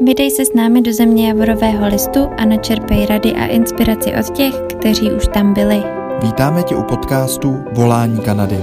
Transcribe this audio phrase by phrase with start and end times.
[0.00, 4.54] Vydej se s námi do země Javorového listu a načerpej rady a inspiraci od těch,
[4.78, 5.82] kteří už tam byli.
[6.22, 8.56] Vítáme tě u podcastu Volání Kanady.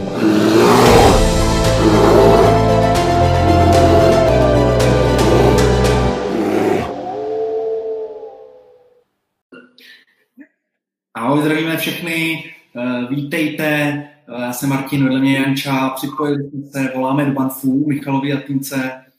[11.14, 12.44] Ahoj, zdravíme všechny,
[12.76, 17.88] eh, vítejte, eh, já jsem Martin, vedle mě Janča, připojili jsme se, voláme do Banfu,
[17.88, 18.92] Michalovi Jatince.
[18.96, 19.11] Eh,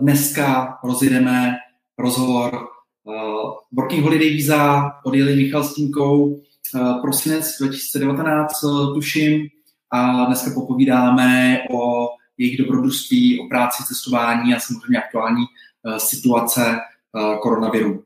[0.00, 1.54] dneska rozjedeme
[1.98, 2.68] rozhovor
[3.72, 6.40] Working Holiday Visa, odjeli Michal s Týmkou,
[7.02, 8.60] prosinec 2019,
[8.94, 9.48] tuším,
[9.90, 12.08] a dneska popovídáme o
[12.38, 15.44] jejich dobrodružství, o práci, cestování a samozřejmě aktuální
[15.98, 16.80] situace
[17.42, 18.04] koronaviru.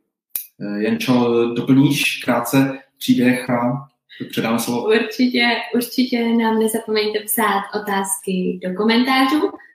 [0.78, 3.88] Jančo, doplníš krátce příběh a
[4.30, 4.88] předám slovo.
[4.88, 9.67] Určitě, určitě nám nezapomeňte psát otázky do komentářů, eh,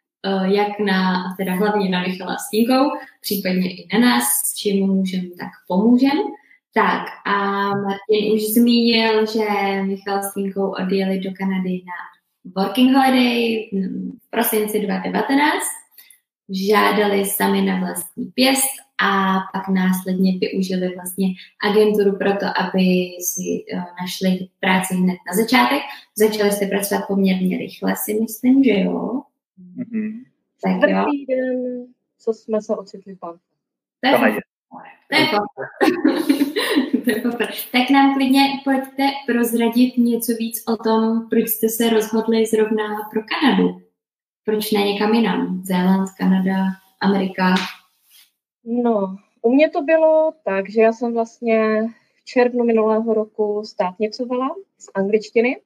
[0.43, 2.91] jak na, teda hlavně na Michala s Tinkou,
[3.21, 6.21] případně i na nás, s čím můžeme, tak pomůžeme.
[6.73, 7.35] Tak a
[7.69, 9.45] Martin už zmínil, že
[9.83, 11.93] Michal s Tinkou odjeli do Kanady na
[12.55, 13.69] Working Holiday
[14.27, 15.63] v prosinci 2019.
[16.49, 18.69] Žádali sami na vlastní pěst
[19.01, 21.27] a pak následně využili vlastně
[21.69, 25.81] agenturu pro to, aby si uh, našli práci hned na začátek.
[26.17, 29.21] Začali jste pracovat poměrně rychle, si myslím, že jo?
[29.59, 30.23] Mm-hmm.
[30.63, 31.05] Tak jo.
[31.29, 31.85] den,
[32.19, 33.39] co jsme se ocitli v banku.
[34.01, 34.41] To je
[35.09, 35.31] to je
[37.71, 43.21] Tak nám klidně pojďte prozradit něco víc o tom, proč jste se rozhodli zrovna pro
[43.23, 43.81] Kanadu.
[44.45, 45.61] Proč ne někam jinam?
[45.65, 46.65] Zéland, Kanada,
[47.01, 47.55] Amerika?
[48.65, 51.83] No, u mě to bylo tak, že já jsem vlastně
[52.15, 55.61] v červnu minulého roku státnicovala z angličtiny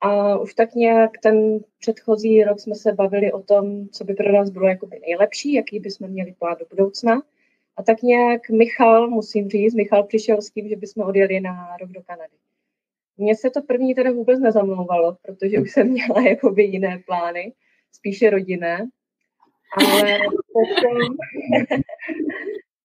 [0.00, 4.32] a už tak nějak ten předchozí rok jsme se bavili o tom, co by pro
[4.32, 7.22] nás bylo jakoby nejlepší, jaký bychom měli plán do budoucna.
[7.76, 11.90] A tak nějak Michal, musím říct, Michal přišel s tím, že bychom odjeli na rok
[11.90, 12.34] do Kanady.
[13.16, 17.52] Mně se to první teda vůbec nezamlouvalo, protože už jsem měla jakoby jiné plány,
[17.92, 18.88] spíše rodinné.
[19.76, 20.18] Ale
[20.52, 20.98] potom,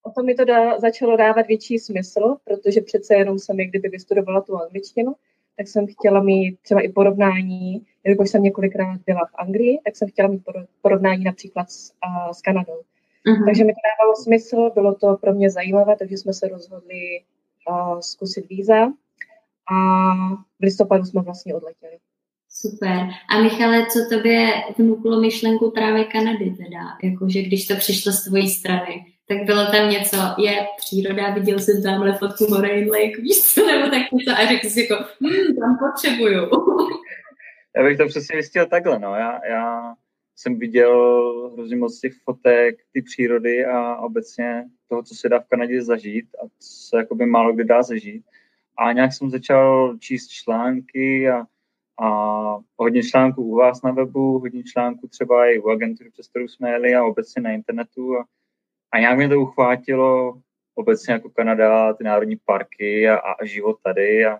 [0.02, 0.44] potom mi to
[0.78, 5.14] začalo dávat větší smysl, protože přece jenom jsem, jak kdyby vystudovala tu angličtinu,
[5.56, 10.08] tak jsem chtěla mít třeba i porovnání, jelikož jsem několikrát byla v Anglii, tak jsem
[10.08, 10.42] chtěla mít
[10.82, 12.80] porovnání například s, a, s Kanadou.
[13.26, 13.44] Uh-huh.
[13.46, 17.22] Takže mi to dávalo smysl, bylo to pro mě zajímavé, takže jsme se rozhodli
[17.68, 18.92] a, zkusit víza
[19.72, 20.14] a
[20.60, 21.98] v listopadu jsme vlastně odletěli.
[22.48, 23.08] Super.
[23.30, 26.80] A Michale, co tobě vnuklo myšlenku právě Kanady teda?
[27.02, 31.82] Jakože když to přišlo z tvojí strany, tak bylo tam něco, je příroda, viděl jsem
[31.82, 35.78] tamhle fotku Moraine Lake, víš co, nebo tak něco a řekl si jako, hm, tam
[35.78, 36.50] potřebuju.
[37.76, 39.14] Já bych to přesně vystěl takhle, no.
[39.14, 39.94] Já, já
[40.36, 45.48] jsem viděl hrozně moc těch fotek, ty přírody a obecně toho, co se dá v
[45.48, 48.24] Kanadě zažít a co se jakoby málo kdy dá zažít.
[48.78, 51.46] A nějak jsem začal číst články a
[52.02, 52.08] a
[52.76, 56.70] hodně článků u vás na webu, hodně článků třeba i u agentury, přes kterou jsme
[56.70, 58.18] jeli a obecně na internetu.
[58.18, 58.24] A,
[58.96, 60.40] a nějak mě to uchvátilo
[60.74, 64.38] obecně jako Kanada, ty národní parky a, a život tady a,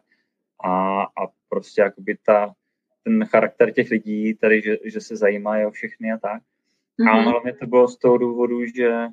[0.64, 2.54] a, a prostě jakoby ta,
[3.04, 6.42] ten charakter těch lidí tady, že, že se zajímají o všechny a tak.
[6.42, 7.10] Mm-hmm.
[7.10, 9.06] A hlavně to bylo z toho důvodu, že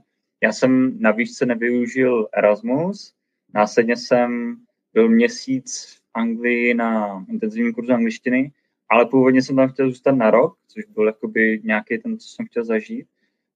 [0.43, 3.13] já jsem na výšce nevyužil Erasmus,
[3.53, 4.55] následně jsem
[4.93, 8.51] byl měsíc Anglii na intenzivním kurzu angličtiny,
[8.89, 12.45] ale původně jsem tam chtěl zůstat na rok, což byl jakoby nějaký ten, co jsem
[12.45, 13.07] chtěl zažít.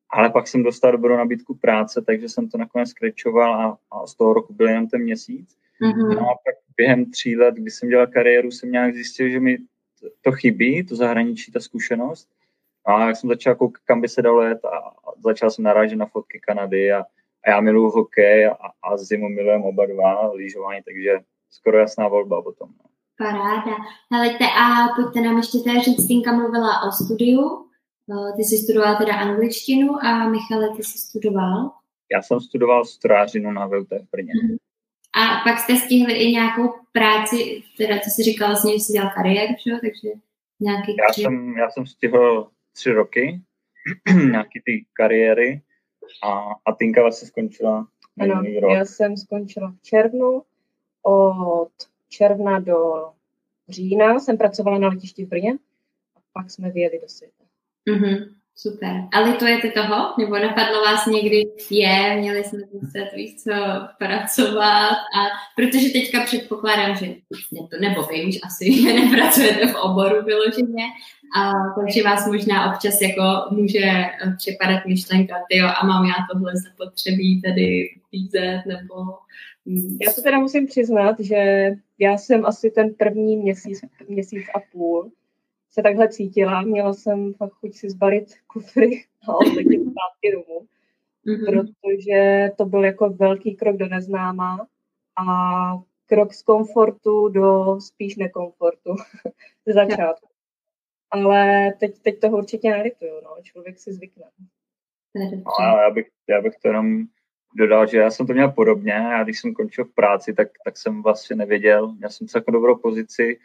[0.09, 4.15] Ale pak jsem dostal dobrou nabídku práce, takže jsem to nakonec skrečoval a, a z
[4.15, 5.57] toho roku byl jenom ten měsíc.
[5.81, 6.15] Mm-hmm.
[6.15, 9.57] No a pak během tří let, kdy jsem dělal kariéru, jsem nějak zjistil, že mi
[10.21, 12.29] to chybí, to zahraničí, ta zkušenost.
[12.85, 16.05] A jak jsem začal koukat, kam by se dalo jet a začal jsem narážet na
[16.05, 16.99] fotky Kanady a,
[17.45, 21.19] a já miluji hokej a, a zimu milujem oba dva, lyžování, takže
[21.49, 22.69] skoro jasná volba potom.
[22.69, 22.89] No.
[23.17, 23.75] Paráda.
[24.11, 27.66] Helejte, a pojďte nám ještě teda říct, Tinka mluvila o studiu.
[28.11, 31.71] Eh, ty jsi studoval teda angličtinu a Michale, ty jsi studoval?
[32.11, 34.33] Já jsem studoval strojářinu na VUT v Brně.
[34.33, 34.57] Uh-huh.
[35.13, 39.53] A pak jste stihli i nějakou práci, teda co jsi říkal, vlastně jsi dělal kariéru,
[39.65, 39.71] že?
[39.71, 40.09] takže
[40.59, 43.41] nějaký já jsem, já jsem stihl tři roky,
[44.31, 45.61] nějaký ty kariéry
[46.23, 47.87] a, a Tinka vlastně skončila
[48.19, 48.71] ano, rok.
[48.73, 50.41] já jsem skončila v červnu
[51.01, 51.71] od
[52.09, 53.09] června do
[53.69, 55.57] října jsem pracovala na letišti v Brně
[56.15, 57.43] a pak jsme vyjeli do světa.
[57.87, 58.37] Mm-hmm.
[58.59, 58.93] Super.
[59.13, 60.13] A litujete toho?
[60.19, 63.51] Nebo napadlo vás někdy, je, měli jsme muset, víš co,
[63.97, 65.21] pracovat a
[65.55, 70.83] protože teďka předpokládám, že ne, to, nebo vím, že asi že nepracujete v oboru vyloženě,
[71.37, 71.51] a
[71.81, 74.05] takže vás možná občas jako může
[74.37, 78.95] připadat myšlenka, jo, a mám já tohle zapotřebí tady vízet, nebo...
[80.01, 85.11] Já se teda musím přiznat, že já jsem asi ten první měsíc, měsíc a půl
[85.77, 86.61] se takhle cítila.
[86.61, 90.67] Měla jsem fakt chuť si zbalit kufry a odletět zpátky domů,
[91.27, 91.45] mm-hmm.
[91.45, 94.67] protože to byl jako velký krok do neznáma
[95.15, 95.25] a
[96.05, 98.95] krok z komfortu do spíš nekomfortu
[99.65, 100.27] ze začátku.
[101.11, 103.35] Ale teď, teď toho určitě nelituju, no.
[103.43, 104.25] člověk si zvykne.
[105.59, 107.03] A já bych, já bych to jenom
[107.55, 108.91] dodal, že já jsem to měl podobně.
[108.91, 111.95] Já když jsem končil v práci, tak, tak jsem vlastně nevěděl.
[112.01, 113.39] Já jsem celkem dobrou pozici,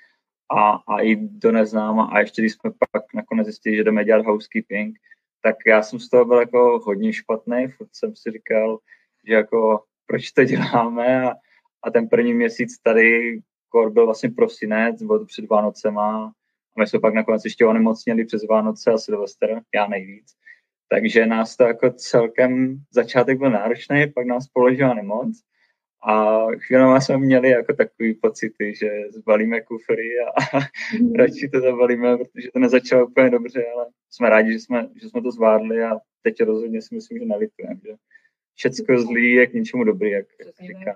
[0.59, 2.05] a, a i do neznáma.
[2.05, 4.99] A ještě když jsme pak nakonec zjistili, že jdeme dělat housekeeping,
[5.43, 7.69] tak já jsem z toho byl jako hodně špatný.
[7.69, 8.79] Furt jsem si říkal,
[9.27, 11.35] že jako proč to děláme a,
[11.83, 13.39] a ten první měsíc tady
[13.69, 16.33] kor byl vlastně prosinec, byl to před Vánocema
[16.77, 20.27] a my jsme pak nakonec ještě onemocněli přes Vánoce a Silvester, já nejvíc.
[20.89, 25.43] Takže nás to jako celkem, začátek byl náročný, pak nás položila nemoc
[26.05, 30.59] a chvílema jsme měli jako takový pocity, že zbalíme kufry a,
[31.01, 31.13] mm.
[31.19, 35.23] radši to zabalíme, protože to nezačalo úplně dobře, ale jsme rádi, že jsme, že jsme
[35.23, 35.91] to zvládli a
[36.23, 37.93] teď rozhodně si myslím, že nelitujeme, že
[38.55, 40.95] všecko zlý je k něčemu dobrý, jak, jak říkám.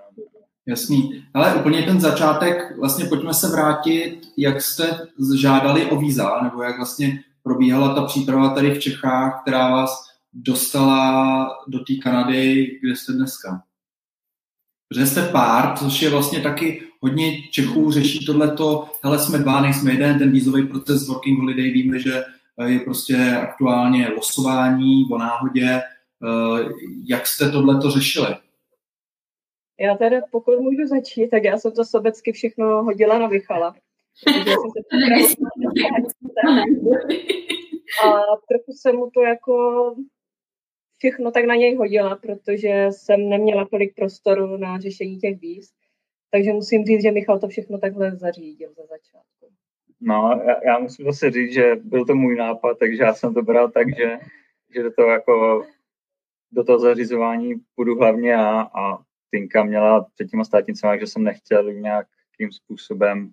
[0.65, 1.25] Jasný.
[1.33, 5.07] Ale úplně ten začátek, vlastně pojďme se vrátit, jak jste
[5.39, 10.03] žádali o víza, nebo jak vlastně probíhala ta příprava tady v Čechách, která vás
[10.33, 13.63] dostala do té Kanady, kde jste dneska?
[14.89, 19.91] Protože jste pár, což je vlastně taky hodně Čechů řeší tohleto, hele, jsme dva, nejsme
[19.91, 22.23] jeden, ten vízový proces Working Holiday, víme, že
[22.59, 25.69] eh, je prostě aktuálně losování o náhodě.
[25.69, 25.81] Eh,
[27.09, 28.35] jak jste tohleto řešili?
[29.79, 33.75] Já teda, pokud můžu začít, tak já jsem to sobecky všechno hodila na Vichala.
[38.03, 38.09] a
[38.49, 39.95] trochu jsem mu to jako
[40.97, 45.73] všechno tak na něj hodila, protože jsem neměla tolik prostoru na řešení těch víz.
[46.31, 49.47] Takže musím říct, že Michal to všechno takhle zařídil za začátku.
[50.01, 53.41] No, já, já musím zase říct, že byl to můj nápad, takže já jsem to
[53.41, 54.19] bral tak, že,
[54.75, 55.65] že do toho jako
[56.51, 58.97] do toho zařizování půjdu hlavně já a
[59.31, 63.31] Tinka měla před těma státnicema, že jsem nechtěl nějakým způsobem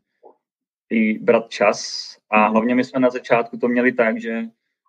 [0.90, 2.04] i brát čas.
[2.30, 4.42] A hlavně my jsme na začátku to měli tak, že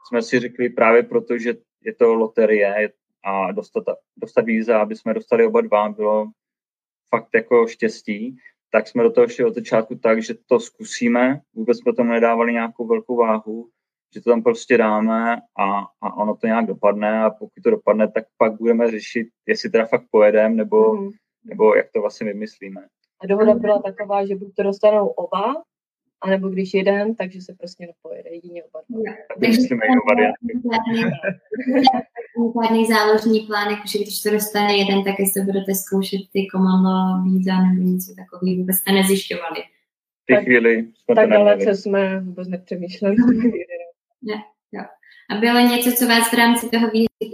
[0.07, 1.53] jsme si řekli právě proto, že
[1.85, 2.93] je to loterie
[3.23, 3.83] a dostat,
[4.17, 6.27] dostat víza, aby jsme dostali oba dva, bylo
[7.09, 8.37] fakt jako štěstí,
[8.71, 12.53] tak jsme do toho šli od začátku tak, že to zkusíme, vůbec jsme tomu nedávali
[12.53, 13.69] nějakou velkou váhu,
[14.13, 18.11] že to tam prostě dáme a, a ono to nějak dopadne a pokud to dopadne,
[18.11, 21.09] tak pak budeme řešit, jestli teda fakt pojedeme nebo, mm.
[21.43, 22.87] nebo jak to vlastně vymyslíme.
[23.19, 25.63] A dohoda byla taková, že buď to dostanou oba,
[26.25, 29.01] anebo když jeden, takže se prostě nepojede, jedině oba dva.
[32.63, 37.61] Žádný záložní plán, jakože když to dostane jeden, tak jestli budete zkoušet ty komando víza
[37.61, 39.63] nebo něco takového, vůbec jste nezjišťovali.
[40.25, 43.15] Ty chvíli jsme tak dalece jsme vůbec nepřemýšleli.
[44.21, 44.37] ne,
[44.71, 44.83] jo.
[45.29, 46.87] A bylo něco, co vás v rámci toho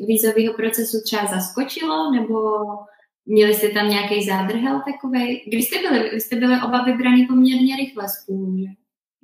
[0.08, 2.38] vízového procesu třeba zaskočilo, nebo
[3.26, 5.44] Měli jste tam nějaký zádrhel takový?
[5.48, 8.81] Když jste byli, vy jste byli oba vybraný poměrně rychle spolu, že?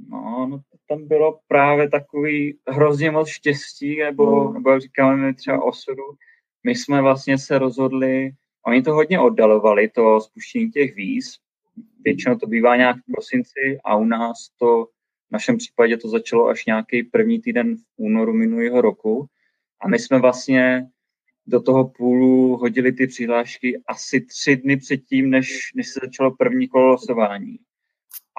[0.09, 4.53] No, no tam bylo právě takový hrozně moc štěstí, nebo, mm.
[4.53, 6.03] nebo jak říkáme my třeba osudu.
[6.63, 8.31] My jsme vlastně se rozhodli,
[8.66, 11.35] oni to hodně oddalovali, to spuštění těch víz.
[12.04, 14.85] Většinou to bývá nějak v prosinci a u nás to
[15.30, 19.25] v našem případě to začalo až nějaký první týden v únoru minulého roku.
[19.81, 20.87] A my jsme vlastně
[21.47, 26.68] do toho půlu hodili ty přihlášky asi tři dny předtím, než, než se začalo první
[26.68, 27.59] kolo losování.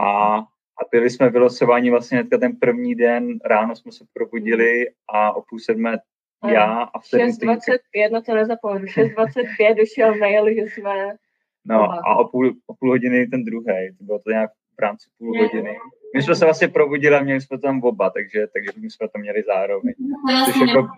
[0.01, 0.39] A,
[0.81, 5.43] a byli jsme vylosováni vlastně hnedka ten první den, ráno jsme se probudili a o
[5.43, 5.99] půl sedmé
[6.47, 11.17] já a v 6.25, na to nezapomenu, 6.25 došel mail, že jsme...
[11.65, 15.11] No a o půl, o půl hodiny ten druhý, to bylo to nějak v rámci
[15.19, 15.43] půl je.
[15.43, 15.79] hodiny.
[16.15, 19.19] My jsme se vlastně probudili a měli jsme tam oba, takže, takže my jsme to
[19.19, 19.95] měli zároveň.
[19.99, 20.89] No, což jako...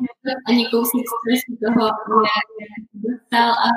[0.48, 1.06] Ani kousek
[1.66, 1.90] toho
[2.94, 3.68] dostal a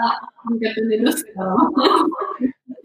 [0.75, 1.57] to nedostal.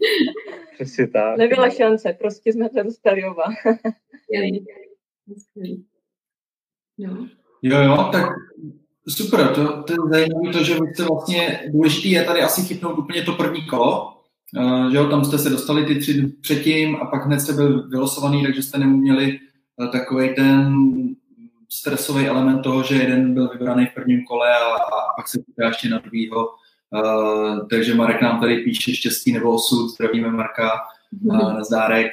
[0.75, 1.37] Přesně tak.
[1.37, 3.43] Nebyla šance, prostě jsme to dostali oba.
[7.61, 8.29] jo, jo, tak
[9.07, 12.97] super, to, to je zajímavé to, že vy jste vlastně, důležitý je tady asi chytnout
[12.97, 14.19] úplně to první kolo,
[14.57, 17.89] Uh, že jo, tam jste se dostali ty tři předtím a pak hned jste byl
[17.89, 19.39] vylosovaný, takže jste neměli
[19.75, 20.75] uh, takový ten
[21.69, 25.89] stresový element toho, že jeden byl vybraný v prvním kole a, a pak se ještě
[25.89, 26.49] na druhýho.
[26.91, 30.71] Uh, takže Marek nám tady píše štěstí nebo osud, zdravíme Marka,
[31.25, 32.11] uh, na zdárek.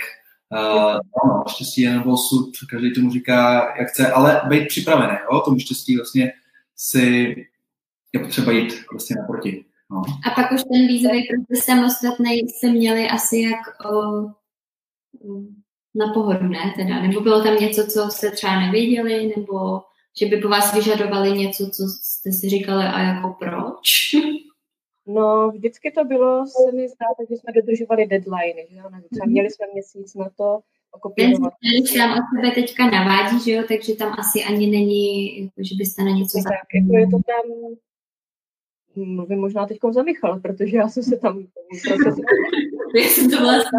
[0.52, 5.58] Uh, ano, štěstí nebo osud, každý tomu říká, jak chce, ale být připravený, jo, tomu
[5.58, 6.32] štěstí vlastně
[6.76, 7.34] si
[8.12, 9.64] je potřeba jít vlastně naproti.
[9.90, 10.02] No.
[10.26, 14.22] A pak už ten výzvej proces samostatný jste měli asi jak o,
[15.94, 19.82] na pohodné teda, nebo bylo tam něco, co jste třeba nevěděli, nebo
[20.20, 23.88] že by po vás vyžadovali něco, co jste si říkali a jako proč?
[25.06, 29.50] No, vždycky to bylo, se mi zdá, že jsme dodržovali deadline, že jo, třeba měli
[29.50, 30.60] jsme měsíc na to
[30.90, 31.52] okopírovat.
[31.62, 35.74] Ten tam od sebe teďka navádí, že jo, takže tam asi ani není, jako, že
[35.78, 37.44] byste na něco tak, jako je to tam,
[38.96, 41.46] mluvím možná teď za Michal, protože já jsem se tam
[41.88, 42.22] procesu...
[42.94, 43.78] Já jsem to vlastně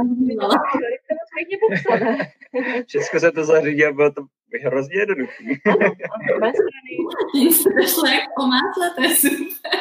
[2.87, 4.21] Všechno se to zařídí a bylo to
[4.63, 5.43] hrozně jednoduché.
[7.31, 9.79] Tím se to šlo jak po másle, to je super.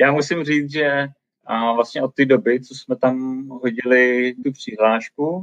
[0.00, 1.08] Já musím říct, že
[1.46, 5.42] a vlastně od té doby, co jsme tam hodili tu přihlášku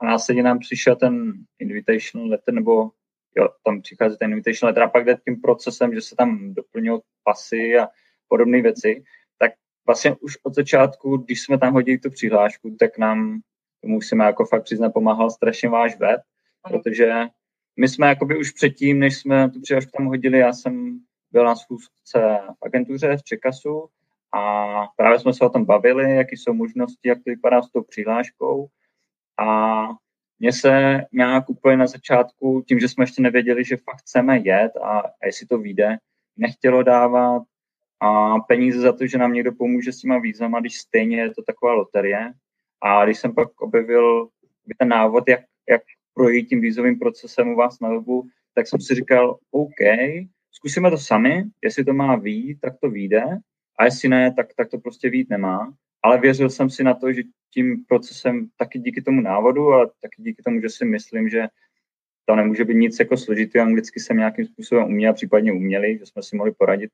[0.00, 2.90] a následně nám přišel ten invitation letter, nebo
[3.36, 7.00] jo, tam přichází ten invitation letter a pak jde tím procesem, že se tam doplňují
[7.24, 7.88] pasy a
[8.28, 9.04] podobné věci,
[9.38, 9.52] tak
[9.86, 13.40] vlastně už od začátku, když jsme tam hodili tu přihlášku, tak nám,
[13.80, 16.20] to musíme jako fakt přiznat, pomáhal strašně váš web,
[16.68, 17.12] protože
[17.76, 21.00] my jsme jakoby už předtím, než jsme tu přihlášku tam hodili, já jsem
[21.32, 23.88] byl na schůzce v agentuře v Čekasu
[24.32, 27.82] a právě jsme se o tom bavili, jaké jsou možnosti, jak to vypadá s tou
[27.82, 28.66] přihláškou.
[29.38, 29.88] A
[30.38, 34.72] mně se nějak úplně na začátku, tím, že jsme ještě nevěděli, že fakt chceme jet
[34.76, 35.96] a, a jestli to vyjde,
[36.36, 37.42] nechtělo dávat
[38.00, 41.42] a peníze za to, že nám někdo pomůže s těma vízama, když stejně je to
[41.42, 42.32] taková loterie.
[42.80, 44.28] A když jsem pak objevil
[44.78, 45.82] ten návod, jak, jak
[46.14, 49.80] projít tím vízovým procesem u vás na webu, tak jsem si říkal, OK,
[50.52, 53.22] zkusíme to sami, jestli to má výjít, tak to vyjde,
[53.78, 55.74] a jestli ne, tak, tak to prostě vít nemá.
[56.02, 57.22] Ale věřil jsem si na to, že
[57.54, 61.46] tím procesem, taky díky tomu návodu, ale taky díky tomu, že si myslím, že
[62.24, 66.22] to nemůže být nic jako složitý, anglicky jsem nějakým způsobem uměl, případně uměli, že jsme
[66.22, 66.90] si mohli poradit,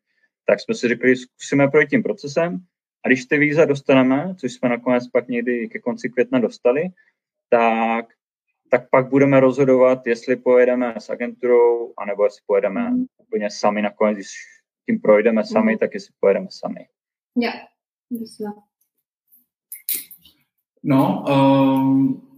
[0.47, 2.59] tak jsme si řekli, zkusíme projít tím procesem
[3.05, 6.83] a když ty víza dostaneme, což jsme nakonec pak někdy ke konci května dostali,
[7.51, 8.07] tak,
[8.71, 13.05] tak pak budeme rozhodovat, jestli pojedeme s agenturou, anebo jestli pojedeme mm.
[13.19, 14.29] úplně sami nakonec, když
[14.87, 15.79] tím projdeme sami, mm.
[15.79, 16.87] tak jestli pojedeme sami.
[17.37, 18.55] Jo, yeah.
[20.83, 22.29] No, um,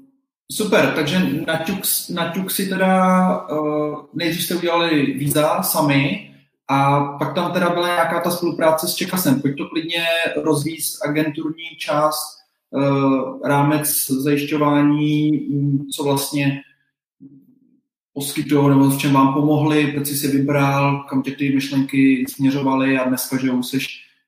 [0.53, 1.79] super, takže naťuk,
[2.11, 6.31] naťuk si teda, uh, nejdřív jste udělali víza sami
[6.69, 9.41] a pak tam teda byla nějaká ta spolupráce s Čekasem.
[9.41, 10.05] Pojď to klidně
[10.37, 12.40] rozvíct agenturní část,
[13.45, 15.31] rámec zajišťování,
[15.97, 16.61] co vlastně
[18.13, 22.99] poskytují nebo v čem vám pomohli, proč jsi si vybral, kam tě ty myšlenky směřovaly
[22.99, 23.79] a dneska, že už jsi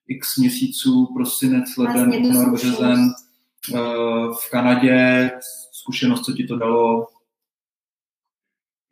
[0.08, 5.30] x měsíců, prosinec, leden, únor, březen uh, v Kanadě,
[5.72, 7.06] zkušenost, co ti to dalo?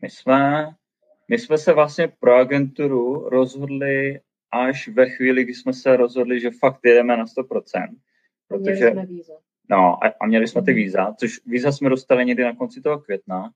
[0.02, 0.70] My jsme,
[1.28, 6.50] my jsme se vlastně pro agenturu rozhodli až ve chvíli, kdy jsme se rozhodli, že
[6.50, 7.96] fakt jedeme na 100%.
[8.50, 9.32] Protože, měli jsme víza.
[9.70, 12.98] No a, a měli jsme ty víza, což víza jsme dostali někdy na konci toho
[12.98, 13.50] května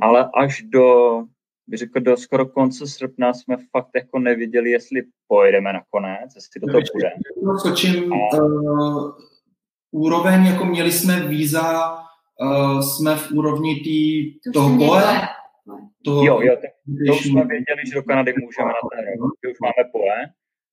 [0.00, 1.16] ale až do,
[1.66, 6.66] bych řekl, do skoro konce srpna jsme fakt jako neviděli, jestli pojedeme nakonec, jestli to
[6.66, 7.10] to bude.
[7.58, 9.12] Skočím, uh,
[9.90, 11.96] úroveň, jako měli jsme víza,
[12.40, 15.20] uh, jsme v úrovni tý, to toho pole.
[16.04, 16.66] Toho, jo, jo, to,
[17.06, 20.16] to už jsme věděli, že do Kanady můžeme na ten rok, už máme pole,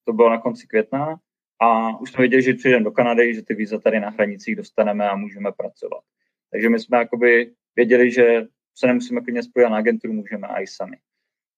[0.06, 1.20] to bylo na konci května,
[1.60, 5.10] a už jsme věděli, že přijdeme do Kanady, že ty víza tady na hranicích dostaneme
[5.10, 6.04] a můžeme pracovat.
[6.52, 10.98] Takže my jsme jakoby věděli, že se nemusíme klidně spojit na agenturu, můžeme i sami.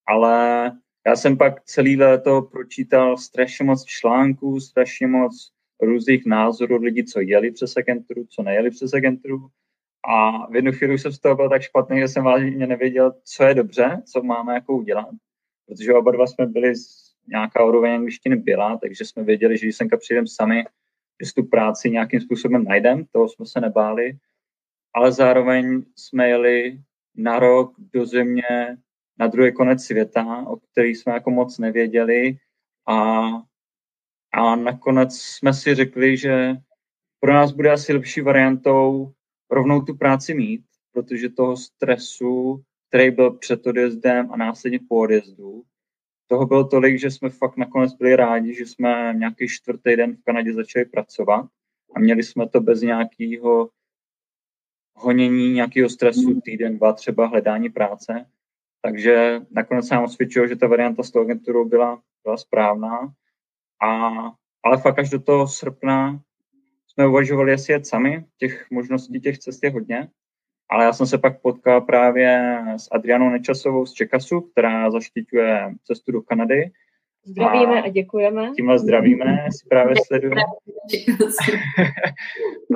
[0.08, 0.72] Ale
[1.08, 5.52] já jsem pak celý léto pročítal strašně moc článků, strašně moc
[5.82, 9.48] různých názorů lidí, co jeli přes agenturu, co nejeli přes agenturu.
[10.08, 13.44] A v jednu chvíli jsem z toho byl tak špatný, že jsem vážně nevěděl, co
[13.44, 15.10] je dobře, co máme jako udělat.
[15.66, 16.74] Protože oba dva jsme byli,
[17.28, 20.64] nějaká úroveň angličtiny byla, takže jsme věděli, že když semka přijdeme sami,
[21.22, 24.18] že si tu práci nějakým způsobem najdeme, toho jsme se nebáli,
[24.94, 26.80] ale zároveň jsme jeli
[27.16, 28.78] na rok do země
[29.20, 32.38] na druhý konec světa, o který jsme jako moc nevěděli.
[32.88, 33.28] A,
[34.34, 36.56] a nakonec jsme si řekli, že
[37.20, 39.12] pro nás bude asi lepší variantou
[39.52, 40.62] rovnou tu práci mít,
[40.92, 45.64] protože toho stresu, který byl před odjezdem a následně po odjezdu,
[46.30, 50.24] toho bylo tolik, že jsme fakt nakonec byli rádi, že jsme nějaký čtvrtý den v
[50.24, 51.46] Kanadě začali pracovat
[51.96, 53.70] a měli jsme to bez nějakého
[54.96, 56.42] honění nějakého stresu, hmm.
[56.42, 58.26] týden, dva třeba hledání práce.
[58.82, 63.14] Takže nakonec se nám osvědčilo, že ta varianta s tou agenturou byla, byla správná.
[63.82, 64.10] A,
[64.64, 66.22] ale fakt až do toho srpna
[66.88, 68.26] jsme uvažovali, jestli jet sami.
[68.38, 70.10] Těch možností, těch cest je hodně.
[70.70, 76.12] Ale já jsem se pak potkal právě s Adrianou Nečasovou z Čekasu, která zaštiťuje cestu
[76.12, 76.72] do Kanady.
[77.24, 78.52] Zdravíme a, a děkujeme.
[78.56, 80.42] Tím zdravíme, si právě sledujeme.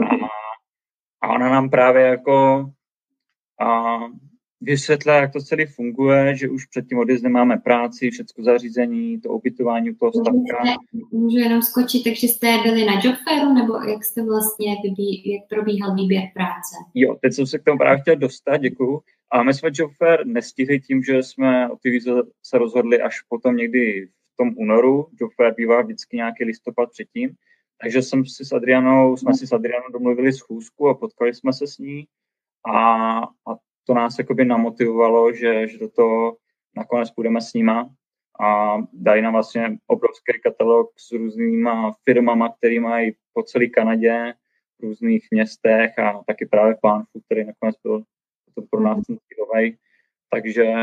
[0.01, 0.27] a,
[1.21, 2.65] a ona nám právě jako
[3.59, 3.99] a
[4.63, 9.29] vysvětlila, jak to celé funguje, že už před tím odjezdem máme práci, všechno zařízení, to
[9.29, 10.79] ubytování u toho stavka.
[11.11, 15.49] Můžu jenom skočit, takže jste byli na job fairu, nebo jak jste vlastně, vybí, jak
[15.49, 16.75] probíhal výběr práce?
[16.93, 19.01] Jo, teď jsem se k tomu právě chtěl dostat, děkuju.
[19.31, 22.11] A my jsme job fair nestihli tím, že jsme o ty víze
[22.43, 25.07] se rozhodli až potom někdy v tom únoru.
[25.21, 27.29] Job fair bývá vždycky nějaký listopad předtím.
[27.81, 31.67] Takže jsem si s Adrianou, jsme si s Adrianou domluvili schůzku a potkali jsme se
[31.67, 32.07] s ní.
[32.75, 36.37] A, a to nás jakoby namotivovalo, že, že do toho
[36.75, 37.89] nakonec půjdeme s nima
[38.39, 44.33] a dají nám vlastně obrovský katalog s různýma firmama, které mají po celé Kanadě,
[44.79, 48.03] v různých městech a taky právě Banfu, který nakonec byl
[48.55, 49.77] to pro nás ten cílový.
[50.29, 50.73] Takže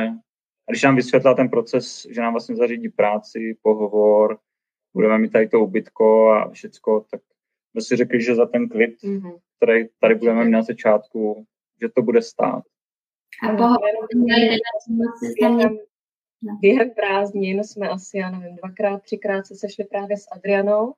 [0.68, 4.38] když nám vysvětlil ten proces, že nám vlastně zařídí práci, pohovor,
[4.94, 7.20] budeme mít tady to ubytko a všecko, tak
[7.70, 9.38] jsme si řekli, že za ten klid, mm-hmm.
[9.56, 11.46] který tady budeme mít na začátku,
[11.82, 12.64] že to bude stát.
[13.42, 13.52] A
[15.34, 15.78] během,
[16.60, 20.94] během prázdnin jsme asi, já nevím, dvakrát, třikrát se sešli právě s Adrianou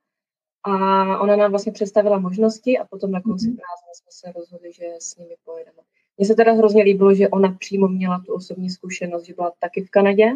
[0.63, 0.73] a
[1.21, 3.57] ona nám vlastně představila možnosti a potom na konci mm-hmm.
[3.57, 5.79] prázdnin jsme se rozhodli, že s nimi pojedeme.
[6.17, 9.85] Mně se teda hrozně líbilo, že ona přímo měla tu osobní zkušenost, že byla taky
[9.85, 10.31] v Kanadě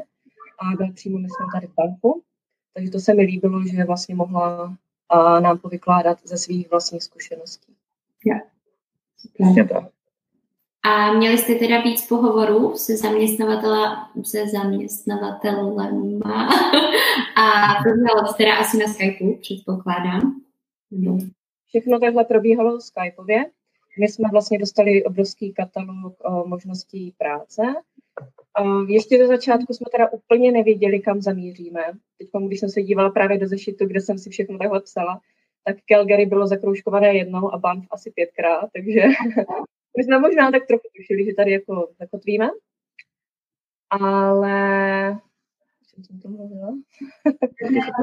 [0.58, 2.22] a byla přímo, myslím, tady v Banfu.
[2.74, 4.76] Takže to se mi líbilo, že vlastně mohla
[5.08, 7.74] a nám povykládat ze svých vlastních zkušeností.
[8.26, 8.36] Ja.
[9.34, 9.95] Přesně tak.
[10.86, 16.22] A měli jste teda víc pohovorů se zaměstnavatela, se zaměstnavatelem
[17.36, 20.40] a probíhalo to teda asi na Skypeu, předpokládám.
[20.90, 21.18] No.
[21.66, 23.46] Všechno takhle probíhalo Skypeově.
[24.00, 27.62] My jsme vlastně dostali obrovský katalog o možností práce.
[28.54, 31.82] A ještě do začátku jsme teda úplně nevěděli, kam zamíříme.
[32.18, 35.20] Teď, když jsem se dívala právě do zešitu, kde jsem si všechno takhle psala,
[35.64, 39.02] tak Calgary bylo zakroužkované jednou a Banff asi pětkrát, takže
[39.96, 42.48] my jsme možná tak trochu tušili, že tady jako zakotvíme,
[43.90, 45.20] ale
[46.06, 46.74] jsem to mluvila.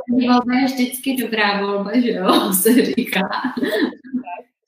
[0.09, 3.29] volba je vždycky dobrá volba, že jo, se říká.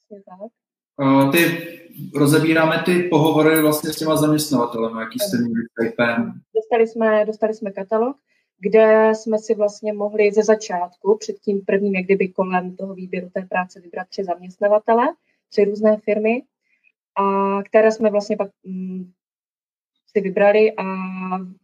[0.09, 1.31] tak, tak.
[1.31, 1.67] ty
[2.15, 6.33] rozebíráme ty pohovory vlastně s těma zaměstnavatelem, jaký jste měli Skypem.
[6.55, 8.17] Dostali jsme, dostali jsme katalog,
[8.59, 13.29] kde jsme si vlastně mohli ze začátku, před tím prvním, jak kdyby kolem toho výběru
[13.33, 15.07] té práce vybrat tři zaměstnavatele,
[15.49, 16.41] tři různé firmy
[17.15, 19.11] a které jsme vlastně pak mm,
[20.07, 20.83] si vybrali a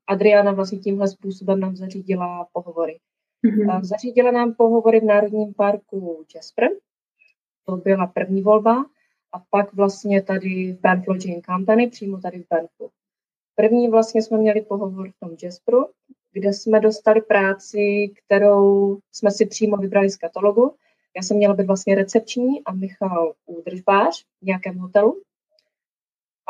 [0.07, 2.99] Adriana vlastně tímhle způsobem nám zařídila pohovory.
[3.45, 3.83] Mm-hmm.
[3.83, 6.69] Zařídila nám pohovory v Národním parku Jasper,
[7.65, 8.85] to byla první volba,
[9.33, 12.89] a pak vlastně tady v Banff Lodging Company, přímo tady v Banffu.
[13.55, 15.87] První vlastně jsme měli pohovor v tom Jasperu,
[16.31, 20.75] kde jsme dostali práci, kterou jsme si přímo vybrali z katalogu.
[21.15, 25.21] Já jsem měla být vlastně recepční a Michal údržbář v nějakém hotelu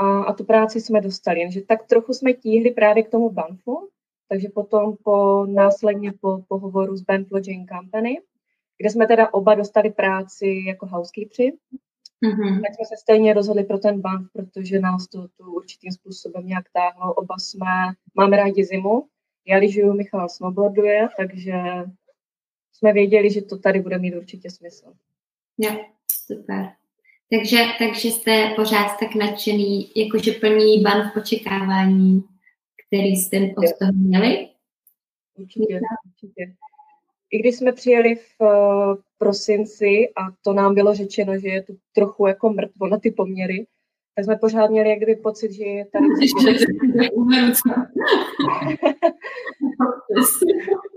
[0.02, 1.40] a, a tu práci jsme dostali.
[1.40, 3.90] Jenže tak trochu jsme tíhli právě k tomu Banfu,
[4.30, 8.22] takže potom po následně po pohovoru s Banff Lodging Company,
[8.78, 11.54] kde jsme teda oba dostali práci jako housekeepři,
[12.26, 12.62] mm-hmm.
[12.62, 16.66] tak jsme se stejně rozhodli pro ten Banff, protože nás to tu určitým způsobem nějak
[16.74, 17.14] táhlo.
[17.14, 17.66] Oba jsme,
[18.16, 19.08] máme rádi zimu,
[19.48, 21.54] já lyžuju, Michal snowboarduje, takže
[22.74, 24.94] jsme věděli, že to tady bude mít určitě smysl.
[25.58, 25.72] Jo,
[26.26, 26.81] super.
[27.34, 32.24] Takže, takže jste pořád tak nadšený, jakože plní ban v očekávání,
[32.88, 34.48] který jste od toho měli?
[35.38, 36.54] Určitě, určitě.
[37.32, 41.78] I když jsme přijeli v uh, prosinci a to nám bylo řečeno, že je tu
[41.96, 43.68] trochu jako mrtvo na ty poměry,
[44.16, 46.06] tak jsme pořád měli jak kdyby pocit, že je tady...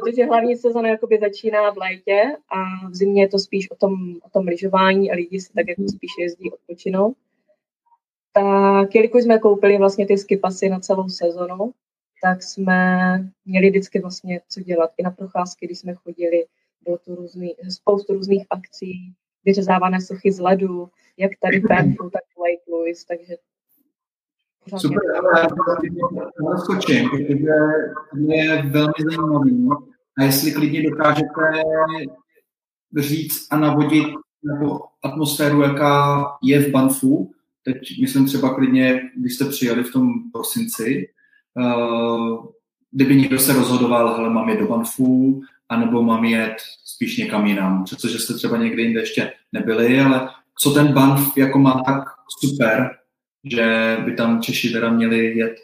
[0.00, 3.92] protože hlavní sezona jakoby začíná v létě a v zimě je to spíš o tom,
[4.22, 7.14] o tom lyžování a lidi si tak jako spíš jezdí odpočinou.
[8.32, 11.72] Tak jelikož jsme koupili vlastně ty skipasy na celou sezonu,
[12.22, 12.78] tak jsme
[13.44, 14.90] měli vždycky vlastně co dělat.
[14.96, 16.44] I na procházky, když jsme chodili,
[16.84, 19.12] bylo tu různý, spoustu různých akcí,
[19.44, 23.36] vyřezávané sochy z ledu, jak tady Banfu, tak v Lake Louise, takže
[24.76, 25.00] Super,
[26.50, 27.52] já skočím, protože
[28.14, 29.68] mě je velmi zajímavý.
[30.18, 31.40] A jestli klidně dokážete
[32.98, 34.06] říct a navodit
[34.42, 37.32] nebo atmosféru, jaká je v Banfu,
[37.64, 41.08] teď myslím třeba klidně, když jste přijeli v tom prosinci,
[41.54, 42.46] uh,
[42.90, 47.84] kdyby někdo se rozhodoval, hele, mám jet do Banfu, anebo mám jet spíš někam jinam,
[47.84, 52.04] přestože jste třeba někdy jinde ještě nebyli, ale co ten Banff jako má tak
[52.40, 52.90] super,
[53.44, 55.56] že by tam Češi teda měli jet?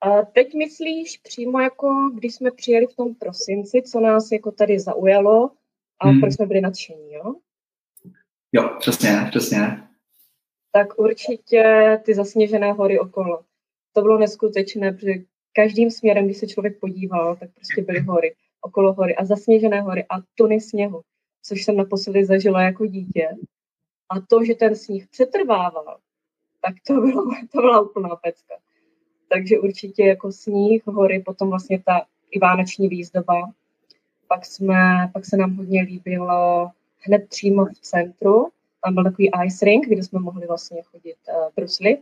[0.00, 4.78] A teď myslíš přímo jako, když jsme přijeli v tom prosinci, co nás jako tady
[4.78, 5.50] zaujalo
[6.00, 6.20] a hmm.
[6.20, 7.34] proč jsme byli nadšení, jo?
[8.52, 9.82] Jo, přesně, přesně.
[10.72, 13.44] Tak určitě ty zasněžené hory okolo.
[13.92, 15.12] To bylo neskutečné, protože
[15.52, 20.04] každým směrem, když se člověk podíval, tak prostě byly hory, okolo hory a zasněžené hory
[20.10, 21.00] a tuny sněhu,
[21.42, 23.28] což jsem naposledy zažila jako dítě.
[24.08, 25.98] A to, že ten sníh přetrvával,
[26.60, 28.54] tak to, bylo, to byla úplná pecka.
[29.28, 33.52] Takže určitě jako sníh, hory, potom vlastně ta i vánoční výzdoba.
[34.28, 38.48] Pak, jsme, pak se nám hodně líbilo hned přímo v centru,
[38.84, 42.00] tam byl takový ice rink, kde jsme mohli vlastně chodit uh, bruslit.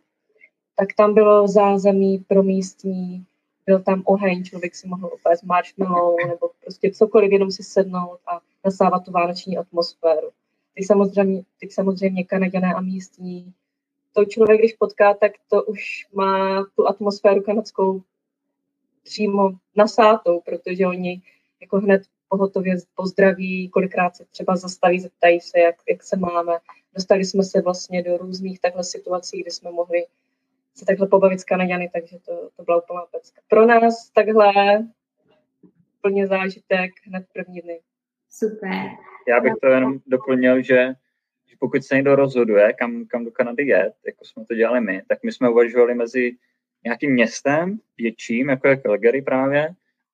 [0.77, 3.27] Tak tam bylo zázemí pro místní,
[3.67, 8.41] byl tam oheň, člověk si mohl opést marshmallow nebo prostě cokoliv, jenom si sednout a
[8.65, 10.31] nasávat tu vánoční atmosféru.
[10.81, 13.55] Teď samozřejmě, teď samozřejmě Kanaděné a místní
[14.13, 18.03] to člověk, když potká, tak to už má tu atmosféru kanadskou
[19.03, 21.23] přímo nasátou, protože oni
[21.61, 26.53] jako hned pohotově pozdraví, kolikrát se třeba zastaví, zeptají se, jak, jak se máme.
[26.95, 30.07] Dostali jsme se vlastně do různých takhle situací, kdy jsme mohli
[30.75, 33.41] se takhle pobavit s Kanaděny, takže to, to byla úplná pecka.
[33.49, 34.53] Pro nás takhle
[36.01, 37.81] plně zážitek hned první dny.
[38.31, 38.75] Super.
[39.29, 40.95] Já bych to jenom doplnil, že
[41.61, 45.19] pokud se někdo rozhoduje, kam, kam do Kanady jet, jako jsme to dělali my, tak
[45.25, 46.37] my jsme uvažovali mezi
[46.85, 49.69] nějakým městem větším, jako je Calgary právě,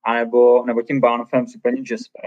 [0.05, 2.25] anebo, nebo tím Banffem, případně Jasper.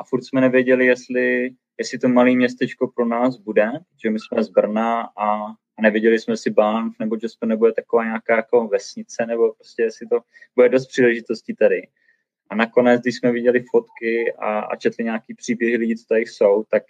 [0.00, 3.70] A furt jsme nevěděli, jestli, jestli to malé městečko pro nás bude,
[4.02, 5.46] že my jsme z Brna a,
[5.78, 10.06] a nevěděli jsme si Banff nebo Jasper nebude taková nějaká jako vesnice, nebo prostě jestli
[10.06, 10.20] to
[10.56, 11.88] bude dost příležitostí tady.
[12.50, 16.64] A nakonec, když jsme viděli fotky a, a četli nějaký příběhy lidí, co tady jsou,
[16.70, 16.82] tak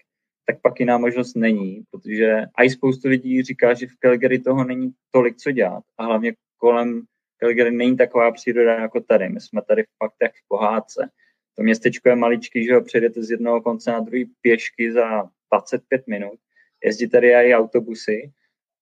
[0.46, 4.92] tak pak jiná možnost není, protože i spoustu lidí říká, že v Calgary toho není
[5.10, 7.02] tolik co dělat a hlavně kolem
[7.40, 9.28] Calgary není taková příroda jako tady.
[9.28, 11.10] My jsme tady fakt jak v pohádce.
[11.56, 16.06] To městečko je maličký, že ho přejdete z jednoho konce na druhý pěšky za 25
[16.06, 16.38] minut.
[16.84, 18.32] Jezdí tady i autobusy,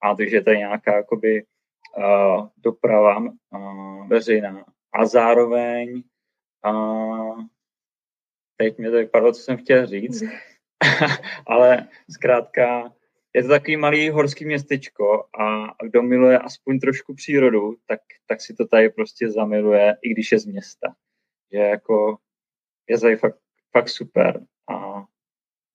[0.03, 1.45] a takže je nějaká jakoby,
[1.99, 4.65] uh, doprava uh, veřejná.
[4.93, 6.03] A zároveň
[6.67, 7.43] uh,
[8.57, 10.23] teď mě to vypadalo, co jsem chtěl říct,
[11.47, 12.93] ale zkrátka
[13.35, 18.55] je to takový malý horský městečko a kdo miluje aspoň trošku přírodu, tak, tak si
[18.55, 20.95] to tady prostě zamiluje, i když je z města.
[21.51, 22.19] Je jako,
[22.89, 23.39] je tady fakt,
[23.73, 24.47] fakt super.
[24.71, 25.05] A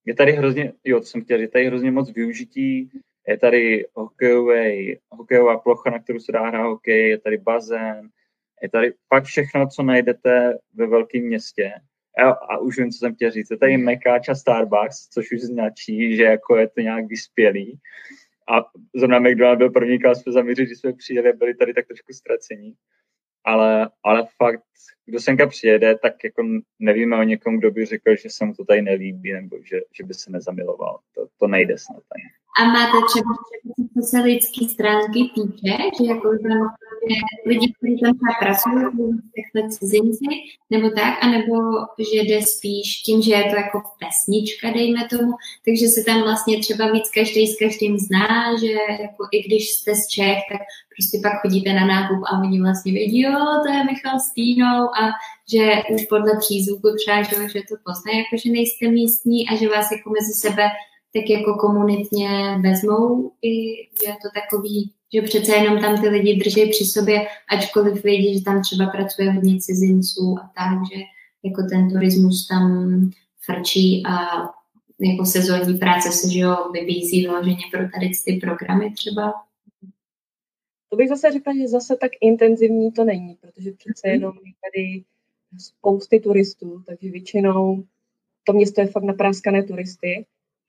[0.06, 2.92] je tady hrozně, jo, to jsem chtěl, je tady hrozně moc využití,
[3.28, 8.10] je tady hokejový, hokejová plocha, na kterou se dá hrát hokej, je tady bazén,
[8.64, 11.72] je tady fakt všechno, co najdete ve velkém městě.
[12.18, 13.52] A, a už vím, co jsem chtěl říct.
[13.52, 17.80] Je tady Mekáč a Starbucks, což už značí, že jako je to nějak vyspělý.
[18.50, 22.14] A zrovna McDonald byl první, kam jsme zamířili, když jsme přijeli, byli tady tak trošku
[22.14, 22.74] ztracení.
[23.46, 24.64] Ale, ale fakt,
[25.06, 26.44] kdo semka přijede, tak jako
[26.80, 30.04] nevíme o někom, kdo by řekl, že se mu to tady nelíbí, nebo že, že
[30.04, 31.00] by se nezamiloval.
[31.16, 32.24] To, to nejde snad ani.
[32.60, 33.34] A máte třeba,
[33.94, 36.30] co se lidské stránky týče, že jako
[37.46, 38.84] lidi, kteří tam třeba pracují,
[39.36, 40.26] takhle cizinci,
[40.70, 41.56] nebo tak, anebo
[42.00, 45.32] že jde spíš tím, že je to jako pesnička, dejme tomu,
[45.66, 49.96] takže se tam vlastně třeba víc každý s každým zná, že jako i když jste
[49.96, 50.62] z Čech, tak
[50.96, 55.12] prostě pak chodíte na nákup a oni vlastně vědí, jo, to je Michal Stínou a
[55.52, 59.70] že už podle přízvuku třeba, že, že to poznají, jako že nejste místní a že
[59.70, 60.64] vás jako mezi sebe
[61.14, 62.30] tak jako komunitně
[62.62, 68.04] vezmou i, je to takový, že přece jenom tam ty lidi drží při sobě, ačkoliv
[68.04, 71.02] vědí, že tam třeba pracuje hodně cizinců a tak, že
[71.44, 73.00] jako ten turismus tam
[73.46, 74.18] frčí a
[75.00, 79.34] jako sezónní práce se že jo, vybízí vyloženě pro tady ty programy třeba.
[80.94, 84.14] To bych zase řekla, že zase tak intenzivní to není, protože přece mhm.
[84.14, 85.04] jenom je tady
[85.58, 87.84] spousty turistů, takže většinou
[88.44, 90.26] to město je fakt napráskané turisty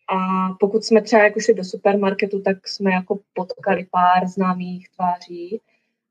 [0.08, 5.60] a pokud jsme třeba jako šli do supermarketu, tak jsme jako potkali pár známých tváří,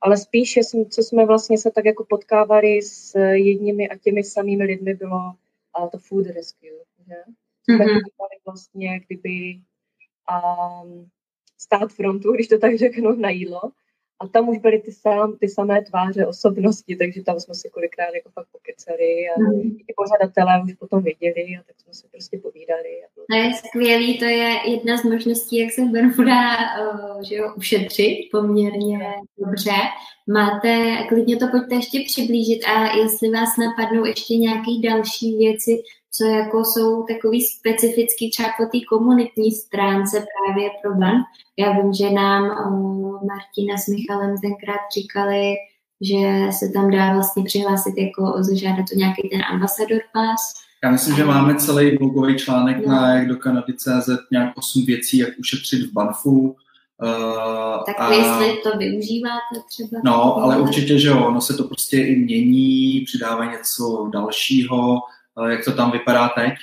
[0.02, 4.93] ale spíš, co jsme vlastně se tak jako potkávali s jedními a těmi samými lidmi,
[4.93, 5.34] bylo
[5.91, 6.69] to food rescue,
[7.08, 7.15] že?
[7.69, 8.02] Mm-hmm.
[8.45, 9.60] vlastně, kdyby
[10.32, 11.10] um,
[11.58, 13.62] stát frontu, když to tak řeknu, na jídlo.
[14.19, 18.13] A tam už byly ty, sám, ty samé tváře osobnosti, takže tam jsme si kolikrát
[18.15, 19.62] jako fakt pokecali a mm.
[19.62, 23.54] ty pořadatelé už potom věděli a tak jsme se prostě povídali a bylo To je
[23.54, 28.30] skvělý, to je jedna z možností, jak se v Bermu dá uh, že jo, ušetřit
[28.32, 28.99] poměrně
[29.38, 29.78] dobře.
[30.28, 35.84] Máte, klidně to pojďte ještě přiblížit a jestli vás napadnou ještě nějaké další věci,
[36.15, 41.17] co jako jsou takový specifický třeba po té komunitní stránce právě pro van.
[41.58, 45.54] Já vím, že nám uh, Martina s Michalem tenkrát říkali,
[46.02, 50.54] že se tam dá vlastně přihlásit jako zažádat o nějaký ten ambasador pass.
[50.84, 52.93] Já myslím, že máme celý blogový článek no.
[52.93, 56.56] na jak do Kanady.cz nějak 8 věcí, jak ušetřit v Banfu.
[57.02, 58.13] Uh, tak a...
[58.13, 60.02] jestli to využíváte třeba?
[60.04, 64.99] No, ale určitě, že jo, ono se to prostě i mění, přidává něco dalšího.
[65.36, 66.54] Uh, jak to tam vypadá teď?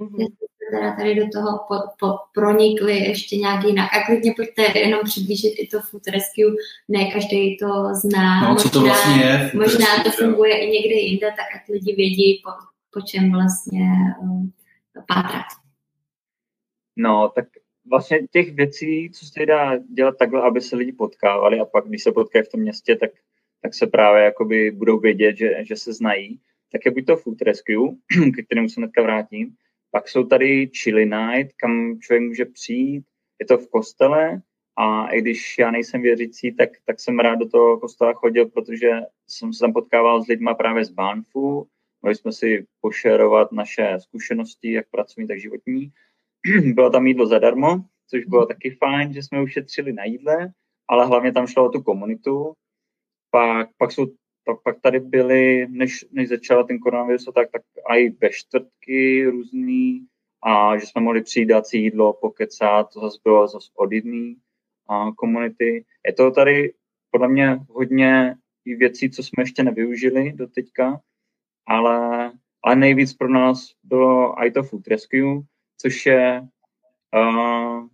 [0.00, 0.26] Mm-hmm
[0.70, 3.90] teda tady do toho po, po, pronikli ještě nějak jinak.
[3.94, 6.56] A klidně pojďte jenom přiblížit i to food rescue,
[6.88, 8.40] ne každý to zná.
[8.40, 9.50] No, možná, co to vlastně je?
[9.54, 12.50] Možná to funguje i někde jinde, tak ať lidi vědí, po,
[12.92, 13.88] po čem vlastně
[14.22, 14.52] um,
[15.08, 15.46] pátrat.
[16.96, 17.44] No, tak
[17.90, 22.02] vlastně těch věcí, co se dá dělat takhle, aby se lidi potkávali a pak, když
[22.02, 23.10] se potkají v tom městě, tak,
[23.62, 26.40] tak se právě jakoby budou vědět, že, že se znají.
[26.72, 27.88] Tak je buď to Food Rescue,
[28.34, 29.54] ke kterému se hnedka vrátím,
[29.90, 33.04] pak jsou tady Chili Night, kam člověk může přijít.
[33.40, 34.42] Je to v kostele
[34.76, 38.90] a i když já nejsem věřící, tak, tak jsem rád do toho kostela chodil, protože
[39.28, 41.66] jsem se tam potkával s lidma právě z Banfu.
[42.02, 45.92] Mohli jsme si pošerovat naše zkušenosti, jak pracovní, tak životní.
[46.74, 50.52] bylo tam jídlo zadarmo, což bylo taky fajn, že jsme ušetřili na jídle,
[50.88, 52.52] ale hlavně tam šlo o tu komunitu.
[53.30, 54.06] Pak, pak jsou
[54.54, 57.62] pak, pak tady byly, než, než začala ten koronavirus, tak, tak
[57.96, 60.06] i ve čtvrtky různý,
[60.42, 64.34] a že jsme mohli přijít dát si jídlo, pokecat, to zase bylo zase od jedné
[65.16, 65.84] komunity.
[66.06, 66.72] Je to tady
[67.10, 68.36] podle mě hodně
[68.66, 71.00] věcí, co jsme ještě nevyužili do teďka,
[71.66, 72.32] ale,
[72.64, 75.40] ale nejvíc pro nás bylo i to Food Rescue,
[75.78, 76.48] což je,
[77.16, 77.86] uh,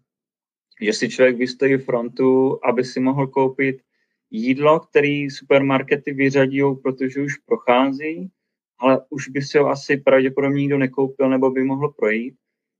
[0.80, 3.82] že si člověk vystojí frontu, aby si mohl koupit
[4.30, 8.30] jídlo, který supermarkety vyřadí, protože už prochází,
[8.78, 12.34] ale už by si ho asi pravděpodobně nikdo nekoupil nebo by mohl projít,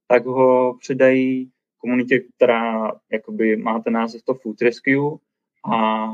[0.09, 5.19] tak ho předají komunitě, která jakoby má ten název to Food Rescue.
[5.73, 6.07] A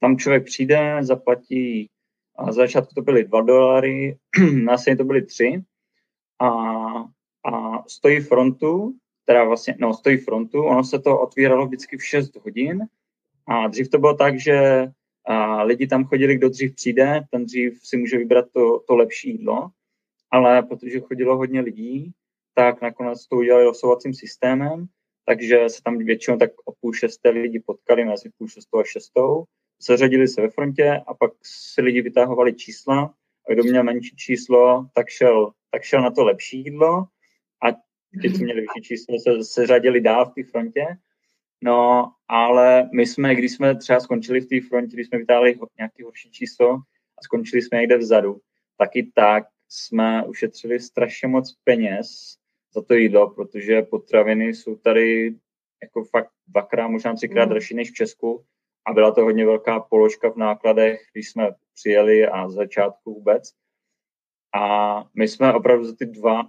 [0.00, 1.88] tam člověk přijde, zaplatí,
[2.38, 4.18] a za začátku to byly 2 dolary,
[4.64, 5.62] následně to byly 3
[6.40, 6.48] a,
[7.52, 12.36] a stojí frontu, teda vlastně, no stojí frontu, ono se to otvíralo vždycky v 6
[12.36, 12.86] hodin
[13.46, 14.86] a dřív to bylo tak, že
[15.24, 19.30] a lidi tam chodili, kdo dřív přijde, ten dřív si může vybrat to, to lepší
[19.30, 19.70] jídlo,
[20.30, 22.12] ale protože chodilo hodně lidí,
[22.54, 24.86] tak nakonec to udělali losovacím systémem,
[25.24, 29.44] takže se tam většinou tak o půl šesté lidi potkali mezi půl šestou a šestou,
[29.82, 33.14] zařadili se ve frontě a pak si lidi vytahovali čísla.
[33.48, 37.04] A kdo měl menší číslo, tak šel, tak šel na to lepší jídlo.
[37.62, 37.72] A
[38.22, 40.86] ti, co měli vyšší číslo, se, se řadili dál v té frontě
[41.64, 46.02] No, ale my jsme, když jsme třeba skončili v té frontě, když jsme vytáhli nějaký
[46.02, 46.74] horší číslo
[47.18, 48.40] a skončili jsme někde vzadu,
[48.76, 52.36] taky tak jsme ušetřili strašně moc peněz
[52.74, 55.34] za to jídlo, protože potraviny jsou tady
[55.82, 57.50] jako fakt dvakrát, možná třikrát mm.
[57.50, 58.44] dražší než v Česku
[58.86, 63.52] a byla to hodně velká položka v nákladech, když jsme přijeli a z začátku vůbec.
[64.54, 66.42] A my jsme opravdu za ty dva,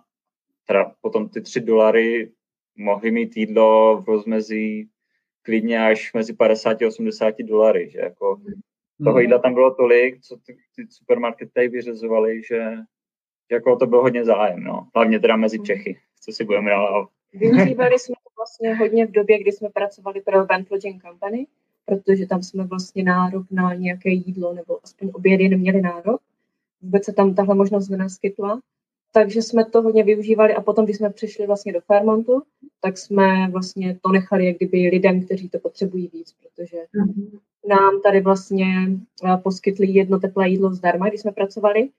[0.67, 2.31] teda potom ty tři dolary
[2.75, 4.89] mohli mít jídlo v rozmezí
[5.41, 8.61] klidně až mezi 50 a 80 dolary, že jako mm.
[9.03, 12.71] toho jídla tam bylo tolik, co ty, ty supermarkety tady vyřezovaly, že,
[13.49, 14.87] že jako to bylo hodně zájem, no.
[14.95, 15.65] Hlavně teda mezi mhm.
[15.65, 17.07] Čechy, co si budeme dál.
[17.33, 21.47] Využívali jsme to vlastně hodně v době, kdy jsme pracovali pro Event Lodging Company,
[21.85, 26.21] protože tam jsme vlastně nárok na nějaké jídlo, nebo aspoň obědy neměli nárok.
[26.81, 28.61] Vůbec se tam tahle možnost nenaskytla
[29.11, 32.41] takže jsme to hodně využívali a potom, když jsme přišli vlastně do Fairmontu,
[32.81, 37.39] tak jsme vlastně to nechali jak kdyby lidem, kteří to potřebují víc, protože mm-hmm.
[37.67, 38.65] nám tady vlastně
[39.25, 41.89] eh, poskytli jedno teplé jídlo zdarma, když jsme pracovali,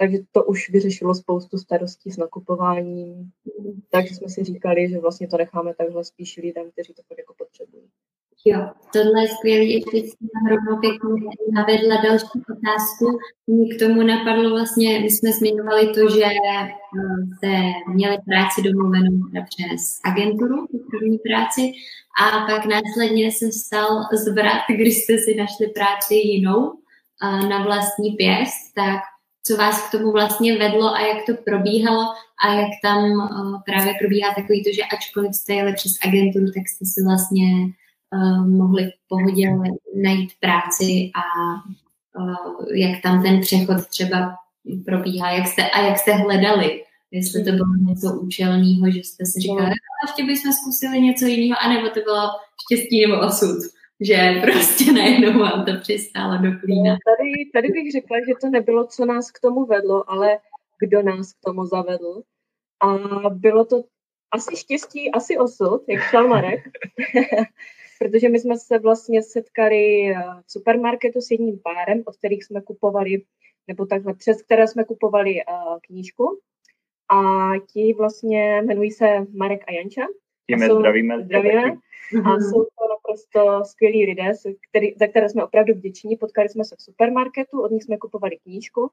[0.00, 3.30] takže to už vyřešilo spoustu starostí s nakupováním.
[3.58, 3.80] Mm.
[3.90, 7.88] Takže jsme si říkali, že vlastně to necháme takhle spíš lidem, kteří to jako potřebují.
[8.44, 11.10] Jo, tohle je skvělý, ještě jsem rovnou pěkně
[11.52, 13.18] navedla další otázku.
[13.46, 16.24] Mě k tomu napadlo vlastně, my jsme zmiňovali to, že
[17.36, 21.72] jste eh, měli práci domluvenou přes agenturu, tu první práci,
[22.22, 28.10] a pak následně se stal zvrat, když jste si našli práci jinou eh, na vlastní
[28.10, 29.00] pěst, tak
[29.46, 32.04] co vás k tomu vlastně vedlo a jak to probíhalo
[32.44, 36.68] a jak tam eh, právě probíhá takový to, že ačkoliv jste jeli přes agenturu, tak
[36.68, 37.46] jste si vlastně
[38.12, 39.48] uh, mohli v pohodě
[40.02, 41.54] najít práci a
[42.20, 44.36] uh, jak tam ten přechod třeba
[44.84, 49.40] probíhá, jak jste, a jak jste hledali Jestli to bylo něco účelného, že jste si
[49.40, 50.06] říkali, no.
[50.06, 52.30] ještě bychom zkusili něco jiného, anebo to bylo
[52.62, 53.58] štěstí nebo osud,
[54.00, 56.92] že prostě najednou vám to přistálo do klína.
[56.92, 60.38] No, tady, tady bych řekla, že to nebylo, co nás k tomu vedlo, ale
[60.78, 62.22] kdo nás k tomu zavedl.
[62.80, 62.96] A
[63.30, 63.84] bylo to
[64.30, 66.60] asi štěstí, asi osud, jak psal Marek,
[68.00, 70.14] protože my jsme se vlastně setkali eh,
[70.46, 73.22] v supermarketu s jedním párem, od kterých jsme kupovali,
[73.68, 76.40] nebo takhle, přes které jsme kupovali uh, knížku.
[77.12, 80.06] A ti vlastně jmenují se Marek a Janča.
[80.46, 81.24] Tím zdravíme.
[81.24, 81.76] Zdravíme.
[82.24, 84.32] A jsou to naprosto skvělí lidé,
[84.70, 86.16] který, za které jsme opravdu vděční.
[86.16, 88.90] Potkali jsme se v supermarketu, od nich jsme kupovali knížku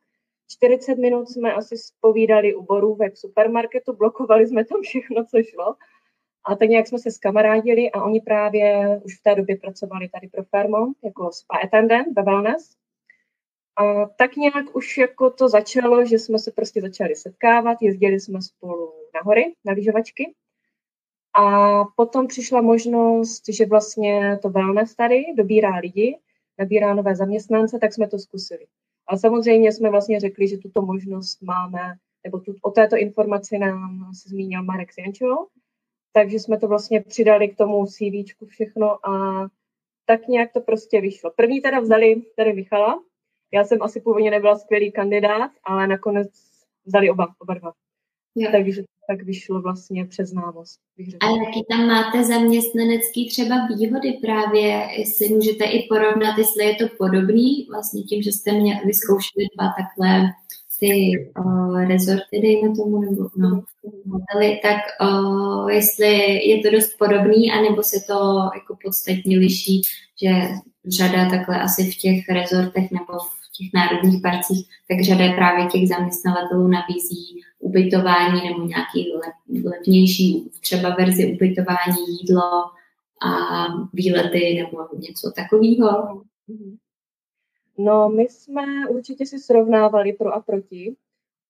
[0.50, 5.76] 40 minut jsme asi spovídali u borůvek v supermarketu, blokovali jsme tam všechno, co šlo.
[6.48, 10.28] A tak nějak jsme se skamarádili a oni právě už v té době pracovali tady
[10.28, 12.76] pro Fairmont jako spa attendant ve wellness.
[13.76, 18.42] A tak nějak už jako to začalo, že jsme se prostě začali setkávat, jezdili jsme
[18.42, 20.34] spolu na hory, na lyžovačky.
[21.34, 26.20] A potom přišla možnost, že vlastně to wellness tady dobírá lidi,
[26.60, 28.66] nabírá nové zaměstnance, tak jsme to zkusili.
[29.08, 34.12] A samozřejmě jsme vlastně řekli, že tuto možnost máme, nebo tu, o této informaci nám
[34.14, 35.48] se zmínil Marek Jančou,
[36.18, 39.46] takže jsme to vlastně přidali k tomu CV všechno a
[40.06, 41.32] tak nějak to prostě vyšlo.
[41.36, 43.04] První teda vzali tady Michala,
[43.54, 46.28] já jsem asi původně nebyla skvělý kandidát, ale nakonec
[46.86, 47.72] vzali oba, oba dva.
[48.36, 48.50] Jo.
[48.52, 50.80] Takže tak vyšlo vlastně přes známost.
[51.20, 56.86] A jaký tam máte zaměstnanecký třeba výhody právě, jestli můžete i porovnat, jestli je to
[56.98, 60.30] podobný, vlastně tím, že jste mě vyzkoušeli dva takhle
[60.80, 63.64] ty uh, rezorty, dejme tomu, nebo no,
[64.12, 66.14] hotely, tak uh, jestli
[66.48, 69.82] je to dost podobný, anebo se to jako podstatně liší,
[70.24, 70.30] že
[70.88, 75.88] řada takhle asi v těch rezortech nebo v těch národních parcích, tak řada právě těch
[75.88, 79.14] zaměstnavatelů nabízí ubytování nebo nějaký
[79.64, 82.42] levnější třeba verzi ubytování, jídlo
[83.26, 83.32] a
[83.94, 86.22] výlety nebo něco takového.
[87.78, 90.96] No, my jsme určitě si srovnávali pro a proti.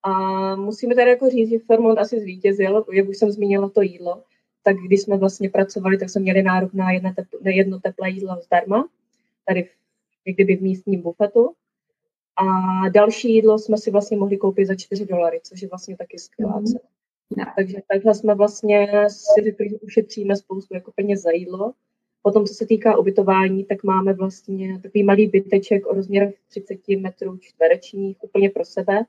[0.03, 4.23] A musíme tady jako říct, že Fairmont asi zvítězil, jak už jsem zmínila to jídlo,
[4.63, 8.09] tak když jsme vlastně pracovali, tak jsme měli nárok na jedno, tepl, na jedno teplé
[8.09, 8.89] jídlo zdarma,
[9.45, 9.69] tady v,
[10.23, 11.53] kdyby v místním bufetu.
[12.35, 12.43] A
[12.89, 16.61] další jídlo jsme si vlastně mohli koupit za 4 dolary, což je vlastně taky skvělá
[16.61, 16.79] cena.
[17.35, 17.45] Mm.
[17.55, 21.73] Takže takhle jsme vlastně si řekli, že ušetříme spoustu jako peněz za jídlo.
[22.27, 27.37] Potom, co se týká ubytování, tak máme vlastně takový malý byteček o rozměrech 30 metrů
[27.37, 29.01] čtverečních, úplně pro sebe.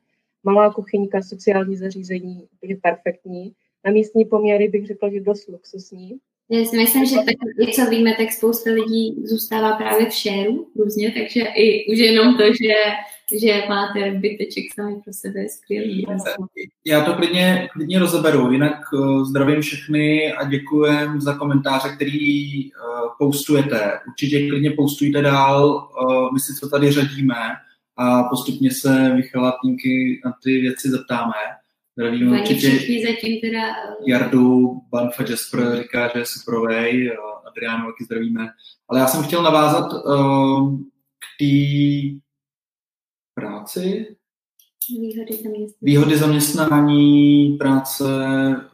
[0.44, 3.52] Malá kuchyňka, sociální zařízení, úplně perfektní.
[3.85, 6.18] Na místní poměry bych řekla, že dost luxusní.
[6.50, 11.14] Já si myslím, že tak, co víme, tak spousta lidí zůstává právě v šéru různě,
[11.18, 12.74] takže i už jenom to, že
[13.41, 16.07] že máte byteček sami pro sebe je skvělý.
[16.87, 22.71] Já to klidně, klidně rozeberu, jinak uh, zdravím všechny a děkujem za komentáře, který uh,
[23.19, 24.01] postujete.
[24.09, 27.37] Určitě klidně postujte dál, uh, my si to tady řadíme
[27.97, 31.33] a postupně se Michala Týnky na ty věci zeptáme.
[31.97, 32.71] Zdravím určitě
[33.07, 33.61] zatím teda...
[34.07, 38.49] Jardu, Banfa Jasper říká, že je superovej, Adriánu taky zdravíme.
[38.88, 40.79] Ale já jsem chtěl navázat uh,
[41.19, 41.55] k té
[43.40, 44.16] práci.
[44.90, 45.66] Výhody zaměstnání.
[45.83, 48.05] Výhody zaměstnání, práce,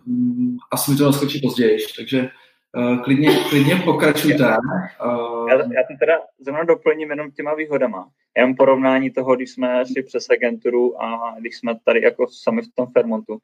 [0.06, 2.28] mm, asi mi to naskočí později, takže
[2.76, 4.44] uh, klidně, klidně pokračujte.
[4.44, 8.08] Uh, já, já to teda zrovna doplním jenom těma výhodama.
[8.36, 12.74] Jenom porovnání toho, když jsme šli přes agenturu a když jsme tady jako sami v
[12.74, 13.38] tom Fairmontu.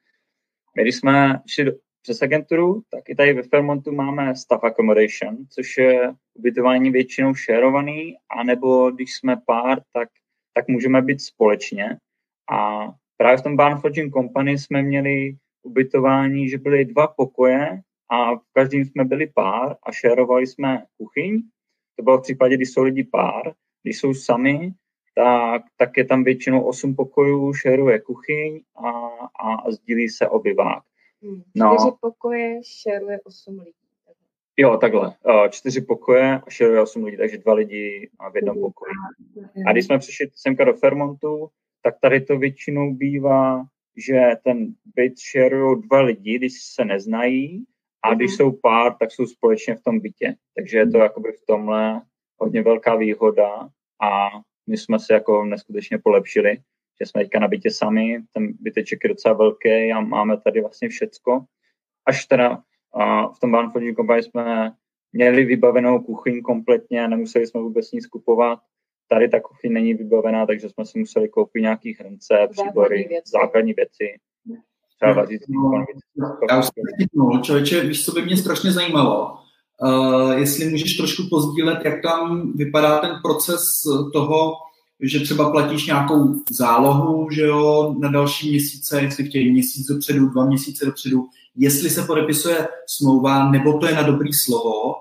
[0.76, 5.78] My, když jsme šli přes agenturu, tak i tady ve Fairmontu máme staff accommodation, což
[5.78, 10.08] je ubytování většinou šerovaný, anebo když jsme pár, tak
[10.54, 11.96] tak můžeme být společně.
[12.52, 18.34] A právě v tom Barn Forging Company jsme měli ubytování, že byly dva pokoje a
[18.34, 21.42] v každém jsme byli pár a šerovali jsme kuchyň.
[21.96, 23.52] To bylo v případě, když jsou lidi pár.
[23.82, 24.72] Když jsou sami,
[25.14, 28.90] tak, tak je tam většinou osm pokojů, šeruje kuchyň a,
[29.40, 30.82] a, a sdílí se obyvák.
[31.22, 31.76] Hmm, no.
[31.78, 33.79] Čtyři pokoje šeruje osm lidí.
[34.60, 35.14] Jo, takhle.
[35.50, 38.92] Čtyři pokoje a šeruje osm lidí, takže dva lidi v jednom pokoji.
[39.66, 41.48] A když jsme přišli semka do Fairmontu,
[41.82, 43.64] tak tady to většinou bývá,
[43.96, 47.64] že ten byt šerují dva lidi, když se neznají,
[48.02, 48.36] a když mhm.
[48.36, 50.34] jsou pár, tak jsou společně v tom bytě.
[50.56, 51.02] Takže je to mhm.
[51.02, 52.02] jakoby v tomhle
[52.38, 53.68] hodně velká výhoda
[54.02, 54.28] a
[54.66, 56.56] my jsme se jako neskutečně polepšili,
[57.00, 60.88] že jsme teďka na bytě sami, ten byteček je docela velký a máme tady vlastně
[60.88, 61.44] všecko.
[62.06, 62.62] Až teda
[63.36, 64.72] v tom Barnfordní Company jsme
[65.12, 68.58] měli vybavenou kuchyň kompletně, nemuseli jsme vůbec nic kupovat.
[69.08, 74.04] Tady ta kuchyň není vybavená, takže jsme si museli koupit nějaký hrnce, příbory, základní věci.
[74.96, 75.52] třeba vařící
[76.16, 79.38] no, Já už jsem člověče, víš, co by mě strašně zajímalo,
[79.82, 83.62] uh, jestli můžeš trošku pozdílet, jak tam vypadá ten proces
[84.12, 84.52] toho,
[85.02, 90.44] že třeba platíš nějakou zálohu, že jo, na další měsíce, jestli chtějí měsíc dopředu, dva
[90.44, 91.26] měsíce dopředu,
[91.56, 94.94] jestli se podepisuje smlouva, nebo to je na dobrý slovo,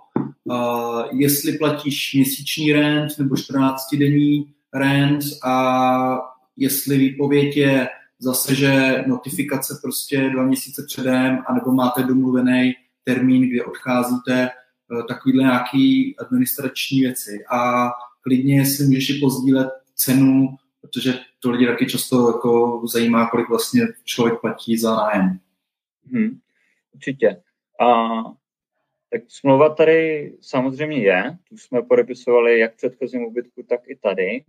[0.44, 6.20] uh, jestli platíš měsíční rent nebo 14-denní rent a
[6.58, 7.88] jestli výpověď je
[8.20, 12.74] zase, že notifikace prostě dva měsíce předem, anebo máte domluvený
[13.04, 14.50] termín, kdy odcházíte,
[14.92, 17.44] uh, takovýhle nějaký administrační věci.
[17.52, 17.90] A
[18.22, 23.88] klidně, jestli můžeš i pozdílet cenu, protože to lidi taky často jako zajímá, kolik vlastně
[24.04, 25.40] člověk platí za nájem.
[26.12, 26.40] Hmm,
[26.94, 27.42] určitě.
[27.82, 28.10] A
[29.12, 34.44] tak smlouva tady samozřejmě je, tu jsme podepisovali jak v předchozím ubytku, tak i tady.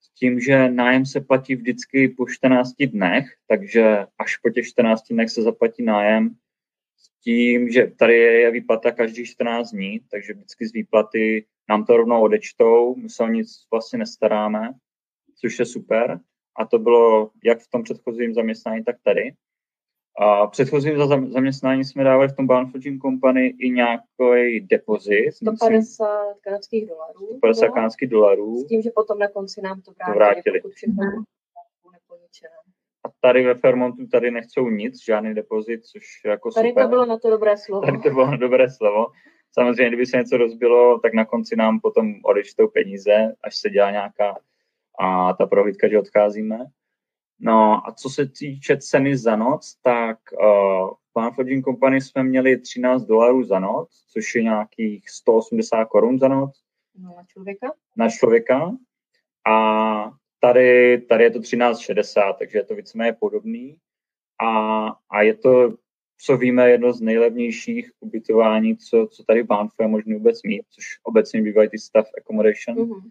[0.00, 5.02] S tím, že nájem se platí vždycky po 14 dnech, takže až po těch 14
[5.10, 6.30] dnech se zaplatí nájem.
[6.96, 11.96] S tím, že tady je výplata každý 14 dní, takže vždycky z výplaty nám to
[11.96, 14.74] rovnou odečtou, my se o nic vlastně nestaráme
[15.40, 16.20] což je super.
[16.56, 19.32] A to bylo jak v tom předchozím zaměstnání, tak tady.
[20.20, 20.96] A předchozím
[21.30, 25.34] zaměstnání jsme dávali v tom Bound Company i nějaký depozit.
[25.34, 26.06] 150
[26.40, 27.26] kanadských dolarů.
[27.26, 28.58] 150 kanadských dolarů.
[28.58, 30.14] S tím, že potom na konci nám to vrátili.
[30.14, 30.60] To vrátili.
[30.74, 31.24] Všechno mhm.
[33.04, 36.82] a tady ve Fairmontu tady nechcou nic, žádný depozit, což je jako tady super.
[36.82, 37.86] Tady to bylo na to dobré slovo.
[37.86, 39.06] Tady to bylo na dobré slovo.
[39.52, 43.90] Samozřejmě, kdyby se něco rozbilo, tak na konci nám potom odečtou peníze, až se dělá
[43.90, 44.38] nějaká
[45.00, 46.58] a ta prohlídka, že odcházíme.
[47.40, 52.60] No a co se týče ceny za noc, tak uh, v Pan Company jsme měli
[52.60, 56.62] 13 dolarů za noc, což je nějakých 180 korun za noc.
[56.98, 57.72] No, na člověka?
[57.96, 58.76] Na člověka.
[59.46, 60.10] A
[60.40, 63.78] tady, tady je to 13,60, takže je to víceméně podobný.
[64.42, 65.74] A, a je to,
[66.20, 70.62] co víme, jedno z nejlevnějších ubytování, co, co tady v Banfu je možné vůbec mít,
[70.70, 72.76] což obecně bývají ty staff accommodation.
[72.76, 73.10] Mm-hmm.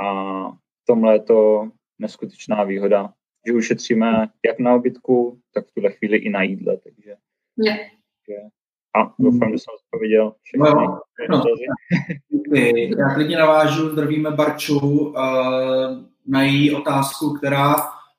[0.00, 3.12] A tomhle je to neskutečná výhoda,
[3.46, 7.14] že ušetříme jak na obytku, tak v tuhle chvíli i na jídle, takže...
[7.64, 7.78] Yeah.
[8.96, 11.42] A doufám, že jsem odpověděl všechny no, no.
[12.98, 15.14] Já klidně navážu, zdravíme Barču uh,
[16.26, 17.76] na její otázku, která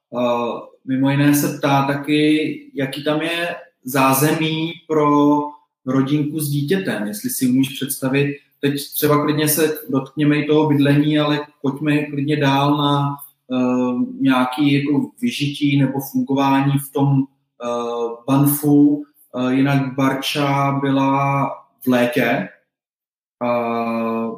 [0.09, 5.39] uh, mimo jiné se ptá taky, jaký tam je zázemí pro
[5.86, 11.19] rodinku s dítětem, jestli si můžeš představit, teď třeba klidně se dotkněme i toho bydlení,
[11.19, 13.26] ale pojďme klidně dál na uh,
[14.20, 19.04] nějaký jako vyžití nebo fungování v tom uh, Banfu.
[19.32, 21.50] Uh, jinak Barča byla
[21.84, 22.50] v létě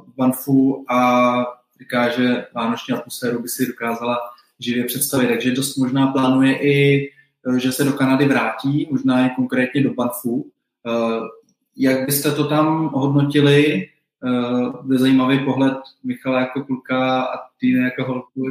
[0.08, 1.46] v Banfu a
[1.80, 4.18] říká, že vánoční atmosféru by si dokázala
[4.60, 7.10] živě představit, takže dost možná plánuje i,
[7.58, 10.52] že se do Kanady vrátí, možná i konkrétně do Banfu.
[11.78, 13.88] Jak byste to tam hodnotili?
[14.24, 18.42] Uh, zajímavý pohled Michala jako kluka a ty jako holku.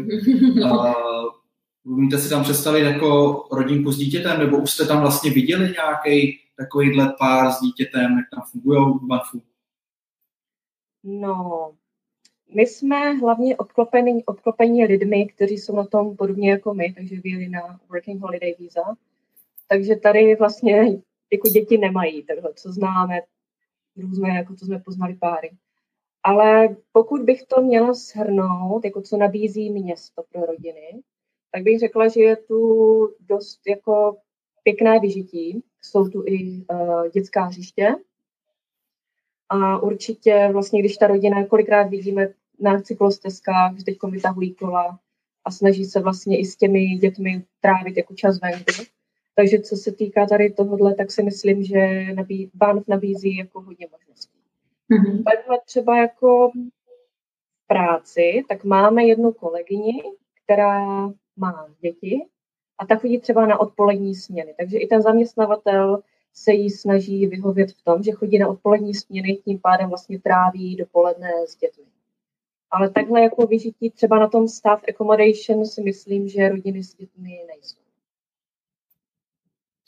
[0.64, 5.72] Uh, umíte si tam představit jako rodinku s dítětem, nebo už jste tam vlastně viděli
[5.72, 8.98] nějaký takovýhle pár s dítětem, jak tam fungují
[9.32, 9.40] v?
[11.04, 11.70] No,
[12.54, 17.48] my jsme hlavně obklopeni, obklopeni lidmi, kteří jsou na tom podobně jako my, takže vyjeli
[17.48, 18.96] na Working Holiday Visa.
[19.68, 20.82] Takže tady vlastně
[21.32, 23.20] jako děti nemají, takhle, co známe,
[23.98, 25.50] různé, jako to jsme poznali páry.
[26.22, 31.02] Ale pokud bych to měla shrnout, jako co nabízí město pro rodiny,
[31.52, 34.16] tak bych řekla, že je tu dost jako
[34.62, 35.62] pěkné vyžití.
[35.82, 37.94] Jsou tu i uh, dětská hřiště.
[39.48, 42.28] A určitě vlastně, když ta rodina, kolikrát vidíme
[42.60, 44.98] na cyklostezkách, že teď vytahují kola
[45.44, 48.97] a snaží se vlastně i s těmi dětmi trávit jako čas venku.
[49.38, 53.86] Takže co se týká tady tohohle, tak si myslím, že nabí, Banff nabízí jako hodně
[53.92, 54.38] možností.
[54.90, 55.24] Mm-hmm.
[55.24, 60.02] Takhle třeba jako v práci, tak máme jednu kolegyni,
[60.44, 62.26] která má děti
[62.78, 64.54] a ta chodí třeba na odpolední směny.
[64.58, 66.02] Takže i ten zaměstnavatel
[66.34, 70.76] se jí snaží vyhovět v tom, že chodí na odpolední směny, tím pádem vlastně tráví
[70.76, 71.84] dopoledne s dětmi.
[72.70, 77.40] Ale takhle jako vyžití třeba na tom staff accommodation si myslím, že rodiny s dětmi
[77.48, 77.87] nejsou.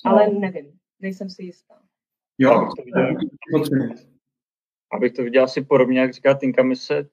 [0.04, 0.40] Ale no.
[0.40, 1.82] nevím, nejsem si jistá.
[2.38, 2.68] Jo,
[4.92, 7.08] abych to viděl asi podobně, jak říká Tinka, my se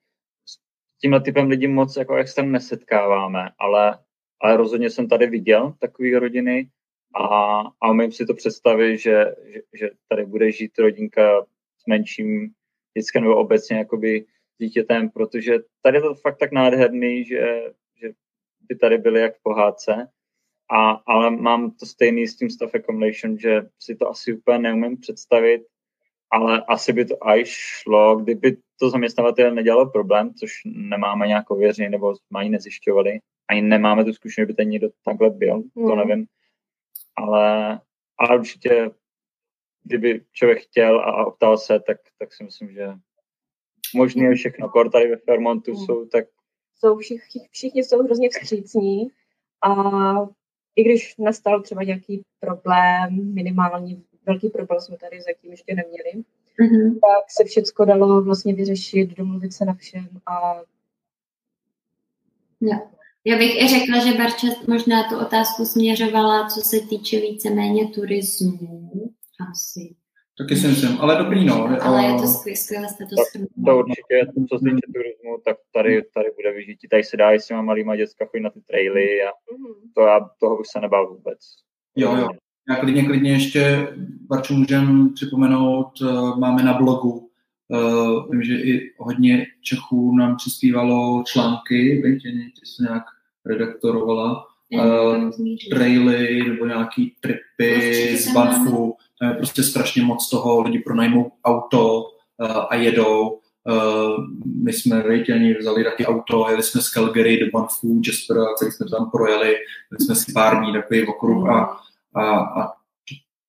[0.46, 4.00] s tímhle typem lidí moc jako extrém nesetkáváme, ale,
[4.42, 6.70] ale rozhodně jsem tady viděl takové rodiny
[7.16, 11.46] a, a umím si to představit, že, že, že tady bude žít rodinka
[11.78, 12.54] s menším
[12.98, 14.26] dětskem nebo obecně jakoby
[14.58, 18.10] dítětem, protože tady je to fakt tak nádherný, že, že
[18.62, 20.08] by tady byli jak v pohádce
[20.72, 24.98] a, ale mám to stejný s tím staff accommodation, že si to asi úplně neumím
[24.98, 25.62] představit,
[26.32, 31.90] ale asi by to aj šlo, kdyby to zaměstnavatel nedělalo problém, což nemáme nějak ověření,
[31.90, 35.98] nebo mají nezjišťovali, ani nemáme tu zkušenost, že by ten někdo takhle byl, to Hmm.
[35.98, 36.26] nevím.
[37.16, 37.80] Ale,
[38.18, 38.92] ale určitě,
[39.84, 42.88] kdyby člověk chtěl a, optal se, tak, tak si myslím, že
[43.96, 44.70] možný je všechno.
[44.70, 45.86] Kor tady ve Fairmontu Hmm.
[45.86, 46.26] jsou tak
[46.80, 49.08] Jsou všichni, všichni jsou hrozně vstřícní
[49.64, 49.74] a
[50.78, 56.24] i když nastal třeba nějaký problém, minimální velký problém jsme tady zatím ještě neměli,
[56.60, 56.94] Mhm.
[56.94, 60.62] tak se všecko dalo vlastně vyřešit, domluvit se na všem a
[62.62, 62.80] Jo.
[63.26, 68.92] Já bych i řekla, že Barča možná tu otázku směřovala, co se týče víceméně turismu.
[69.52, 69.96] Asi.
[70.38, 71.68] Taky si myslím, ale dobrý, no.
[71.82, 73.76] Ale je to skvělé, jste to To shrnula.
[73.76, 76.88] určitě, co se týče turismu, tak tady, tady bude vyžití.
[76.88, 79.30] Tady se dá i s těma malýma dětska chodit na ty traily a
[79.96, 81.40] to já, toho bych se nebál vůbec.
[81.96, 82.28] Jo, jo.
[82.70, 83.88] Já klidně, klidně ještě,
[84.30, 87.30] Barču, můžem připomenout, eh, máme na blogu,
[87.76, 93.04] eh, vím, že i hodně Čechů nám přispívalo články, Jeni, ty jsi nějak
[93.46, 94.46] redaktorovala,
[94.80, 95.70] eh, zmířit.
[95.70, 98.97] traily nebo nějaký tripy Určitě z Banfu,
[99.38, 103.30] prostě strašně moc toho, lidi pronajmou auto uh, a jedou.
[103.30, 104.26] Uh,
[104.64, 108.72] my jsme, ani vzali taky auto, jeli jsme z Calgary do Banfu, Jasper, a celý
[108.72, 109.56] jsme tam projeli,
[109.90, 111.80] byli jsme si pár dní takový okruh a,
[112.16, 112.68] a, a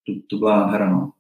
[0.07, 1.13] to, to byla hra, no.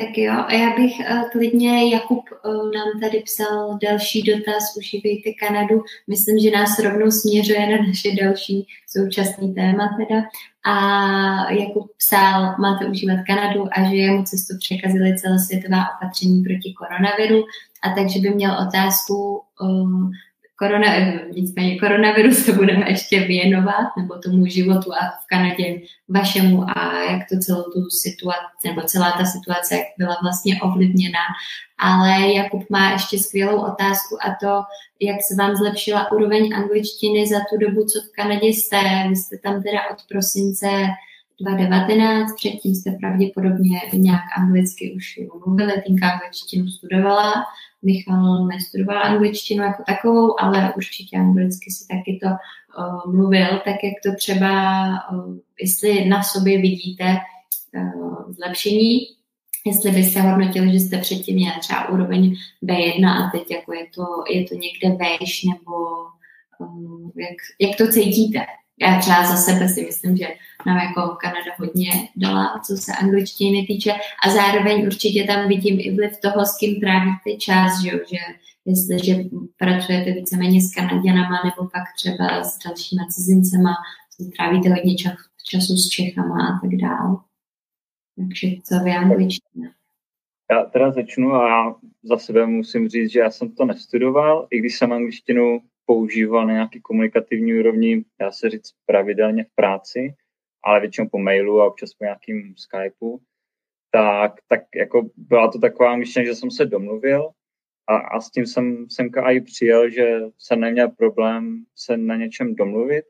[0.00, 5.30] Tak jo, a já bych uh, klidně, Jakub uh, nám tady psal další dotaz, užívejte
[5.40, 5.82] Kanadu.
[6.06, 10.22] Myslím, že nás rovnou směřuje na naše další současný téma teda.
[10.64, 17.44] A Jakub psal, máte užívat Kanadu a že jemu cestu překazily celosvětová opatření proti koronaviru
[17.82, 20.10] a takže by měl otázku, uh,
[20.60, 20.86] korona,
[21.34, 27.22] nicméně koronaviru se budeme ještě věnovat, nebo tomu životu a v Kanadě vašemu a jak
[27.28, 31.24] to celou tu situaci, nebo celá ta situace, jak byla vlastně ovlivněna.
[31.78, 34.62] Ale Jakub má ještě skvělou otázku a to,
[35.00, 38.80] jak se vám zlepšila úroveň angličtiny za tu dobu, co v Kanadě jste.
[39.08, 40.66] Vy jste tam teda od prosince
[41.40, 47.34] 2019, předtím jste pravděpodobně nějak anglicky už mluvili, Tinka angličtinu studovala,
[47.82, 53.94] Michal nestudoval angličtinu jako takovou, ale určitě anglicky si taky to uh, mluvil, tak jak
[54.04, 57.16] to třeba, uh, jestli na sobě vidíte
[57.76, 58.98] uh, zlepšení,
[59.66, 64.04] jestli byste hodnotili, že jste předtím měli třeba úroveň B1 a teď jako je to,
[64.30, 65.76] je to někde vejš, nebo
[66.58, 68.46] um, jak, jak to cítíte?
[68.80, 70.26] Já třeba za sebe si myslím, že
[70.66, 73.92] nám jako Kanada hodně dala, co se angličtiny týče
[74.24, 78.18] a zároveň určitě tam vidím i vliv toho, s kým trávíte čas, že, že
[78.64, 79.14] jestliže
[79.58, 83.74] pracujete víceméně s Kanaděnama nebo pak třeba s dalšíma cizincema,
[84.36, 85.12] trávíte hodně čas,
[85.50, 87.16] času s Čechama a tak dále.
[88.16, 89.70] Takže co vy angličtina?
[90.50, 94.58] Já teda začnu a já za sebe musím říct, že já jsem to nestudoval, i
[94.58, 100.14] když jsem angličtinu používal na nějaký komunikativní úrovni, dá se říct pravidelně v práci,
[100.64, 103.20] ale většinou po mailu a občas po nějakým Skypeu,
[103.90, 107.30] tak, tak jako byla to taková angličtina, že jsem se domluvil
[107.86, 112.54] a, a s tím jsem semka i přijel, že jsem neměl problém se na něčem
[112.54, 113.04] domluvit,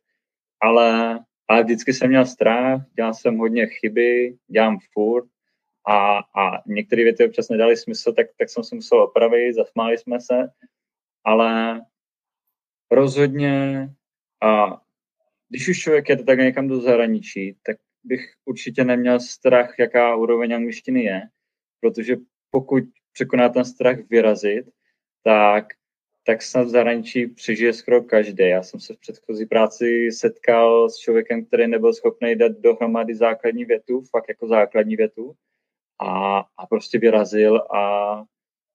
[0.61, 5.29] ale, ale vždycky jsem měl strach, dělal jsem hodně chyby, dělám furt
[5.89, 10.21] a, a některé věty občas nedali smysl, tak, tak jsem se musel opravit, zasmáli jsme
[10.21, 10.51] se,
[11.25, 11.81] ale
[12.91, 13.89] rozhodně
[14.43, 14.81] a
[15.51, 20.55] když už člověk jede tak někam do zahraničí, tak bych určitě neměl strach, jaká úroveň
[20.55, 21.23] angličtiny je,
[21.81, 22.17] protože
[22.51, 24.67] pokud překoná ten strach vyrazit,
[25.25, 25.67] tak,
[26.27, 28.49] tak snad v zahraničí přežije skoro každý.
[28.49, 33.65] Já jsem se v předchozí práci setkal s člověkem, který nebyl schopný dát dohromady základní
[33.65, 35.35] větu, fakt jako základní větu,
[36.01, 38.25] a, a prostě vyrazil a,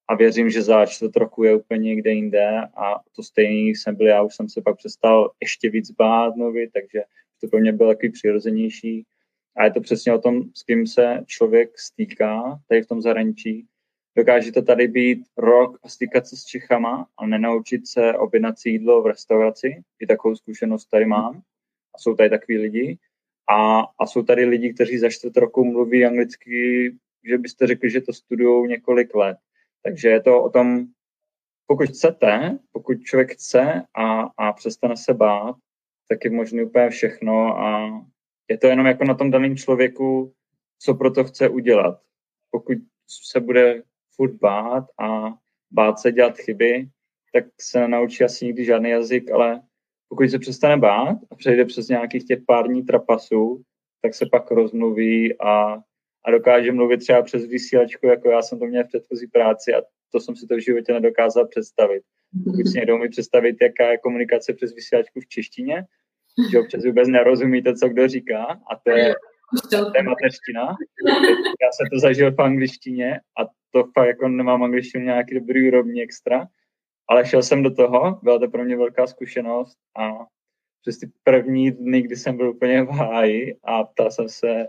[0.08, 4.08] a věřím, že za čtvrt roku je úplně někde jinde a to stejný jsem byl
[4.08, 7.03] já, už jsem se pak přestal ještě víc bát mluvit, takže
[7.41, 9.06] to pro mě bylo takový přirozenější.
[9.58, 13.68] A je to přesně o tom, s kým se člověk stýká tady v tom zahraničí.
[14.18, 18.70] Dokáže to tady být rok a stýkat se s Čechama a nenaučit se objednat si
[18.70, 19.84] jídlo v restauraci.
[19.99, 21.41] I takovou zkušenost tady mám.
[21.95, 22.97] A jsou tady takový lidi.
[23.49, 26.91] A, a jsou tady lidi, kteří za čtvrt roku mluví anglicky,
[27.24, 29.38] že byste řekli, že to studují několik let.
[29.86, 30.86] Takže je to o tom,
[31.68, 35.56] pokud chcete, pokud člověk chce a, a přestane se bát,
[36.10, 37.90] tak je možné úplně všechno a
[38.50, 40.34] je to jenom jako na tom daném člověku,
[40.80, 42.02] co pro to chce udělat.
[42.52, 42.78] Pokud
[43.32, 43.84] se bude
[44.16, 45.34] furt bát a
[45.72, 46.90] bát se dělat chyby,
[47.34, 49.62] tak se nenaučí asi nikdy žádný jazyk, ale
[50.10, 53.64] pokud se přestane bát a přejde přes nějakých těch pár dní trapasů,
[54.02, 55.78] tak se pak rozmluví a,
[56.26, 59.82] a dokáže mluvit třeba přes vysílačku, jako já jsem to měl v předchozí práci a
[60.11, 62.03] to jsem si to v životě nedokázal představit.
[62.43, 65.86] Pokud si někdo umí představit, jaká je komunikace přes vysílačku v češtině,
[66.51, 69.15] že občas vůbec nerozumíte, co kdo říká a to je,
[69.69, 70.67] to je mateřština.
[71.63, 76.03] Já jsem to zažil v angličtině a to fakt jako nemám angličtinu nějaký dobrý úrovni
[76.03, 76.47] extra,
[77.09, 80.11] ale šel jsem do toho, byla to pro mě velká zkušenost a
[80.82, 84.67] přes ty první dny, kdy jsem byl úplně v háji a ptal jsem se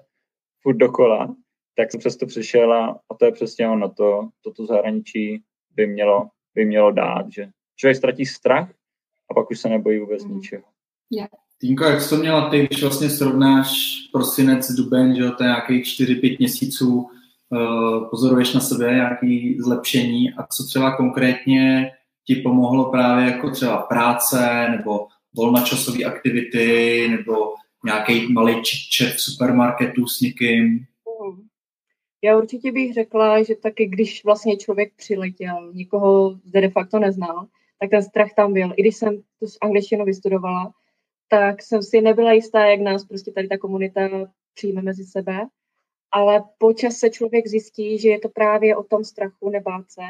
[0.62, 1.36] furt dokola,
[1.76, 5.42] tak jsem přes to přišel a, a to je přesně ono, to, toto zahraničí
[5.74, 8.70] by mělo, by mělo dát, že člověk ztratí strach
[9.30, 10.34] a pak už se nebojí vůbec mm.
[10.34, 10.62] ničeho.
[11.10, 11.28] Yeah.
[11.60, 13.70] Týnko, jak jsi to měla ty, když vlastně srovnáš
[14.12, 20.46] prosinec, duben, že to je nějakých 4-5 měsíců, uh, pozoruješ na sebe nějaké zlepšení a
[20.46, 21.90] co třeba konkrétně
[22.24, 25.06] ti pomohlo právě jako třeba práce nebo
[25.36, 27.34] volnočasové aktivity nebo
[27.84, 30.86] nějaký malý čet v supermarketu s někým?
[32.22, 37.46] Já určitě bych řekla, že taky když vlastně člověk přiletěl, nikoho zde de facto neznal,
[37.80, 38.72] tak ten strach tam byl.
[38.76, 40.72] I když jsem tu angličtinu vystudovala,
[41.28, 44.00] tak jsem si nebyla jistá, jak nás prostě tady ta komunita
[44.54, 45.46] přijme mezi sebe.
[46.12, 50.02] Ale počas se člověk zjistí, že je to právě o tom strachu nebát se,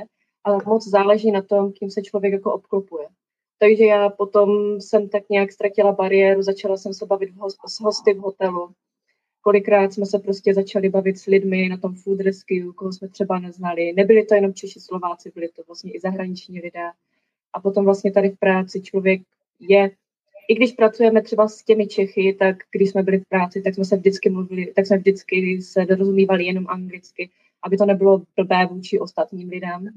[0.45, 3.09] ale moc záleží na tom, kým se člověk jako obklopuje.
[3.59, 7.31] Takže já potom jsem tak nějak ztratila bariéru, začala jsem se bavit
[7.67, 8.71] s hosty v hotelu.
[9.47, 13.39] Kolikrát jsme se prostě začali bavit s lidmi na tom food rescue, koho jsme třeba
[13.39, 13.93] neznali.
[13.93, 16.91] Nebyli to jenom Češi, Slováci, byli to vlastně i zahraniční lidé.
[17.53, 19.23] A potom vlastně tady v práci člověk
[19.61, 19.91] je,
[20.49, 23.85] i když pracujeme třeba s těmi Čechy, tak když jsme byli v práci, tak jsme
[23.85, 27.31] se vždycky mluvili, tak jsme vždycky se dorozumívali jenom anglicky,
[27.63, 29.89] aby to nebylo blbé vůči ostatním lidem.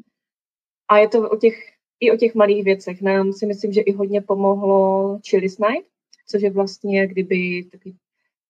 [0.87, 1.55] A je to o těch,
[1.99, 3.01] i o těch malých věcech.
[3.01, 5.89] Nám si myslím, že i hodně pomohlo Chili Night,
[6.27, 7.97] což je vlastně kdyby takový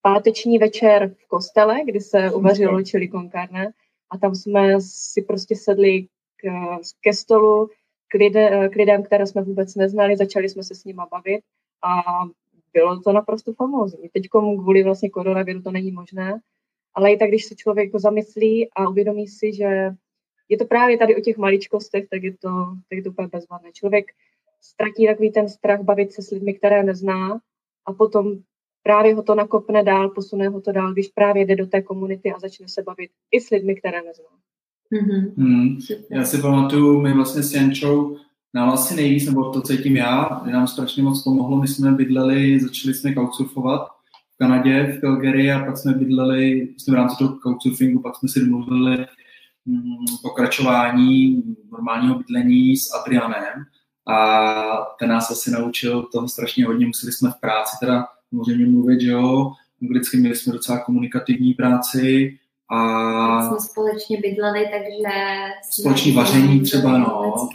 [0.02, 3.72] páteční večer v kostele, kdy se uvařilo chili con carne
[4.10, 6.48] a tam jsme si prostě sedli k,
[7.02, 7.70] ke stolu
[8.08, 11.42] k, lidé, k lidem, které jsme vůbec neznali, začali jsme se s nima bavit
[11.84, 12.02] a
[12.74, 14.10] bylo to naprosto famózní.
[14.10, 16.40] Teď kvůli vlastně koronaviru to není možné,
[16.94, 19.92] ale i tak, když se člověk zamyslí a uvědomí si, že
[20.50, 22.50] je to právě tady o těch maličkostech, tak je to,
[22.90, 23.72] tak je to úplně bezvadné.
[23.72, 24.06] Člověk
[24.62, 27.40] ztratí takový ten strach bavit se s lidmi, které nezná
[27.86, 28.38] a potom
[28.84, 32.32] právě ho to nakopne dál, posune ho to dál, když právě jde do té komunity
[32.32, 34.26] a začne se bavit i s lidmi, které nezná.
[34.94, 35.34] Mm-hmm.
[35.38, 35.78] Hmm.
[36.12, 38.18] Já si pamatuju, my vlastně s Jančou
[38.54, 41.62] nám asi nejvíc, nebo to cítím já, že nám strašně moc pomohlo.
[41.62, 43.88] My jsme bydleli, začali jsme couchsurfovat
[44.34, 48.30] v Kanadě, v Calgary a pak jsme bydleli, vlastně v rámci toho couchsurfingu, pak jsme
[48.30, 49.06] si domluvili
[49.70, 53.64] Mm, pokračování normálního bydlení s Adrianem
[54.08, 54.18] a
[55.00, 59.12] ten nás asi naučil toho strašně hodně, museli jsme v práci teda samozřejmě mluvit, že
[59.12, 59.52] jo,
[59.82, 62.38] anglicky měli jsme docela komunikativní práci
[62.72, 63.48] a...
[63.48, 65.16] jsme společně bydleli, takže...
[65.72, 67.50] Společný vaření třeba, no.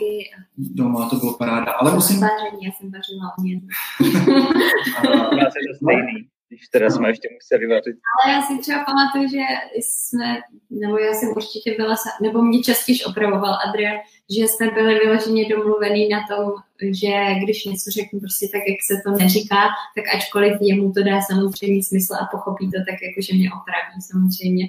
[0.57, 2.19] Doma to bylo paráda, ale musím...
[2.19, 3.59] Vaření, já jsem vařila o něm.
[5.39, 7.95] Já jsem to stejný když teda jsme ještě museli vařit.
[8.15, 9.43] Ale já si třeba pamatuju, že
[9.81, 13.97] jsme, nebo já jsem určitě byla, nebo mě častěji opravoval Adrian,
[14.37, 16.53] že jsme byli vyloženě domluvený na tom,
[17.01, 17.11] že
[17.43, 19.61] když něco řeknu prostě tak, jak se to neříká,
[19.95, 24.01] tak ačkoliv jemu to dá samozřejmě smysl a pochopí to tak, jako že mě opraví
[24.11, 24.65] samozřejmě.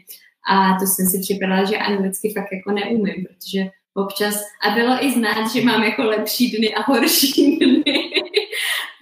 [0.52, 3.60] A to jsem si připadala, že anglicky fakt jako neumím, protože
[3.94, 7.84] občas, a bylo i znát, že mám jako lepší dny a horší dny,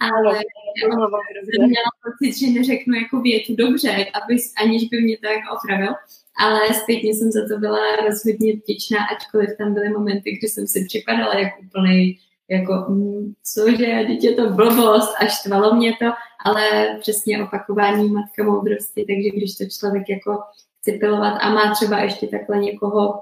[0.01, 5.55] ale jsem měla pocit, že neřeknu jako větu dobře, aby, aniž by mě to jako
[5.57, 5.93] opravil.
[6.37, 10.85] Ale zpětně jsem za to byla rozhodně vděčná, ačkoliv tam byly momenty, kdy jsem si
[10.85, 12.19] připadala jako úplný
[12.49, 16.05] jako, mm, cože, dítě to blbost a štvalo mě to,
[16.45, 20.39] ale přesně opakování matka moudrosti, takže když to člověk jako
[20.79, 23.21] chce pilovat a má třeba ještě takhle někoho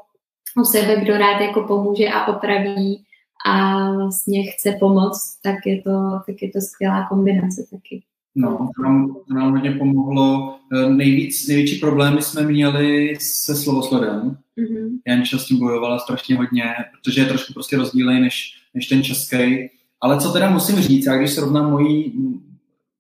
[0.62, 3.06] u sebe, kdo rád jako pomůže a opraví,
[3.46, 5.92] a vlastně chce pomoct, tak je to,
[6.26, 8.04] tak je to skvělá kombinace taky.
[8.36, 10.56] No, to nám, to nám hodně pomohlo.
[10.74, 14.38] E, nejvíc, největší problémy jsme měli se slovosledem.
[14.58, 14.90] Mm-hmm.
[15.08, 19.70] Janča s tím bojovala strašně hodně, protože je trošku prostě rozdílej než, než ten český.
[20.02, 22.14] Ale co teda musím říct, já když srovnám moji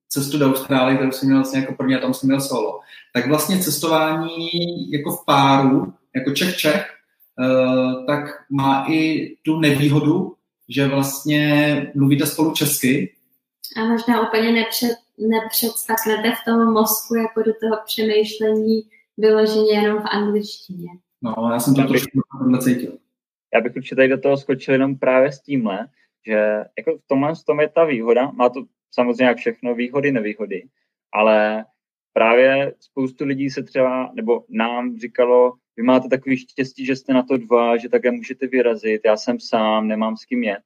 [0.10, 2.80] cestu do Austrálie, kterou jsem měl vlastně jako první a tam jsem měl solo,
[3.14, 4.48] tak vlastně cestování
[4.92, 6.86] jako v páru, jako Čech-Čech,
[8.08, 10.36] tak má i tu nevýhodu,
[10.70, 13.16] že vlastně mluvíte spolu česky.
[13.78, 18.82] A možná úplně nepřed, nepředstaknete v tom mozku jako do toho přemýšlení
[19.18, 20.90] vyloženě jenom v angličtině.
[21.22, 22.98] No, já jsem to já trošku tohle cítil.
[23.54, 25.88] Já bych určitě tady do toho skočil jenom právě s tímhle,
[26.28, 30.12] že jako v tomhle v tom je ta výhoda, má to samozřejmě jak všechno, výhody,
[30.12, 30.64] nevýhody,
[31.14, 31.66] ale
[32.14, 37.24] právě spoustu lidí se třeba, nebo nám říkalo, vy máte takový štěstí, že jste na
[37.24, 40.64] to dva, že také můžete vyrazit, já jsem sám, nemám s kým jet.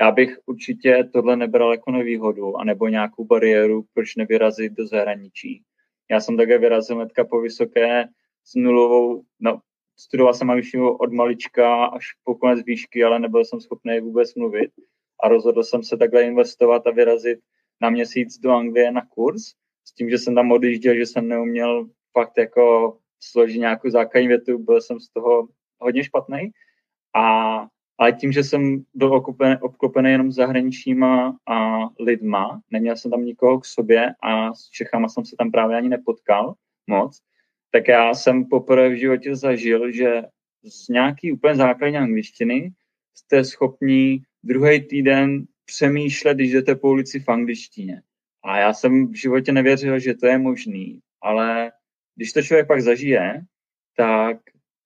[0.00, 5.62] Já bych určitě tohle nebral jako nevýhodu, anebo nějakou bariéru, proč nevyrazit do zahraničí.
[6.10, 8.04] Já jsem také vyrazil netka po vysoké
[8.44, 9.60] s nulovou, no,
[9.98, 14.70] studoval jsem angličtinu od malička až po konec výšky, ale nebyl jsem schopný vůbec mluvit.
[15.22, 17.38] A rozhodl jsem se takhle investovat a vyrazit
[17.80, 19.42] na měsíc do Anglie na kurz,
[19.84, 24.58] s tím, že jsem tam odjížděl, že jsem neuměl fakt jako složit nějakou základní větu,
[24.58, 25.48] byl jsem z toho
[25.78, 26.50] hodně špatný.
[27.16, 27.66] A,
[27.98, 33.60] ale tím, že jsem byl obklopený, obklopený jenom zahraničníma a lidma, neměl jsem tam nikoho
[33.60, 36.54] k sobě a s Čechama jsem se tam právě ani nepotkal
[36.86, 37.20] moc,
[37.72, 40.22] tak já jsem poprvé v životě zažil, že
[40.64, 42.72] z nějaký úplně základní angličtiny
[43.14, 48.02] jste schopni druhý týden přemýšlet, když jdete po ulici v angličtině.
[48.44, 51.69] A já jsem v životě nevěřil, že to je možný, ale
[52.20, 53.42] když to člověk pak zažije,
[53.96, 54.36] tak,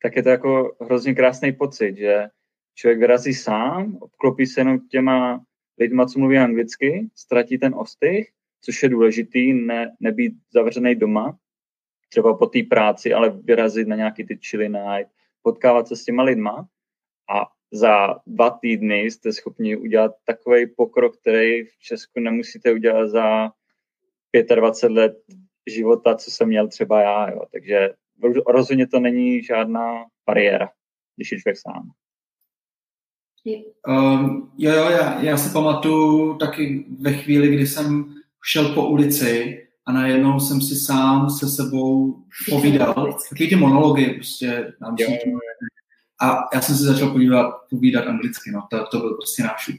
[0.02, 2.28] tak je to jako hrozně krásný pocit, že
[2.74, 5.44] člověk vyrazí sám, obklopí se jenom těma
[5.78, 8.28] lidma, co mluví anglicky, ztratí ten ostych,
[8.60, 11.38] což je důležitý, ne, nebýt zavřený doma,
[12.08, 15.10] třeba po té práci, ale vyrazit na nějaký ty chili night,
[15.42, 16.68] potkávat se s těma lidma.
[17.34, 23.52] A za dva týdny jste schopni udělat takový pokrok, který v Česku nemusíte udělat za
[24.54, 25.16] 25 let
[25.66, 27.30] života, co jsem měl třeba já.
[27.30, 27.40] Jo.
[27.52, 27.90] Takže
[28.46, 30.68] rozhodně to není žádná bariéra,
[31.16, 31.90] když je člověk sám.
[33.88, 39.60] Um, jo, jo, já, já si pamatuju taky ve chvíli, kdy jsem šel po ulici
[39.86, 42.94] a najednou jsem si sám se sebou povídal.
[43.28, 44.74] Takový ty monology prostě.
[44.80, 44.96] Nám.
[46.20, 49.70] A já jsem se začal podívat, povídat anglicky, no, to, to byl prostě náš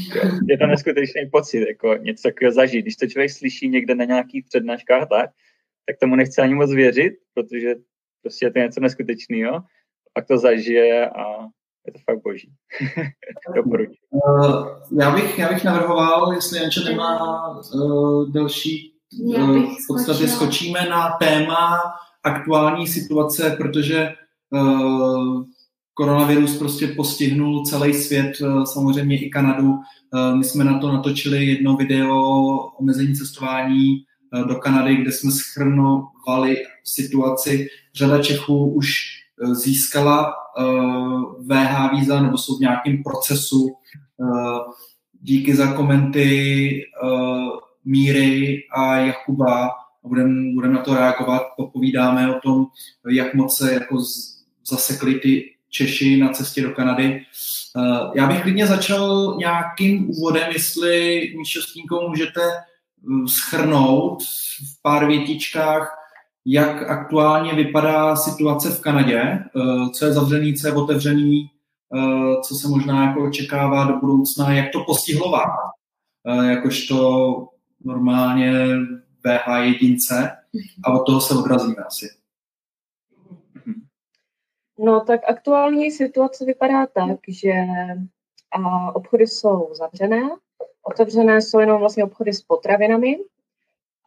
[0.48, 2.82] Je to neskutečný pocit, jako něco takového zažít.
[2.82, 5.30] Když to člověk slyší někde na nějakých přednáškách, tak,
[5.86, 7.74] tak tomu nechce ani moc věřit, protože
[8.22, 9.60] prostě je to něco neskutečného.
[10.14, 11.22] Pak to zažije a
[11.86, 12.52] je to fakt boží.
[13.56, 13.96] Doporučuji.
[14.10, 14.66] Uh,
[15.00, 21.16] já, bych, já bych navrhoval, jestli Janče nemá uh, další, uh, v podstatě skočíme na
[21.20, 21.80] téma
[22.24, 24.14] aktuální situace, protože
[24.50, 25.44] uh,
[25.94, 29.74] koronavirus prostě postihnul celý svět, eh, samozřejmě i Kanadu.
[29.74, 33.96] Eh, my jsme na to natočili jedno video o omezení cestování
[34.34, 37.66] eh, do Kanady, kde jsme schrnovali situaci.
[37.94, 38.88] Řada Čechů už
[39.52, 40.34] získala
[41.40, 43.76] VH víza nebo jsou v nějakém procesu.
[45.20, 46.82] Díky za komenty
[47.84, 49.70] Míry a Jakuba
[50.02, 52.66] budeme budem na to reagovat, popovídáme o tom,
[53.10, 53.98] jak moc se jako
[54.66, 57.22] zasekly ty Češi na cestě do Kanady.
[57.76, 65.06] Eh, já bych klidně začal nějakým úvodem, jestli Míšo Stínko můžete eh, schrnout v pár
[65.06, 65.98] větičkách,
[66.46, 69.40] jak aktuálně vypadá situace v Kanadě, eh,
[69.92, 71.50] co je zavřený, co je otevřený,
[72.42, 75.50] co se možná jako očekává do budoucna, jak to postihlo vás,
[76.48, 77.36] jakožto
[77.84, 78.52] normálně
[79.24, 80.30] VH jedince
[80.84, 82.08] a od toho se odrazíme asi.
[84.78, 87.52] No tak aktuální situace vypadá tak, že
[88.52, 90.30] a obchody jsou zavřené,
[90.82, 93.18] otevřené jsou jenom vlastně obchody s potravinami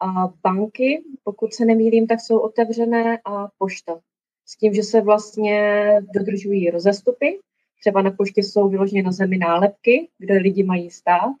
[0.00, 4.00] a banky, pokud se nemýlím, tak jsou otevřené a pošta.
[4.46, 7.38] S tím, že se vlastně dodržují rozestupy.
[7.80, 11.32] Třeba na poště jsou vyloženě na zemi nálepky, kde lidi mají stát.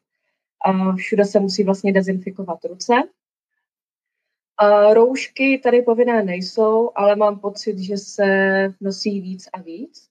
[0.64, 2.94] A všude se musí vlastně dezinfikovat ruce.
[4.58, 8.26] A roušky tady povinné nejsou, ale mám pocit, že se
[8.80, 10.08] nosí víc a víc.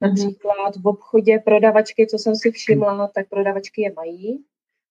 [0.00, 0.10] Mhm.
[0.10, 4.44] Například v obchodě prodavačky, co jsem si všimla, tak prodavačky je mají.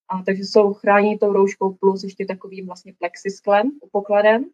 [0.10, 4.50] A takže jsou chrání tou rouškou plus ještě takovým vlastně plexisklem, pokladem.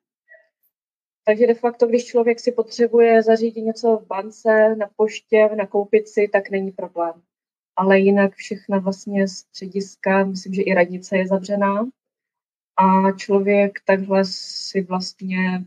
[1.25, 6.27] Takže de facto, když člověk si potřebuje zařídit něco v bance, na poště, nakoupit si,
[6.27, 7.13] tak není problém.
[7.75, 11.87] Ale jinak všechna vlastně střediska, myslím, že i radnice je zavřená,
[12.79, 15.63] a člověk takhle si vlastně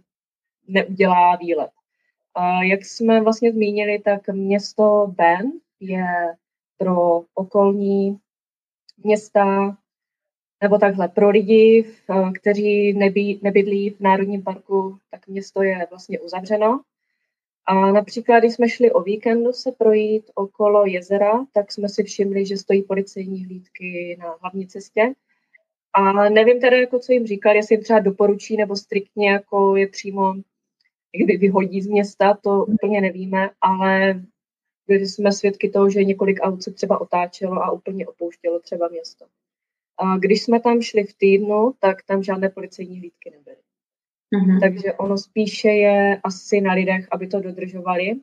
[0.69, 1.71] neudělá výlet.
[2.63, 6.07] Jak jsme vlastně zmínili, tak město Ben je
[6.77, 8.19] pro okolní
[9.05, 9.77] města
[10.63, 11.85] nebo takhle pro lidi,
[12.35, 16.81] kteří nebý, nebydlí v Národním parku, tak město je vlastně uzavřeno.
[17.67, 22.47] A například, když jsme šli o víkendu se projít okolo jezera, tak jsme si všimli,
[22.47, 25.15] že stojí policejní hlídky na hlavní cestě
[25.95, 29.87] a nevím tedy, jako co jim říkali, jestli jim třeba doporučí nebo striktně jako je
[29.87, 30.35] přímo
[31.17, 34.23] kdyby vyhodí z města, to úplně nevíme, ale
[34.87, 39.27] byli jsme svědky toho, že několik aut se třeba otáčelo a úplně opouštělo třeba město.
[39.99, 43.57] A když jsme tam šli v týdnu, tak tam žádné policejní hlídky nebyly.
[44.35, 44.61] Mm-hmm.
[44.61, 48.15] Takže ono spíše je asi na lidech, aby to dodržovali.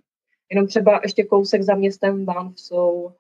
[0.52, 3.12] Jenom třeba ještě kousek za městem Banff jsou,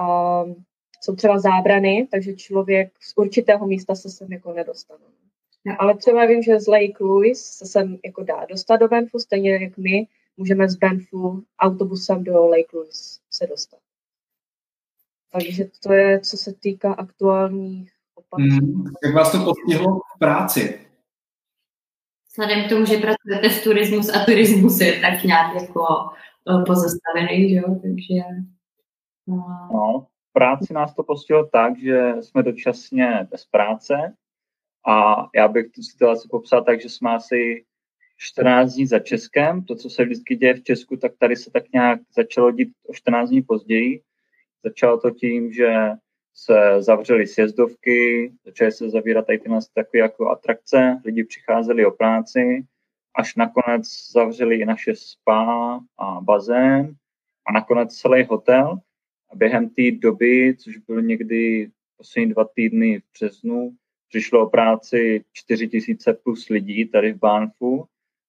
[0.00, 0.64] um,
[1.04, 5.04] jsou třeba zábrany, takže člověk z určitého místa se sem jako nedostane.
[5.64, 5.76] No.
[5.78, 9.52] Ale třeba vím, že z Lake Louise se sem jako dá dostat do Banffu, stejně
[9.52, 13.78] jak my můžeme z Banffu autobusem do Lake Louise se dostat.
[15.32, 18.72] Takže to je, co se týká aktuálních opatření.
[18.72, 18.84] Hmm.
[19.04, 20.80] Jak vás to postihlo v práci?
[22.30, 25.84] Vzhledem k tomu, že pracujete v turismus a turismus je tak nějak jako
[26.50, 27.80] eh, pozastavený, že jo?
[27.82, 28.14] takže...
[29.26, 29.36] No.
[29.72, 33.94] no, práci nás to postihlo tak, že jsme dočasně bez práce
[34.86, 37.64] a já bych tu situaci popsal tak, že jsme asi
[38.16, 39.64] 14 dní za Českem.
[39.64, 42.94] To, co se vždycky děje v Česku, tak tady se tak nějak začalo dít o
[42.94, 44.02] 14 dní později.
[44.64, 45.90] Začalo to tím, že
[46.34, 52.64] se zavřely sjezdovky, začaly se zavírat tady tyhle takové jako atrakce, lidi přicházeli o práci,
[53.14, 53.82] až nakonec
[54.12, 56.94] zavřeli i naše spa a bazén
[57.46, 58.78] a nakonec celý hotel.
[59.34, 63.74] A během té doby, což bylo někdy poslední dva týdny v březnu,
[64.08, 67.84] přišlo o práci 4 tisíce plus lidí tady v Banfu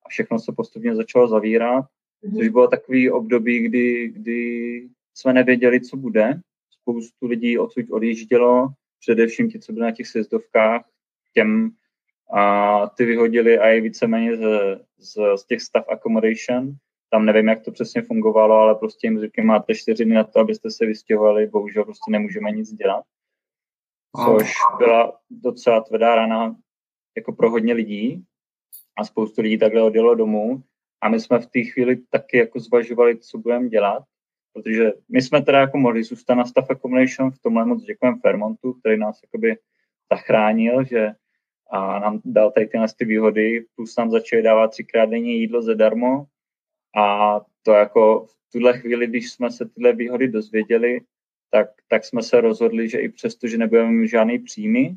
[0.06, 2.38] a všechno se postupně začalo zavírat, mm-hmm.
[2.38, 6.40] což bylo takový období, kdy, kdy jsme nevěděli, co bude.
[6.82, 8.68] Spoustu lidí odsud odjíždělo,
[9.00, 10.90] především ti, co byli na těch sjezdovkách,
[11.34, 11.72] těm
[12.34, 14.42] a ty vyhodili a i víceméně z,
[14.98, 16.76] z, z těch staff accommodation.
[17.16, 20.40] Tam nevím, jak to přesně fungovalo, ale prostě jim říkám, máte čtyři dny na to,
[20.40, 23.04] abyste se vystěhovali, bohužel prostě nemůžeme nic dělat.
[24.26, 26.56] Což byla docela tvrdá rana
[27.18, 28.24] jako pro hodně lidí.
[28.98, 30.64] A spoustu lidí takhle odjelo domů.
[31.02, 34.04] A my jsme v té chvíli taky jako zvažovali, co budeme dělat,
[34.54, 38.74] protože my jsme teda jako mohli zůstat na staff accommodation, v tomhle moc děkujeme Fairmontu,
[38.74, 39.58] který nás jakoby
[40.12, 41.12] zachránil, že
[41.72, 46.26] a nám dal tady tyhle ty výhody, plus nám začali dávat třikrát denně jídlo zadarmo
[46.96, 51.02] a to jako v tuhle chvíli, když jsme se tyhle výhody dozvěděli,
[51.52, 54.96] tak, tak jsme se rozhodli, že i přesto, že nebudeme mít žádný příjmy,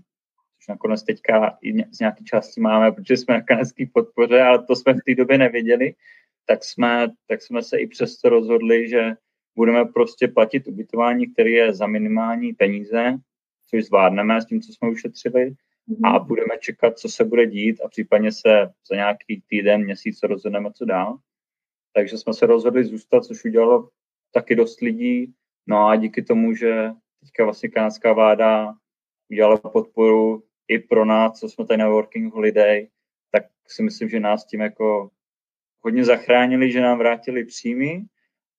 [0.57, 4.77] což nakonec teďka i z nějaké části máme, protože jsme na kanadské podpoře, ale to
[4.77, 5.95] jsme v té době nevěděli,
[6.47, 9.13] tak jsme, tak jsme se i přesto rozhodli, že
[9.57, 13.19] budeme prostě platit ubytování, které je za minimální peníze,
[13.71, 15.55] což zvládneme s tím, co jsme ušetřili,
[15.89, 16.15] mm-hmm.
[16.15, 20.73] a budeme čekat, co se bude dít a případně se za nějaký týden, měsíc rozhodneme,
[20.73, 21.19] co dál.
[21.95, 23.89] Takže jsme se rozhodli zůstat, což udělalo
[24.33, 25.35] taky dost lidí.
[25.67, 28.75] No a díky tomu, že teďka vlastně kanadská vláda
[29.31, 32.89] udělala podporu i pro nás, co jsme tady na Working Holiday,
[33.33, 35.11] tak si myslím, že nás tím jako
[35.81, 38.05] hodně zachránili, že nám vrátili příjmy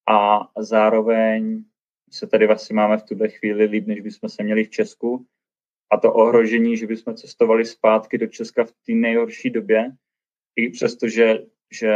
[0.09, 1.63] a zároveň
[2.11, 5.25] se tady vlastně máme v tuhle chvíli líp, než bychom se měli v Česku.
[5.91, 9.91] A to ohrožení, že bychom cestovali zpátky do Česka v té nejhorší době,
[10.55, 11.07] i přesto,
[11.71, 11.95] že,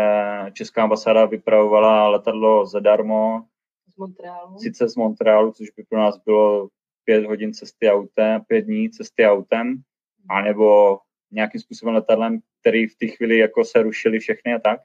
[0.53, 3.45] Česká ambasáda vypravovala letadlo zadarmo,
[3.93, 4.59] z Montrealu.
[4.59, 6.69] sice z Montrealu, což by pro nás bylo
[7.05, 9.81] pět hodin cesty autem, pět dní cesty autem,
[10.29, 10.99] anebo
[11.31, 14.81] nějakým způsobem letadlem, který v té chvíli jako se rušili všechny a tak,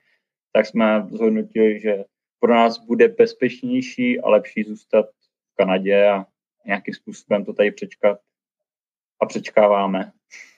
[0.53, 2.05] tak jsme zhodnotili, že
[2.41, 5.07] pro nás bude bezpečnější a lepší zůstat
[5.53, 6.27] v Kanadě a
[6.67, 8.19] nějakým způsobem to tady přečkat
[9.23, 10.13] a přečkáváme.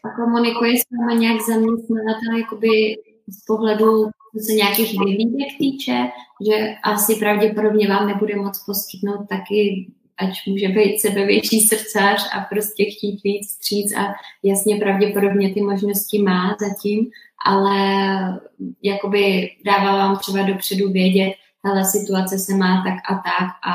[0.05, 2.97] A komunikuje s námi nějak zaměstnavatel jakoby
[3.31, 4.05] z pohledu
[4.39, 6.09] co se nějakých vyhlídek týče,
[6.47, 9.87] že asi pravděpodobně vám nebude moc poskytnout taky
[10.21, 16.23] ať může být sebevětší srdcař a prostě chtít víc stříc a jasně pravděpodobně ty možnosti
[16.23, 17.11] má zatím,
[17.47, 17.79] ale
[18.83, 21.33] jakoby dává vám třeba dopředu vědět,
[21.65, 23.75] hele, situace se má tak a tak a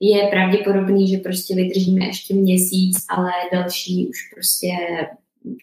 [0.00, 4.68] je pravděpodobný, že prostě vydržíme ještě měsíc, ale další už prostě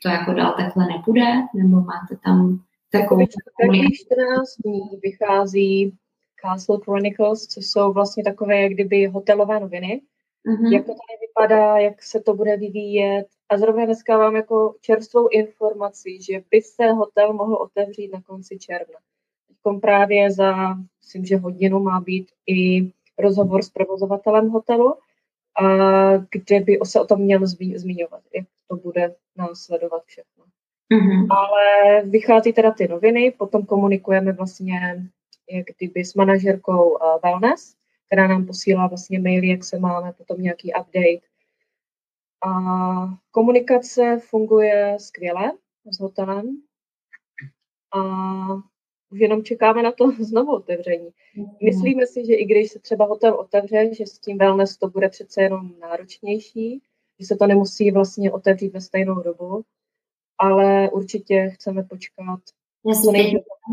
[0.03, 2.59] to jako dál takhle nepůjde, nebo máte tam
[2.91, 3.25] takovou...
[3.61, 5.97] Každý 14 dní vychází
[6.41, 10.01] Castle Chronicles, což jsou vlastně takové jak kdyby hotelové noviny,
[10.47, 10.73] mm-hmm.
[10.73, 13.27] jak to tady vypadá, jak se to bude vyvíjet.
[13.49, 18.59] A zrovna dneska mám jako čerstvou informaci, že by se hotel mohl otevřít na konci
[18.59, 18.99] června.
[19.47, 24.95] Teď právě za, myslím, že hodinu má být i rozhovor s provozovatelem hotelu,
[25.61, 30.43] a kde by se o tom měl zmiňovat, jak to bude následovat všechno.
[30.91, 31.27] Mm-hmm.
[31.29, 35.03] Ale vychází teda ty noviny, potom komunikujeme vlastně
[35.51, 37.75] jak kdyby s manažerkou uh, Wellness,
[38.07, 41.27] která nám posílá vlastně maily, jak se máme, potom nějaký update.
[42.45, 42.51] A
[43.31, 45.51] komunikace funguje skvěle
[45.85, 46.61] s hotelem
[47.95, 48.01] a
[49.11, 51.09] už jenom čekáme na to znovu otevření.
[51.35, 51.55] Mhm.
[51.63, 55.09] Myslíme si, že i když se třeba hotel otevře, že s tím wellness to bude
[55.09, 56.81] přece jenom náročnější,
[57.19, 59.63] že se to nemusí vlastně otevřít ve stejnou dobu,
[60.41, 62.39] ale určitě chceme počkat.
[62.87, 63.15] Já jsem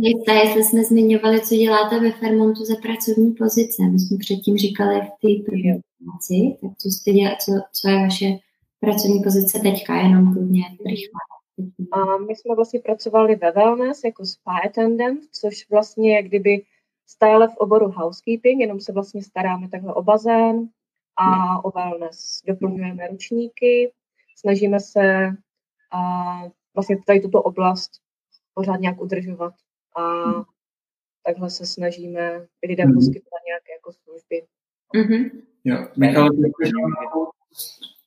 [0.00, 3.82] jistá, jestli jsme zmiňovali, co děláte ve Fermontu za pracovní pozice.
[3.82, 7.96] My jsme předtím říkali v té první práci, tak co, jste dělali, co, co je
[7.96, 8.26] vaše
[8.80, 11.20] pracovní pozice teďka, jenom klidně rychle.
[11.92, 16.62] A my jsme vlastně pracovali ve wellness jako spa attendant, což vlastně je kdyby
[17.06, 20.68] stále v oboru housekeeping, jenom se vlastně staráme takhle o bazén
[21.16, 22.42] a o wellness.
[22.46, 23.92] Doplňujeme ručníky,
[24.36, 25.30] snažíme se
[25.92, 26.42] a
[26.78, 27.90] vlastně tady tuto oblast
[28.54, 29.54] pořád nějak udržovat
[29.96, 30.02] a
[31.26, 34.42] takhle se snažíme lidem poskytovat nějaké jako služby.
[34.94, 35.30] Mm-hmm.
[35.64, 36.28] Jo, Michal,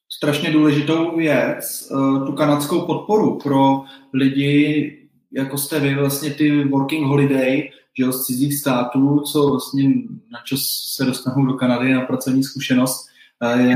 [0.10, 4.98] strašně důležitou věc, eh, tu kanadskou podporu pro lidi,
[5.32, 9.90] jako jste vy, vlastně ty working holiday, že jo, z cizích států, co vlastně
[10.32, 10.60] na čas
[10.96, 13.08] se dostanou do Kanady na pracovní zkušenost,
[13.42, 13.76] eh, je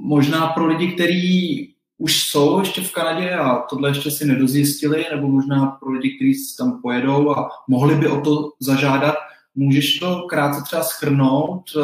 [0.00, 5.28] možná pro lidi, kteří už jsou ještě v Kanadě a tohle ještě si nedozjistili, nebo
[5.28, 9.14] možná pro lidi, kteří tam pojedou a mohli by o to zažádat,
[9.54, 11.80] můžeš to krátce třeba schrnout, eh,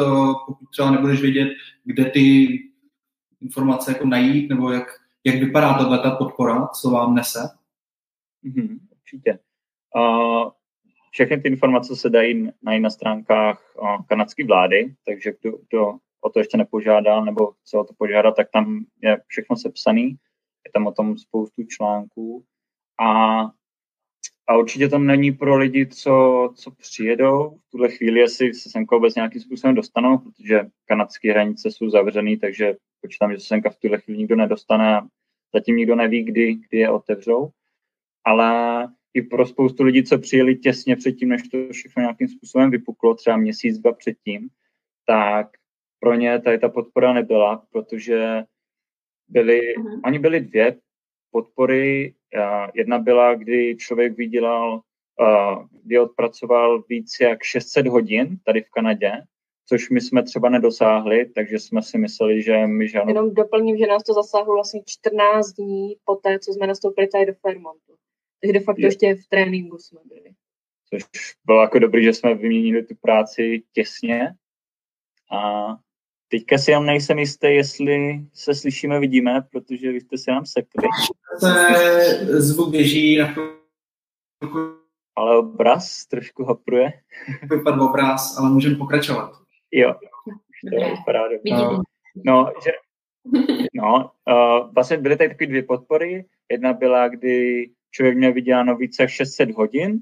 [0.47, 1.49] pokud třeba nebudeš vědět,
[1.83, 2.47] kde ty
[3.41, 4.87] informace jako najít, nebo jak,
[5.23, 7.49] jak vypadá tato ta podpora, co vám nese?
[8.45, 9.39] Mm-hmm, určitě.
[9.95, 10.51] Uh,
[11.11, 15.93] všechny ty informace se dají najít na stránkách uh, kanadské vlády, takže kdo, kdo
[16.23, 20.09] o to ještě nepožádal nebo chce o to požádat, tak tam je všechno sepsaný.
[20.65, 22.43] Je tam o tom spoustu článků.
[22.99, 23.41] A,
[24.47, 27.57] a určitě tam není pro lidi, co, co přijedou.
[27.67, 32.37] V tuhle chvíli, jestli se semka vůbec nějakým způsobem dostanou, protože kanadské hranice jsou zavřený,
[32.37, 35.07] takže počítám, že se semka v tuhle chvíli nikdo nedostane a
[35.53, 37.49] zatím nikdo neví, kdy, kdy je otevřou.
[38.25, 43.15] Ale i pro spoustu lidí, co přijeli těsně předtím, než to všechno nějakým způsobem vypuklo,
[43.15, 44.49] třeba měsíc, dva předtím,
[45.05, 45.47] tak
[46.03, 48.43] pro ně tady ta podpora nebyla, protože
[49.27, 50.01] byly, uh-huh.
[50.05, 50.77] oni byly dvě
[51.31, 52.15] podpory.
[52.73, 54.81] Jedna byla, kdy člověk vydělal,
[55.83, 59.11] kdy odpracoval víc jak 600 hodin tady v Kanadě,
[59.67, 63.09] což my jsme třeba nedosáhli, takže jsme si mysleli, že my žádnou...
[63.09, 67.25] Jenom doplním, že nás to zasáhlo vlastně 14 dní po té, co jsme nastoupili tady
[67.25, 67.93] do Fairmontu.
[68.41, 68.87] Takže de facto je.
[68.87, 70.29] ještě v tréninku jsme byli.
[70.89, 71.03] Což
[71.45, 74.33] bylo jako dobrý, že jsme vyměnili tu práci těsně
[75.31, 75.67] a
[76.33, 80.87] Teďka si jenom nejsem jistý, jestli se slyšíme, vidíme, protože vy jste se nám sekli.
[81.39, 83.35] Se zvuk běží na
[85.15, 86.93] Ale obraz trošku hapruje.
[87.49, 89.31] Vypadl obraz, ale můžeme pokračovat.
[89.71, 89.95] Jo,
[90.69, 91.83] to vypadá dobře.
[92.25, 92.71] No, že,
[93.73, 96.25] no uh, vlastně byly tady takové dvě podpory.
[96.51, 100.01] Jedna byla, kdy člověk měl vyděláno více jak 600 hodin,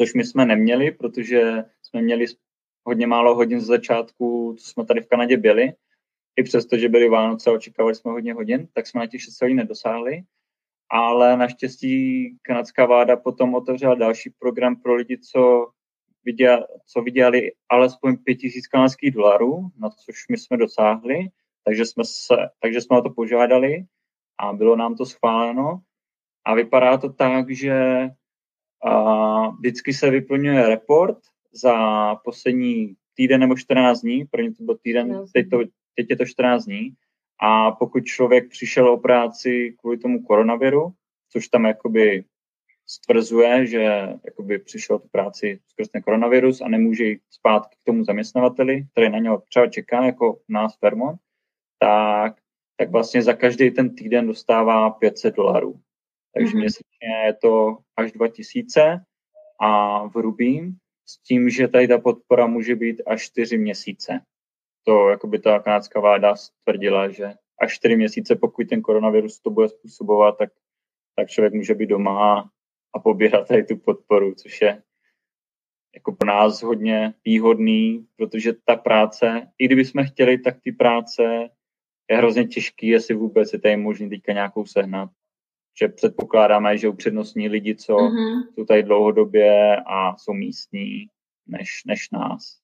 [0.00, 2.26] což my jsme neměli, protože jsme měli
[2.86, 5.72] hodně málo hodin z začátku, co jsme tady v Kanadě byli.
[6.36, 9.46] I přesto, že byly Vánoce a očekávali jsme hodně hodin, tak jsme na těch 600
[9.46, 10.22] hodin nedosáhli.
[10.90, 15.70] Ale naštěstí kanadská vláda potom otevřela další program pro lidi, co,
[16.24, 21.28] viděli, co vydělali alespoň 5000 kanadských dolarů, na což my jsme dosáhli.
[21.64, 23.84] Takže jsme, se, takže jsme o to požádali
[24.38, 25.80] a bylo nám to schváleno.
[26.44, 28.08] A vypadá to tak, že
[28.84, 31.18] a, vždycky se vyplňuje report
[31.56, 35.58] za poslední týden nebo 14 dní, pro ně to byl týden, teď, to,
[35.96, 36.94] teď je to 14 dní.
[37.40, 40.92] A pokud člověk přišel o práci kvůli tomu koronaviru,
[41.32, 42.24] což tam jakoby
[42.86, 43.82] stvrzuje, že
[44.24, 49.10] jakoby přišel tu práci skrz ten koronavirus a nemůže jít zpátky k tomu zaměstnavateli, který
[49.10, 51.20] na něho třeba čeká, jako nás Vermont,
[51.78, 52.36] tak,
[52.76, 55.80] tak vlastně za každý ten týden dostává 500 dolarů.
[56.34, 56.58] Takže mm-hmm.
[56.58, 59.00] měsíčně je to až 2000
[59.60, 60.76] a v hrubým
[61.06, 64.20] s tím, že tady ta podpora může být až 4 měsíce.
[64.84, 66.34] To jako by ta kanadská vláda
[66.64, 70.50] tvrdila, že až 4 měsíce, pokud ten koronavirus to bude způsobovat, tak,
[71.16, 72.50] tak člověk může být doma
[72.94, 74.82] a pobírat tady tu podporu, což je
[75.94, 81.48] jako pro nás hodně výhodný, protože ta práce, i kdyby jsme chtěli, tak ty práce
[82.10, 85.10] je hrozně těžký, jestli vůbec je tady možný teďka nějakou sehnat
[85.78, 88.42] že předpokládáme, že upřednostní lidi, co mm-hmm.
[88.54, 91.06] jsou tady dlouhodobě a jsou místní,
[91.46, 92.58] než, než nás.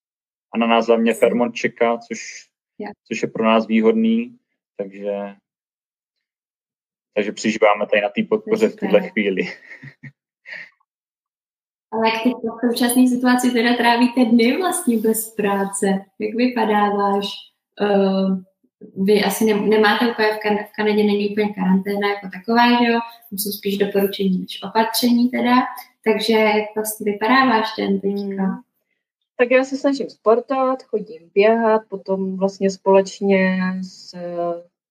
[0.54, 2.48] A na nás hlavně Fairmont čeká, což,
[2.78, 2.92] yeah.
[3.08, 4.38] což je pro nás výhodný,
[4.76, 5.34] takže,
[7.14, 9.42] takže přižíváme tady na té podpoře v tuhle chvíli.
[11.92, 15.86] Ale jak teď v současné situaci teda trávíte dny vlastně bez práce?
[16.18, 17.26] Jak vypadá váš
[17.80, 18.42] uh,
[18.96, 22.92] vy asi ne, nemáte úplně v, kan, v Kanadě není úplně karanténa jako taková, že
[22.92, 23.00] jo?
[23.30, 25.54] Tam jsou spíš doporučení než opatření teda.
[26.04, 28.42] Takže jak vlastně vypadá váš den teďka?
[28.42, 28.60] Hmm.
[29.36, 34.14] Tak já se snažím sportovat, chodím běhat, potom vlastně společně s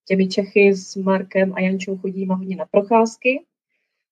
[0.05, 3.45] těmi Čechy s Markem a Jančou chodíme hodně na procházky.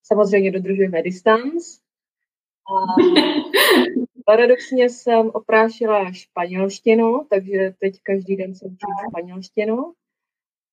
[0.02, 1.64] Samozřejmě dodržujeme distanc.
[2.70, 2.94] A
[4.30, 9.92] paradoxně jsem oprášila španělštinu, takže teď každý den jsem učím španělštinu.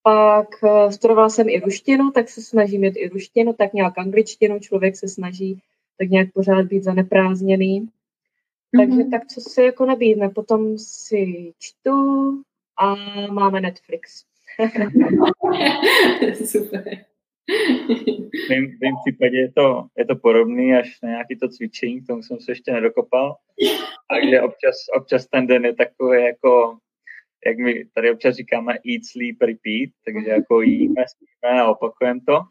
[0.03, 4.59] Pak eh, studovala jsem i ruštinu, tak se snažím mít i ruštinu, tak nějak angličtinu,
[4.59, 5.61] člověk se snaží
[5.99, 7.89] tak nějak pořád být zaneprázdněný.
[8.77, 9.11] Takže mm-hmm.
[9.11, 10.29] tak co se jako nabídne.
[10.29, 11.93] Potom si čtu
[12.79, 12.95] a
[13.31, 14.23] máme Netflix.
[16.45, 17.05] Super.
[17.47, 22.23] V mém, případě je to, je to podobný až na nějaký to cvičení, k tomu
[22.23, 23.35] jsem se ještě nedokopal.
[24.09, 26.77] Takže občas, občas ten den je takový jako,
[27.45, 32.41] jak my tady občas říkáme eat, sleep, repeat, takže jako jíme, spíme a opakujeme to.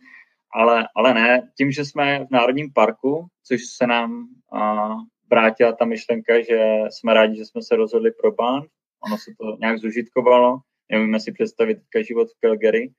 [0.55, 4.89] Ale, ale ne, tím, že jsme v Národním parku, což se nám a,
[5.31, 8.63] vrátila ta myšlenka, že jsme rádi, že jsme se rozhodli pro bán,
[9.07, 10.59] ono se to nějak zužitkovalo,
[10.91, 12.91] neumíme si představit život v Calgary,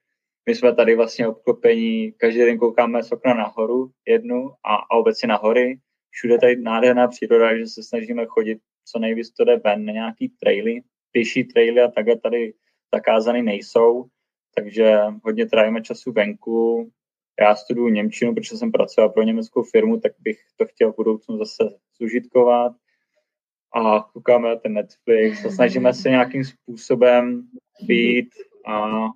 [0.47, 5.27] my jsme tady vlastně obklopení, každý den koukáme z okna nahoru jednu a, a obecně
[5.27, 5.79] na hory.
[6.09, 8.59] Všude tady nádherná příroda, že se snažíme chodit
[8.91, 10.81] co nejvíc to jde ven na nějaký traily,
[11.11, 12.53] pěší traily a takhle tady
[12.95, 14.05] zakázaný nejsou,
[14.55, 16.91] takže hodně trávíme času venku.
[17.41, 21.37] Já studuju Němčinu, protože jsem pracoval pro německou firmu, tak bych to chtěl v budoucnu
[21.37, 21.63] zase
[21.99, 22.71] zužitkovat.
[23.75, 27.47] A koukáme na ten Netflix a snažíme se nějakým způsobem
[27.81, 28.29] být
[28.65, 29.07] a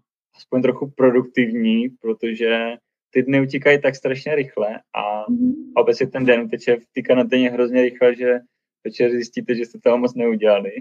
[0.41, 2.77] aspoň trochu produktivní, protože
[3.09, 5.53] ty dny utíkají tak strašně rychle a mm-hmm.
[5.75, 8.39] obecně ten den uteče v té karanténě hrozně rychle, že
[8.83, 10.71] večer zjistíte, že jste toho moc neudělali.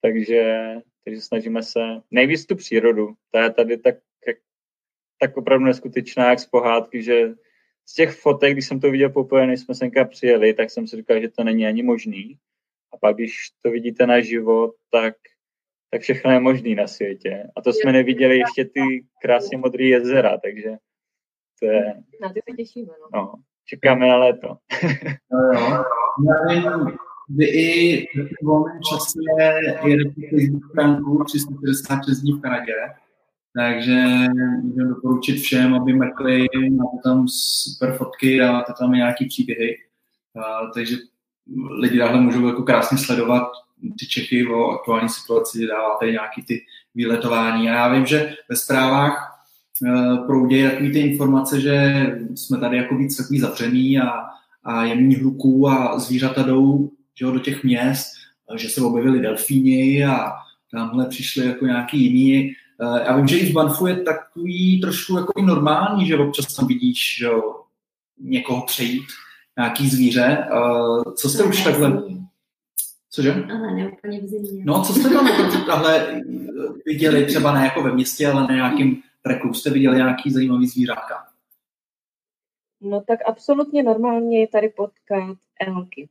[0.00, 3.14] Takže, takže snažíme se nejvíc tu přírodu.
[3.32, 3.94] Ta je tady tak,
[5.20, 7.34] tak opravdu neskutečná, jak z pohádky, že
[7.88, 10.96] z těch fotek, když jsem to viděl poprvé, než jsme senka přijeli, tak jsem si
[10.96, 12.38] říkal, že to není ani možný.
[12.92, 15.14] A pak, když to vidíte na život, tak
[15.90, 17.50] tak všechno je možný na světě.
[17.56, 20.76] A to jsme neviděli ještě ty krásně modré jezera, takže
[21.60, 21.94] to je...
[22.20, 23.20] Na ty se těšíme, no.
[23.20, 23.34] no
[23.68, 24.56] čekáme na léto.
[25.32, 25.84] no, jo.
[26.48, 26.64] Vím,
[27.28, 29.18] vy i v volném čase
[29.88, 32.74] jedete Facebook stránku 366 dní v Kanadě,
[33.56, 34.04] takže
[34.62, 39.76] můžeme doporučit všem, aby mrkli, máte tam super fotky, dáváte tam nějaký příběhy,
[40.36, 40.96] a, takže
[41.80, 43.48] lidi takhle můžou jako krásně sledovat
[43.98, 46.60] ty Čechy o aktuální situaci, dáváte nějaký ty
[46.94, 47.70] výletování.
[47.70, 49.40] A já vím, že ve zprávách
[49.82, 54.10] uh, proudějí takový ty informace, že jsme tady jako víc takový zavřený a,
[54.64, 58.12] a je méně hluků a zvířata jdou že jo, do těch měst,
[58.56, 60.32] že se objevili delfíni a
[60.72, 62.52] tamhle přišli jako nějaký jiný.
[62.80, 66.54] Uh, já vím, že i v Banfu je takový trošku jako i normální, že občas
[66.54, 67.54] tam vidíš že jo,
[68.20, 69.06] někoho přejít,
[69.58, 70.46] nějaký zvíře.
[70.52, 72.02] Uh, co jste už takhle
[73.10, 73.32] Cože?
[73.32, 74.64] Ale ne úplně v zimě.
[74.66, 76.22] No, co jste tam jako tahle
[76.86, 79.54] viděli, třeba ne jako ve městě, ale na nějakým treku?
[79.54, 81.26] Jste viděli nějaký zajímavý zvířátka?
[82.80, 86.08] No tak absolutně normálně je tady potkat elky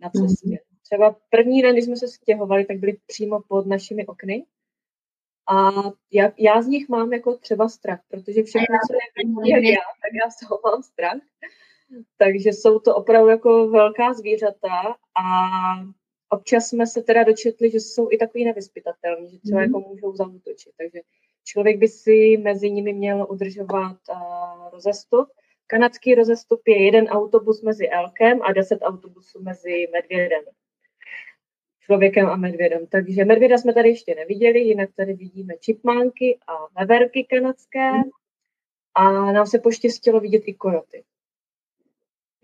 [0.00, 0.48] na cestě.
[0.48, 0.58] Mm-hmm.
[0.82, 4.44] Třeba první den, když jsme se stěhovali, tak byli přímo pod našimi okny.
[5.48, 5.70] A
[6.12, 10.12] já, já z nich mám jako třeba strach, protože všechno, co je jak já, tak
[10.24, 11.18] já z toho mám strach.
[12.16, 15.24] Takže jsou to opravdu jako velká zvířata a
[16.36, 19.64] občas jsme se teda dočetli, že jsou i takový nevyspytatelní, že třeba mm.
[19.64, 20.72] jako můžou zautočit.
[20.78, 21.00] Takže
[21.44, 25.28] člověk by si mezi nimi měl udržovat uh, rozestup.
[25.66, 30.42] Kanadský rozestup je jeden autobus mezi elkem a deset autobusů mezi medvědem.
[31.80, 32.86] Člověkem a medvědem.
[32.86, 37.92] Takže medvěda jsme tady ještě neviděli, jinak tady vidíme čipmánky a veverky kanadské.
[37.92, 38.02] Mm.
[38.94, 41.04] A nám se poštěstilo vidět i kojoty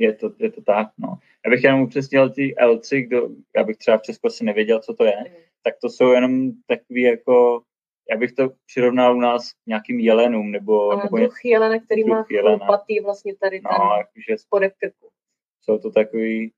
[0.03, 1.18] je to, je to tak, no.
[1.44, 4.95] Já bych jenom upřesnil ty elci, kdo, já bych třeba v Česku asi nevěděl, co
[4.95, 5.34] to je, mm.
[5.62, 7.62] tak to jsou jenom takový jako,
[8.11, 10.91] já bych to přirovnal u nás k nějakým jelenům, nebo...
[10.91, 15.08] A nebo druh jelena, který má chlupatý vlastně tady ten no, jakože, spodek krku.
[15.64, 16.53] Jsou to takový,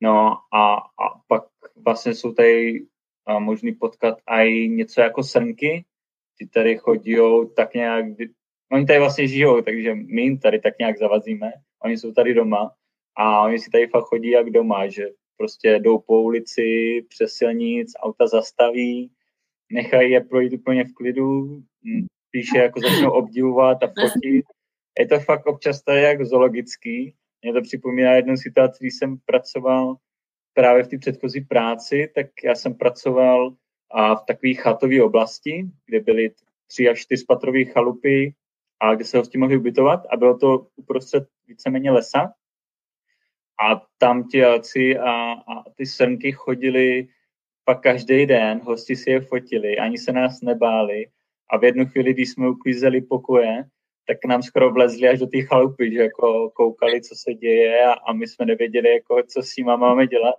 [0.00, 1.44] no a, a pak
[1.84, 2.86] vlastně jsou tady
[3.26, 5.84] a možný potkat i něco jako srnky,
[6.38, 7.16] ty tady chodí
[7.56, 8.04] tak nějak,
[8.72, 11.52] oni tady vlastně žijou, takže my jim tady tak nějak zavazíme,
[11.84, 12.70] oni jsou tady doma
[13.16, 17.92] a oni si tady fakt chodí jak doma, že prostě jdou po ulici, přes silnic,
[18.02, 19.10] auta zastaví,
[19.72, 21.44] nechají je projít úplně v klidu,
[21.84, 24.44] hm, píše jako začnou obdivovat a fotit.
[24.98, 27.14] Je to fakt občas tady jak zoologický.
[27.42, 29.96] Mě to připomíná jednu situaci, když jsem pracoval
[30.54, 33.54] právě v té předchozí práci, tak já jsem pracoval
[33.90, 36.30] a v takové chatové oblasti, kde byly
[36.66, 38.34] tři až čtyřpatrové chalupy
[38.80, 42.32] a kde se hosti mohli ubytovat a bylo to uprostřed víceméně lesa.
[43.62, 47.08] A tam ti jelci a, a ty srnky chodili
[47.64, 51.06] pak každý den, hosti si je fotili, ani se nás nebáli.
[51.50, 53.64] A v jednu chvíli, když jsme uklízeli pokoje,
[54.06, 57.92] tak nám skoro vlezli až do té chalupy, že jako koukali, co se děje a,
[57.92, 60.34] a my jsme nevěděli, jako, co s nimi máme dělat.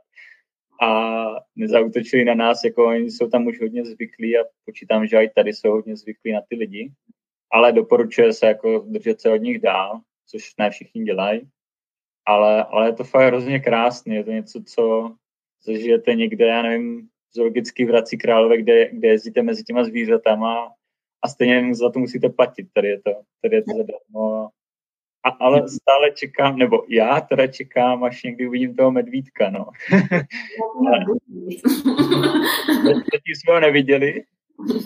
[0.82, 1.14] A
[1.56, 5.54] nezautočili na nás, jako oni jsou tam už hodně zvyklí a počítám, že i tady
[5.54, 6.92] jsou hodně zvyklí na ty lidi,
[7.52, 11.42] ale doporučuje se jako držet se od nich dál, což ne všichni dělají,
[12.26, 15.16] ale, ale je to fakt hrozně krásné, je to něco, co
[15.66, 20.72] zažijete někde, já nevím, zoologický vrací králové, kde, kde jezdíte mezi těma zvířatama
[21.24, 24.50] a stejně za to musíte platit, tady je to, tady je to zadarmo.
[25.26, 29.66] A, ale stále čekám, nebo já teda čekám, až někdy uvidím toho medvídka, no.
[32.86, 34.24] Zatím jsme ho neviděli,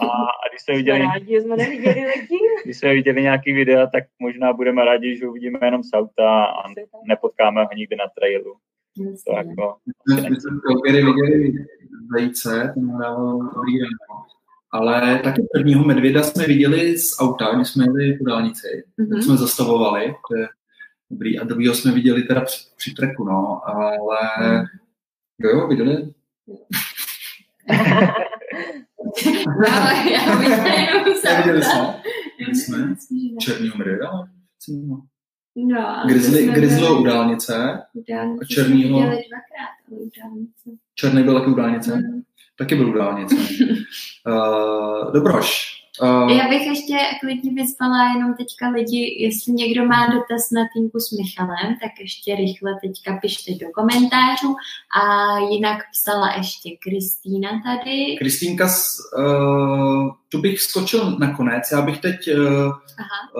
[0.01, 2.01] a, a když jsme viděli, rádi, jsme neviděli
[2.63, 6.69] když jsme viděli nějaký videa, tak možná budeme rádi, že uvidíme jenom z auta a
[7.07, 8.55] nepotkáme ho nikdy na trailu.
[9.27, 9.77] To jako,
[10.29, 11.53] my jsme viděli
[12.11, 13.73] zajíce, dával dobrý
[14.71, 19.19] ale taky prvního medvěda jsme viděli z auta, když jsme jeli po dálnici, mm-hmm.
[19.19, 20.47] jsme zastavovali, to je
[21.11, 24.65] dobrý, a druhého jsme viděli teda při, při treku, no, ale mm.
[25.39, 25.97] jo, jo, viděli?
[29.61, 29.67] no,
[30.11, 32.01] já viděli jsme,
[32.37, 32.95] viděli jsme
[33.39, 34.27] černýho medvěda, no.
[35.55, 37.73] No, Grizzly, grizzly u dálnice
[38.41, 39.11] a černýho...
[40.95, 41.95] Černý byl taky u dálnice?
[41.95, 42.21] Mm.
[42.57, 43.35] Taky byl u dálnice.
[44.27, 45.77] uh, Dobroš.
[46.01, 50.99] Uh, Já bych ještě klidně vyzvala jenom teďka lidi, jestli někdo má dotaz na týmku
[50.99, 54.55] s Michalem, tak ještě rychle teďka pište do komentářů.
[55.01, 58.15] A jinak psala ještě Kristýna tady.
[58.19, 58.67] Kristýnka,
[59.17, 61.63] uh, tu bych skočil nakonec.
[61.71, 62.71] Já bych teď uh,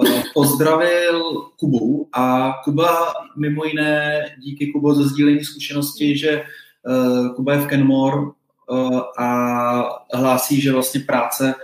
[0.04, 1.24] uh, pozdravil
[1.60, 2.10] Kubu.
[2.14, 6.44] A Kuba mimo jiné, díky Kubo za sdílení zkušenosti, že
[6.88, 9.28] uh, Kuba je v Kenmore uh, a
[10.14, 11.56] hlásí, že vlastně práce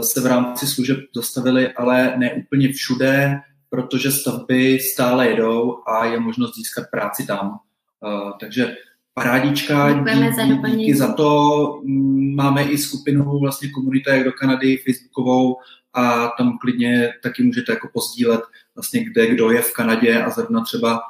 [0.00, 3.40] se v rámci služeb zastavily, ale ne úplně všude,
[3.70, 7.58] protože stavby stále jedou a je možnost získat práci tam.
[8.06, 8.76] Eh, takže
[9.14, 11.80] parádička, díky za, díky za to.
[11.84, 15.56] Mm, máme i skupinu vlastně komunita jak do Kanady, facebookovou
[15.92, 18.40] a tam klidně taky můžete jako pozdílet
[18.74, 21.00] vlastně kde kdo je v Kanadě a zrovna třeba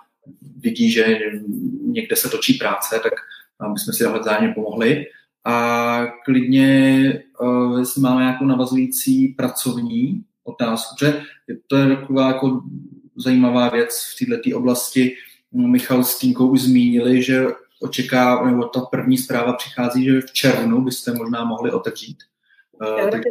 [0.57, 1.19] vidí, že
[1.83, 3.13] někde se točí práce, tak
[3.73, 5.07] my jsme si zájemně pomohli
[5.49, 11.23] a klidně, uh, jestli máme nějakou navazující pracovní otázku, že
[11.67, 12.63] to je taková jako
[13.17, 15.17] zajímavá věc v této oblasti.
[15.53, 17.47] Michal s Týnkou už zmínili, že
[17.81, 22.17] očeká, nebo ta první zpráva přichází, že v červnu byste možná mohli otevřít.
[22.81, 23.23] Uh, tak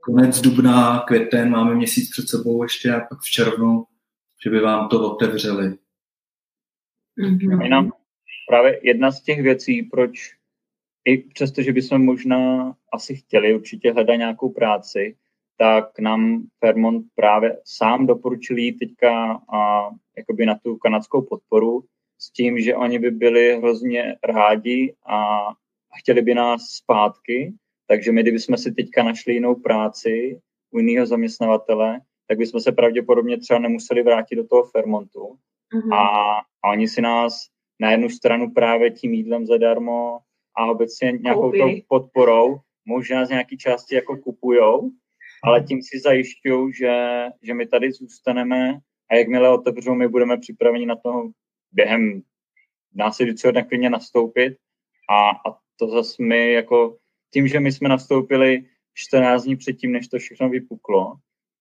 [0.00, 3.84] konec dubna, květen, máme měsíc před sebou ještě a pak v červnu,
[4.44, 5.74] že by vám to otevřeli.
[7.18, 7.90] Mm-hmm.
[8.48, 10.39] Právě jedna z těch věcí, proč
[11.04, 15.16] i přesto, že bychom možná asi chtěli určitě hledat nějakou práci,
[15.58, 21.84] tak nám Fairmont právě sám doporučil jít teďka a, jakoby na tu kanadskou podporu
[22.18, 25.48] s tím, že oni by byli hrozně rádi a
[25.98, 27.54] chtěli by nás zpátky,
[27.86, 30.40] takže my, kdybychom si teďka našli jinou práci
[30.70, 35.36] u jiného zaměstnavatele, tak bychom se pravděpodobně třeba nemuseli vrátit do toho Fairmontu.
[35.74, 35.94] Mm-hmm.
[35.94, 37.46] A, a oni si nás
[37.80, 40.18] na jednu stranu právě tím jídlem zadarmo
[40.56, 44.90] a obecně nějakou tou podporou, možná z nějaké části jako kupujou,
[45.44, 48.78] ale tím si zajišťují, že, že my tady zůstaneme
[49.10, 51.30] a jakmile otevřou, my budeme připraveni na to
[51.72, 52.22] během
[52.94, 54.56] následujícího dne klidně nastoupit.
[55.10, 56.96] A, a to zase my jako
[57.32, 58.64] tím, že my jsme nastoupili
[58.94, 61.14] 14 dní předtím, než to všechno vypuklo,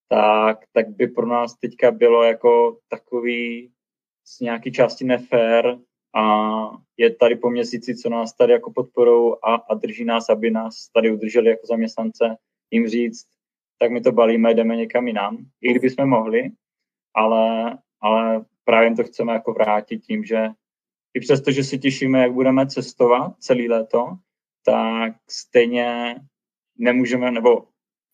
[0.10, 3.72] tak, tak by pro nás teďka bylo jako takový
[4.26, 5.78] z nějaké části nefér
[6.16, 6.24] a
[6.98, 10.90] je tady po měsíci, co nás tady jako podporou a, a drží nás, aby nás
[10.94, 12.38] tady udrželi jako zaměstnance,
[12.72, 13.28] jim říct,
[13.80, 16.52] tak my to balíme, jdeme někam jinam, i kdyby jsme mohli,
[17.14, 20.48] ale, ale právě to chceme jako vrátit tím, že
[21.14, 24.08] i přesto, že si těšíme, jak budeme cestovat celý léto,
[24.66, 26.16] tak stejně
[26.78, 27.68] nemůžeme, nebo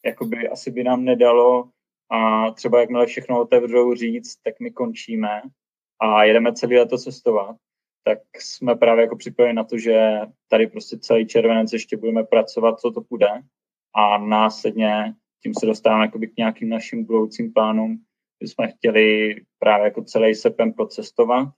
[0.05, 1.69] jakoby asi by nám nedalo
[2.11, 5.41] a třeba jakmile všechno otevřou říct, tak my končíme
[6.01, 7.55] a jedeme celý léto cestovat
[8.07, 12.79] tak jsme právě jako připojeni na to, že tady prostě celý červenec ještě budeme pracovat,
[12.79, 13.27] co to půjde
[13.95, 15.13] a následně
[15.43, 17.97] tím se dostáváme k nějakým našim budoucím plánům,
[18.41, 21.49] že jsme chtěli právě jako celý sepen procestovat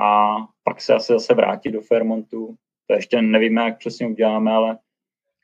[0.00, 2.56] a pak se asi zase vrátit do Fairmontu.
[2.86, 4.78] To ještě nevíme, jak přesně uděláme, ale,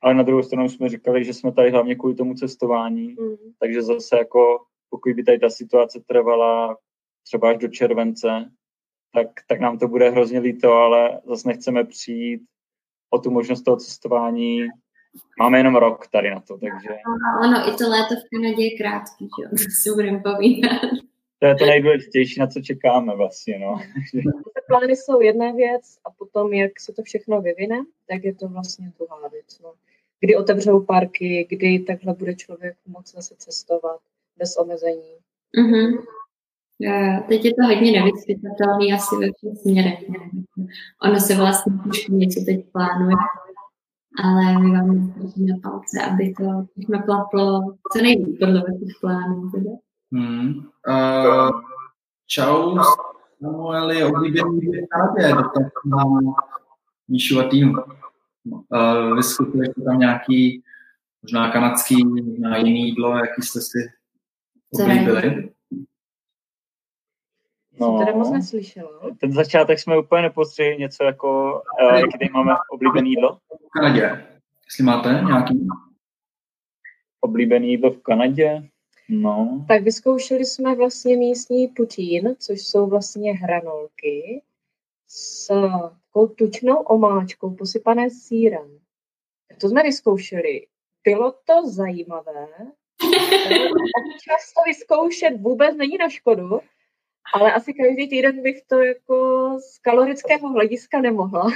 [0.02, 3.36] ale na druhou stranu jsme říkali, že jsme tady hlavně kvůli tomu cestování, mm.
[3.58, 6.76] takže zase jako pokud by tady ta situace trvala
[7.26, 8.50] třeba až do července,
[9.14, 12.42] tak, tak nám to bude hrozně líto, ale zase nechceme přijít
[13.10, 14.68] o tu možnost toho cestování
[15.38, 16.88] Máme jenom rok tady na to, takže...
[17.42, 20.80] Ano, i to léto v Kanadě je krátký, že jo, to si budeme povídat.
[21.40, 23.80] To je to nejdůležitější, na co čekáme vlastně, no.
[24.68, 28.92] Plány jsou jedna věc a potom, jak se to všechno vyvine, tak je to vlastně
[28.98, 29.72] druhá věc, no.
[30.20, 34.00] Kdy otevřou parky, kdy takhle bude člověk moc zase cestovat
[34.36, 35.14] bez omezení.
[35.58, 35.98] Mm-hmm.
[37.28, 39.98] Teď je to hodně nevysvětlitelné asi ve všech směrech.
[41.02, 43.16] Ono se vlastně trošku něco teď plánuje,
[44.24, 47.60] ale my vám držíme palce, aby to všechno klaplo
[47.92, 49.50] co nejvíc podle těch plánů.
[50.12, 50.54] Hmm.
[50.88, 51.50] Uh,
[52.26, 52.78] čau,
[53.42, 56.04] Samueli, oblíbený v Kanadě, dotaz na
[57.08, 57.72] Míšu a týmu.
[58.44, 59.20] Uh,
[59.84, 60.62] tam nějaký
[61.22, 63.78] možná kanadský, možná jiný jídlo, jaký jste si
[64.72, 65.50] oblíbili?
[67.80, 69.00] No, teda moc neslyšela.
[69.20, 73.38] Ten začátek jsme úplně nepostřihli něco jako, uh, jaký tady máme oblíbený jídlo.
[73.66, 74.26] V Kanadě.
[74.66, 75.68] Jestli máte nějaký?
[77.20, 78.62] Oblíbený jídlo v Kanadě?
[79.08, 79.64] No.
[79.68, 84.42] Tak vyzkoušeli jsme vlastně místní putín, což jsou vlastně hranolky
[85.08, 85.48] s
[86.18, 88.78] takovou tučnou omáčkou posypané sírem.
[89.60, 90.66] To jsme vyzkoušeli.
[91.04, 92.46] Bylo to zajímavé.
[93.98, 96.60] Občas to vyzkoušet vůbec není na škodu,
[97.34, 101.50] ale asi každý týden bych to jako z kalorického hlediska nemohla.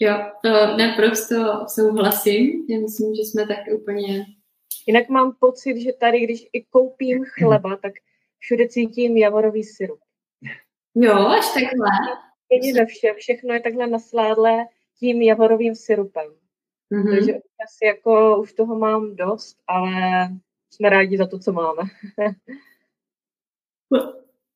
[0.00, 0.14] jo,
[0.44, 2.66] to naprosto souhlasím.
[2.68, 4.26] Já myslím, že jsme tak úplně...
[4.86, 7.92] Jinak mám pocit, že tady, když i koupím chleba, tak
[8.38, 10.00] všude cítím javorový syrup.
[10.94, 11.88] Jo, až takhle.
[12.52, 14.66] Není ve vše, všechno je takhle nasládlé
[14.98, 16.26] tím javorovým syrupem.
[16.92, 17.10] Mm-hmm.
[17.10, 19.90] Takže asi jako už toho mám dost, ale
[20.70, 21.82] jsme rádi za to, co máme.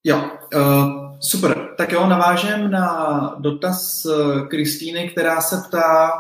[0.05, 1.67] Jo, uh, super.
[1.77, 6.11] Tak jo, navážem na dotaz eh, Kristýny, která se ptá,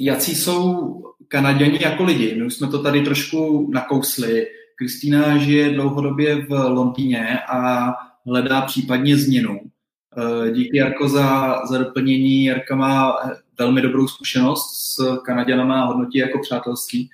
[0.00, 0.92] jaký jsou
[1.28, 2.34] Kanaděni jako lidi.
[2.34, 4.46] My už jsme to tady trošku nakousli.
[4.76, 7.92] Kristýna žije dlouhodobě v Londýně a
[8.26, 9.60] hledá případně změnu.
[9.60, 12.44] Uh, díky Jarko za, za doplnění.
[12.44, 13.16] Jarka má
[13.58, 17.10] velmi dobrou zkušenost s Kanaděnama a hodnotí jako přátelský.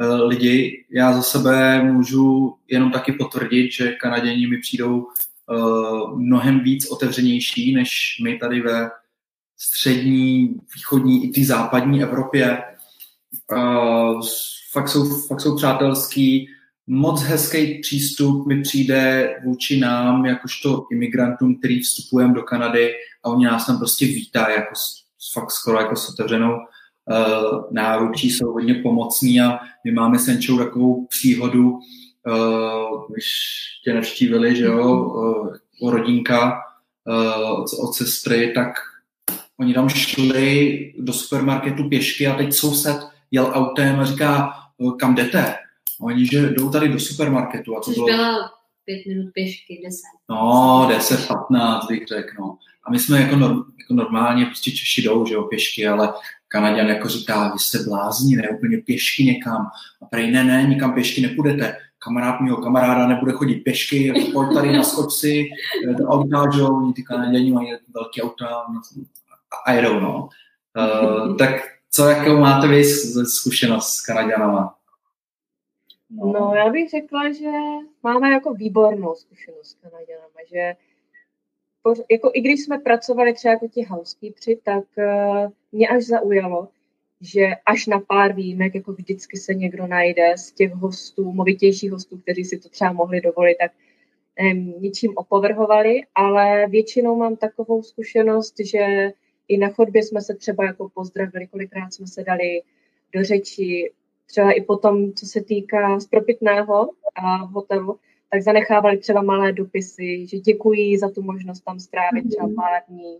[0.00, 0.84] Eh, lidi.
[0.90, 7.74] Já za sebe můžu jenom taky potvrdit, že Kanaděni mi přijdou eh, mnohem víc otevřenější,
[7.74, 7.90] než
[8.24, 8.90] my tady ve
[9.58, 12.62] střední, východní i ty západní Evropě.
[13.52, 14.14] Eh,
[14.72, 16.48] fakt jsou, fakt jsou přátelský,
[16.86, 22.94] moc hezký přístup mi přijde vůči nám, jakožto imigrantům, který vstupujeme do Kanady
[23.24, 24.74] a oni nás tam prostě vítají jako,
[25.32, 26.56] fakt skoro jako s otevřenou
[27.70, 33.26] náručí, jsou hodně pomocní a my máme s Jančou takovou příhodu, uh, když
[33.84, 35.04] tě navštívili, že jo,
[35.80, 36.60] uh, rodinka
[37.08, 38.72] uh, od, od sestry, tak
[39.60, 42.96] oni tam šli do supermarketu pěšky a teď soused
[43.30, 44.52] jel autem a říká,
[44.98, 45.54] kam jdete?
[46.00, 47.76] A oni, že jdou tady do supermarketu.
[47.76, 48.06] A to Což bylo...
[48.06, 48.38] bylo
[48.84, 50.02] pět minut pěšky, deset.
[50.30, 52.58] No, deset, patnáct bych řekl, no.
[52.84, 56.12] A my jsme jako, norm, jako normálně, prostě Češi jdou, že jo, pěšky, ale
[56.52, 59.66] Kanaděn jako říká, vy jste blázni, ne úplně pěšky někam.
[60.02, 61.76] A prej, ne, ne, nikam pěšky nepůjdete.
[61.98, 65.44] Kamarád mého kamaráda nebude chodit pěšky, pojď tady na skoci,
[65.98, 68.66] do auta, že oni ty Kanaděni mají velké auta
[69.66, 70.28] a jedou, no.
[70.78, 71.50] Uh, tak
[71.90, 72.84] co jako máte vy
[73.24, 74.74] zkušenost s Kanaděnama?
[76.10, 76.32] No.
[76.32, 77.50] no, já bych řekla, že
[78.02, 80.74] máme jako výbornou zkušenost s Kanaděnama, že
[82.10, 86.68] jako i když jsme pracovali třeba jako ti housekeepři, tak uh, mě až zaujalo,
[87.20, 92.18] že až na pár výjimek, jako vždycky se někdo najde z těch hostů, movitějších hostů,
[92.18, 93.72] kteří si to třeba mohli dovolit, tak
[94.40, 99.12] um, ničím opovrhovali, ale většinou mám takovou zkušenost, že
[99.48, 102.62] i na chodbě jsme se třeba jako pozdravili, kolikrát jsme se dali
[103.14, 103.92] do řeči,
[104.26, 107.98] třeba i potom, co se týká spropitného a hotelu,
[108.32, 112.54] tak zanechávali třeba malé dopisy, že děkuji za tu možnost tam strávit třeba mhm.
[112.54, 113.18] pár dní.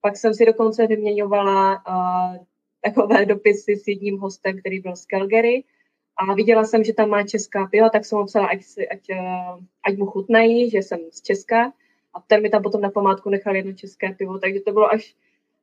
[0.00, 2.44] Pak jsem si dokonce vyměňovala uh,
[2.84, 5.64] takové dopisy s jedním hostem, který byl z Calgary
[6.16, 9.00] a viděla jsem, že tam má česká piva, tak jsem mu psala, ať, si, ať,
[9.10, 11.72] uh, ať mu chutnají, že jsem z Česka
[12.14, 15.14] a ten mi tam potom na památku nechal jedno české pivo, takže to bylo až,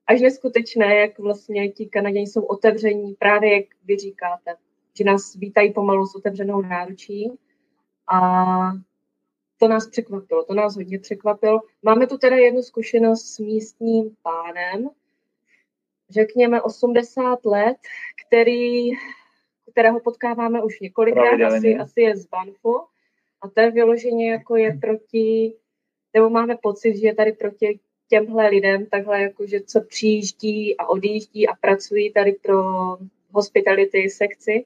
[0.07, 4.55] až neskutečné, jak vlastně ti Kanaděni jsou otevření, právě jak vy říkáte,
[4.97, 7.31] že nás vítají pomalu s otevřenou náručí
[8.11, 8.88] a
[9.60, 11.60] to nás překvapilo, to nás hodně překvapilo.
[11.84, 14.90] Máme tu teda jednu zkušenost s místním pánem,
[16.10, 17.77] řekněme 80 let,
[18.27, 18.91] který,
[19.72, 22.80] kterého potkáváme už několikrát, asi, asi je z Banfu
[23.41, 25.53] a ten vyloženě jako je proti,
[26.14, 27.80] nebo máme pocit, že je tady proti
[28.10, 32.64] těmhle lidem, takhle jako, že co přijíždí a odjíždí a pracují tady pro
[33.31, 34.65] hospitality sekci,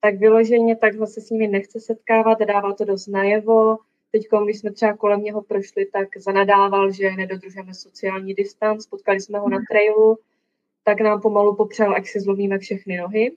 [0.00, 3.78] tak vyloženě takhle se s nimi nechce setkávat, dává to dost najevo.
[4.12, 9.38] Teď, když jsme třeba kolem něho prošli, tak zanadával, že nedodržujeme sociální distanc, potkali jsme
[9.38, 10.18] ho na trailu,
[10.84, 13.32] tak nám pomalu popřál, ať si zlomíme všechny nohy.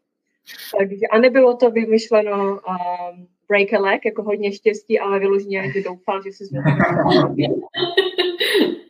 [0.78, 5.82] Takže, a nebylo to vymyšleno um, break a leg, jako hodně štěstí, ale vyloženě, že
[5.82, 6.76] doufal, že si zlomíme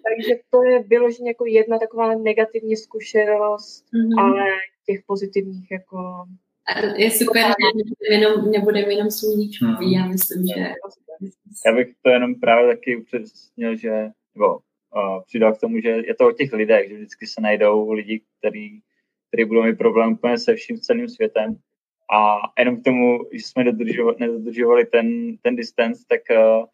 [0.06, 4.22] Takže to je vyloženě jako jedna taková negativní zkušenost, mm-hmm.
[4.22, 4.44] ale
[4.86, 6.26] těch pozitivních jako...
[6.68, 10.74] A je super, že jenom, nebudeme jenom sluníčkový, já myslím, že...
[11.66, 16.16] Já bych to jenom právě taky upřesnil, že, nebo uh, přidal k tomu, že je
[16.16, 18.80] to o těch lidech, že vždycky se najdou lidi, který,
[19.28, 21.58] který budou mít problém úplně se vším celým světem.
[22.14, 26.66] A jenom k tomu, že jsme dodržovali, nedodržovali ten, ten distance, tak uh,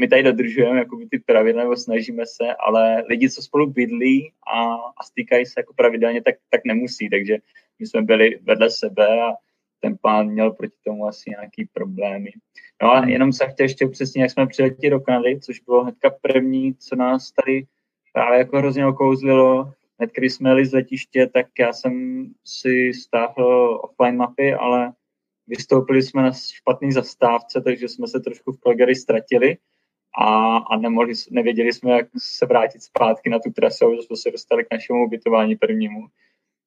[0.00, 4.74] my tady dodržujeme jako ty pravidla, nebo snažíme se, ale lidi, co spolu bydlí a,
[4.74, 7.38] a stýkají se jako pravidelně, tak, tak nemusí, takže
[7.78, 9.32] my jsme byli vedle sebe a
[9.80, 12.30] ten pán měl proti tomu asi nějaký problémy.
[12.82, 16.10] No a jenom jsem chtěl ještě upřesnit, jak jsme přiletěli do Kanady, což bylo hnedka
[16.22, 17.66] první, co nás tady
[18.12, 19.72] právě jako hrozně okouzlilo.
[19.98, 24.92] Hned když jsme jeli z letiště, tak já jsem si stáhl offline mapy, ale
[25.46, 29.56] vystoupili jsme na špatný zastávce, takže jsme se trošku v Calgary ztratili
[30.18, 34.30] a, a nemohli, nevěděli jsme, jak se vrátit zpátky na tu trasu, že jsme se
[34.30, 36.06] dostali k našemu ubytování prvnímu.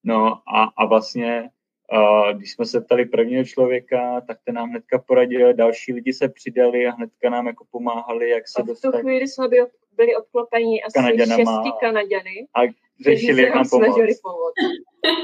[0.04, 1.50] No a, a vlastně,
[1.94, 6.30] uh, když jsme se ptali prvního člověka, tak ten nám hnedka poradil, další lidi se
[6.30, 8.88] přidali a hnedka nám jako pomáhali, jak se dostat.
[8.88, 12.60] A v tu chvíli jsme byli, byli obklopeni asi Kanaděnama, šesti Kanaděny, a
[13.04, 14.22] řešili, jak nám pomoct.
[14.22, 14.54] pomoct.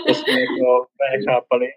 [0.07, 0.85] To jsme jako
[1.17, 1.67] nechápali.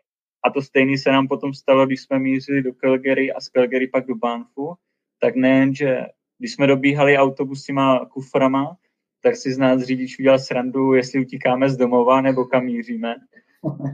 [0.44, 3.88] A to stejné se nám potom stalo, když jsme mířili do Calgary a z Calgary
[3.88, 4.74] pak do Banfu,
[5.20, 6.06] tak nejen, že
[6.38, 8.76] když jsme dobíhali autobusima kuframa,
[9.22, 13.16] tak si z nás řidič udělal srandu, jestli utíkáme z domova nebo kam míříme.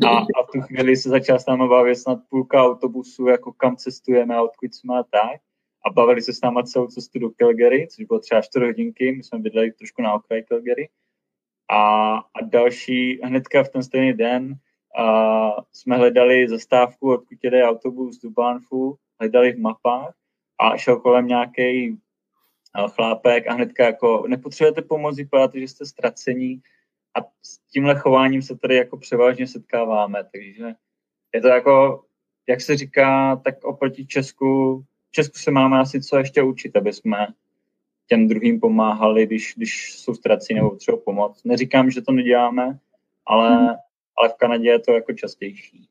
[0.07, 3.77] A, a v tu chvíli se začal s námi bavit snad půlka autobusu, jako kam
[3.77, 5.41] cestujeme a odkud jsme a tak.
[5.87, 9.23] A bavili se s náma celou cestu do Calgary, což bylo třeba 4 hodinky, my
[9.23, 10.89] jsme bydleli trošku na okraji Calgary.
[11.71, 14.55] A, a další, hnedka v ten stejný den,
[14.97, 20.15] a jsme hledali zastávku, odkud jde autobus do Banfu, hledali v mapách
[20.59, 21.99] a šel kolem nějaký
[22.89, 26.61] chlápek a hnedka jako nepotřebujete pomoc, vypadáte, že jste ztracení
[27.19, 30.75] a s tímhle chováním se tady jako převážně setkáváme, takže
[31.35, 32.05] je to jako,
[32.49, 36.93] jak se říká, tak oproti Česku, v Česku se máme asi co ještě učit, aby
[36.93, 37.27] jsme
[38.07, 41.45] těm druhým pomáhali, když, když jsou ztracení nebo třeba pomoc.
[41.45, 42.79] Neříkám, že to neděláme,
[43.27, 43.69] ale, hmm.
[44.19, 45.89] Ale v Kanadě je to jako častější.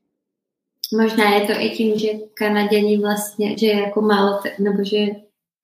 [0.97, 5.05] Možná je to i tím, že Kanaděni vlastně, že je jako málo, nebo že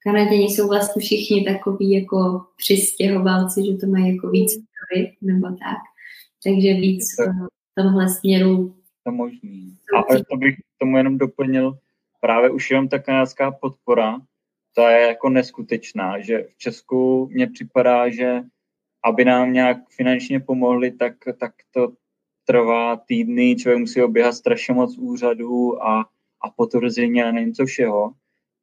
[0.04, 4.52] Kanaděni jsou vlastně všichni takový jako přistěhovalci, že to mají jako víc
[5.22, 5.78] nebo tak.
[6.44, 8.76] Takže víc v tomhle směru.
[9.04, 9.78] To možný.
[9.98, 11.78] A to bych tomu jenom doplnil,
[12.22, 14.20] právě už jenom ta kanadská podpora,
[14.76, 18.42] ta je jako neskutečná, že v Česku mně připadá, že
[19.04, 21.94] aby nám nějak finančně pomohli, tak, tak to
[22.50, 26.02] trvá týdny, člověk musí oběhat strašně moc úřadů a,
[26.42, 28.14] a potvrzení a nevím co všeho.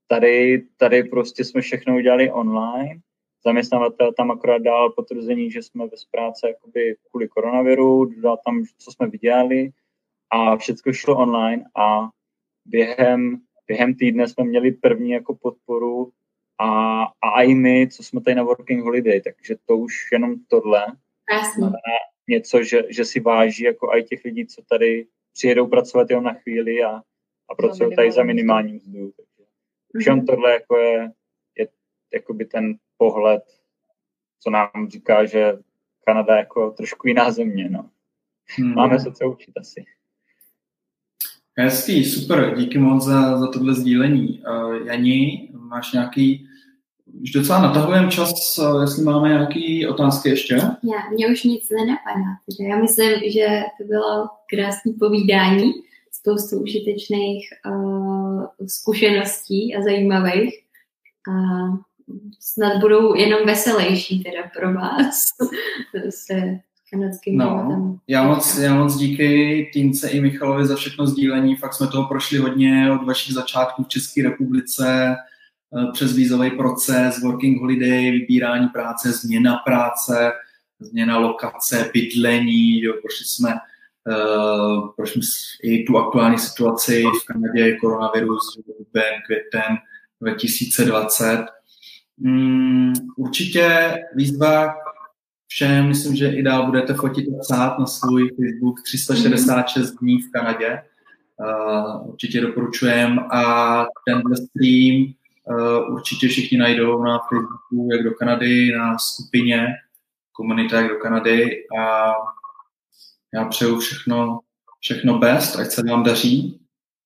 [0.09, 3.01] Tady, tady prostě jsme všechno udělali online.
[3.45, 8.93] Zaměstnavatel tam akorát dal potvrzení, že jsme bez práce jakoby kvůli koronaviru, dal tam, co
[8.93, 9.71] jsme viděli
[10.31, 12.09] a všechno šlo online a
[12.65, 16.11] během, během týdne jsme měli první jako podporu
[16.59, 20.87] a, a i my, co jsme tady na Working Holiday, takže to už jenom tohle
[21.57, 26.25] znamená něco, že, že si váží jako i těch lidí, co tady přijedou pracovat jenom
[26.25, 27.03] na chvíli a,
[27.49, 29.13] a pracují tady za minimální mzdu.
[30.01, 30.27] Všem mhm.
[30.27, 31.13] tohle jako je,
[31.59, 31.69] je
[32.15, 33.43] jakoby ten pohled,
[34.41, 35.59] co nám říká, že
[36.07, 37.69] Kanada je jako trošku jiná země.
[37.71, 37.91] No.
[38.59, 38.75] Hmm.
[38.75, 39.85] Máme se co učit asi.
[41.59, 44.43] Hezký, super, díky moc za, za tohle sdílení.
[44.49, 46.49] Uh, Jani, máš nějaký,
[47.23, 50.55] už docela natahujeme čas, uh, jestli máme nějaké otázky ještě?
[50.83, 53.47] Já, mě už nic nenapadá, takže já myslím, že
[53.79, 55.73] to bylo krásné povídání
[56.13, 60.55] spoustu užitečných uh, zkušeností a zajímavých.
[61.29, 61.33] A
[62.41, 65.25] snad budou jenom veselější teda pro vás
[66.11, 66.59] se
[66.91, 71.57] kanadským no, Já moc, já moc díky Týnce i Michalovi za všechno sdílení.
[71.57, 75.17] Fakt jsme toho prošli hodně od vašich začátků v České republice, eh,
[75.93, 80.33] přes vízový proces, working holiday, vybírání práce, změna práce,
[80.81, 83.55] změna lokace, bydlení, jo, prošli jsme
[84.09, 85.19] Uh, proč
[85.63, 89.77] i tu aktuální situaci v Kanadě, koronavirus, duben, květen
[90.21, 91.47] 2020.
[92.19, 94.75] Um, určitě výzva
[95.47, 100.31] všem, myslím, že i dál budete fotit a psát na svůj Facebook 366 dní v
[100.31, 100.83] Kanadě.
[101.37, 105.07] Uh, určitě doporučujem a tenhle stream
[105.89, 109.67] určitě všichni najdou na Facebooku, jak do Kanady, na skupině
[110.33, 112.13] komunita jak do Kanady a
[113.35, 114.41] já přeju všechno,
[114.81, 116.61] všechno best, ať se vám daří,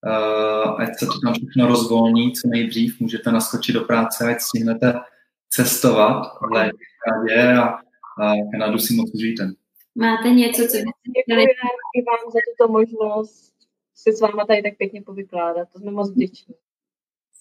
[0.06, 5.00] uh, ať se to tam všechno rozvolní co nejdřív, můžete naskočit do práce, ať stihnete
[5.50, 6.38] cestovat v
[7.04, 7.64] Kanadě a,
[8.22, 9.50] a Kanadu si moc užijte.
[9.94, 11.42] Máte něco, co byste chtěli?
[11.94, 13.52] i vám za tuto možnost
[13.94, 15.68] si s váma tady tak pěkně povykládat.
[15.72, 16.54] To jsme moc vděční.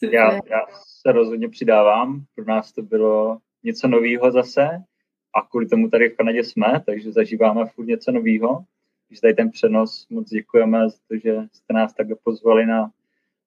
[0.01, 2.23] Já, já se rozhodně přidávám.
[2.35, 4.69] Pro nás to bylo něco nového zase
[5.35, 8.63] a kvůli tomu tady v Kanadě jsme, takže zažíváme furt něco nového.
[9.07, 12.91] Takže tady ten přenos moc děkujeme za to, že jste nás takhle pozvali na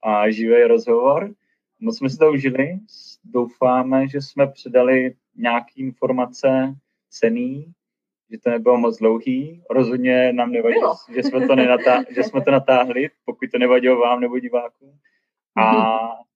[0.03, 1.35] a, živý rozhovor.
[1.81, 2.79] Moc jsme si to užili.
[3.24, 6.74] Doufáme, že jsme předali nějaké informace
[7.11, 7.73] cený,
[8.31, 9.62] že to nebylo moc dlouhý.
[9.70, 10.77] Rozhodně nám nevadí,
[11.15, 14.99] že jsme to, nenatá- že jsme to natáhli, pokud to nevadilo vám nebo divákům.
[15.57, 15.62] A,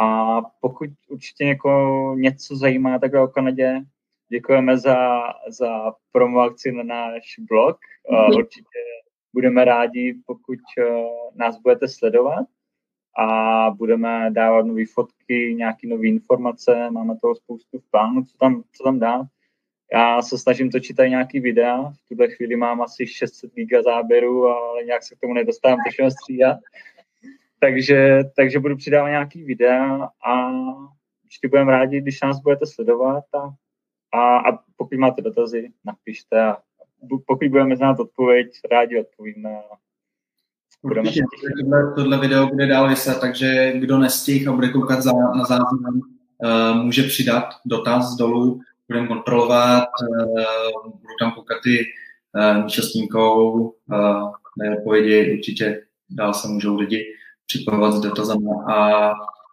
[0.00, 3.80] a pokud určitě někoho něco zajímá takhle o Kanadě,
[4.32, 7.78] děkujeme za, za promo akci na náš blog.
[8.08, 8.78] Uh, určitě
[9.34, 10.84] budeme rádi, pokud uh,
[11.34, 12.46] nás budete sledovat
[13.18, 18.62] a budeme dávat nové fotky, nějaké nové informace, máme toho spoustu v plánu, co tam,
[18.72, 19.26] co tam dát.
[19.92, 24.46] Já se snažím točit tady nějaký videa, v tuhle chvíli mám asi 600 giga záběrů,
[24.46, 26.58] ale nějak se k tomu nedostávám, to všechno střídat.
[27.60, 30.50] Takže, takže budu přidávat nějaký videa a
[31.24, 33.54] určitě budeme rádi, když nás budete sledovat a,
[34.18, 36.56] a, a pokud máte dotazy, napište a
[37.26, 39.50] pokud budeme znát odpověď, rádi odpovíme.
[40.82, 41.24] Budeme Určitě,
[41.62, 46.00] tohle, tohle video bude dál vyset, takže kdo nestih a bude koukat za, na záznam,
[46.38, 51.78] uh, může přidat dotaz dolů, budeme kontrolovat, uh, budu tam koukat i
[52.58, 54.32] uh, účastníkou, uh,
[54.78, 57.04] odpovědi určitě dál se můžou lidi
[57.50, 58.64] připojovat s dotazama.
[58.74, 59.10] A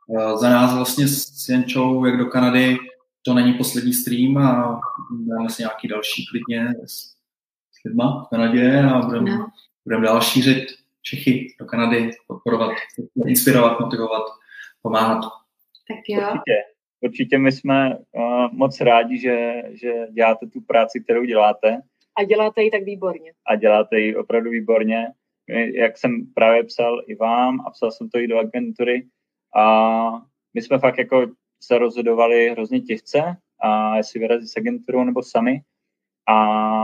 [0.07, 2.77] uh, za nás vlastně s Jančou, jak do Kanady,
[3.21, 6.95] to není poslední stream a dáme si nějaký další klidně s,
[7.71, 9.47] s lidma v Kanadě a budeme no.
[9.85, 10.63] budem dál šířit
[11.01, 12.71] Čechy do Kanady, podporovat,
[13.25, 14.23] inspirovat, motivovat,
[14.81, 15.21] pomáhat.
[15.87, 16.21] Tak jo.
[16.21, 16.55] Určitě,
[17.01, 21.81] určitě my jsme uh, moc rádi, že, že děláte tu práci, kterou děláte.
[22.17, 23.31] A děláte ji tak výborně.
[23.47, 25.07] A děláte ji opravdu výborně.
[25.73, 29.07] Jak jsem právě psal i vám a psal jsem to i do agentury.
[29.55, 30.21] A
[30.53, 31.27] my jsme fakt jako
[31.63, 35.61] se rozhodovali hrozně těžce, a jestli vyrazit s agenturou nebo sami.
[36.27, 36.35] A,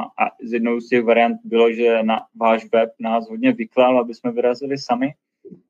[0.02, 4.14] a z jednou z těch variant bylo, že na váš web nás hodně vyklal, aby
[4.14, 5.14] jsme vyrazili sami.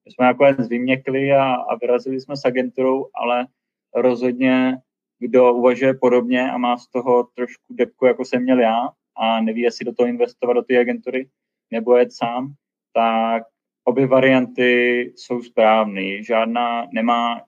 [0.05, 3.47] My jsme nakonec vyměkli a, a vyrazili jsme s agenturou, ale
[3.95, 4.77] rozhodně
[5.19, 9.61] kdo uvažuje podobně a má z toho trošku depku, jako jsem měl já, a neví,
[9.61, 11.29] jestli do toho investovat do té agentury
[11.71, 12.53] nebo jet sám,
[12.93, 13.43] tak
[13.83, 16.23] obě varianty jsou správné.
[16.23, 17.41] Žádná nemá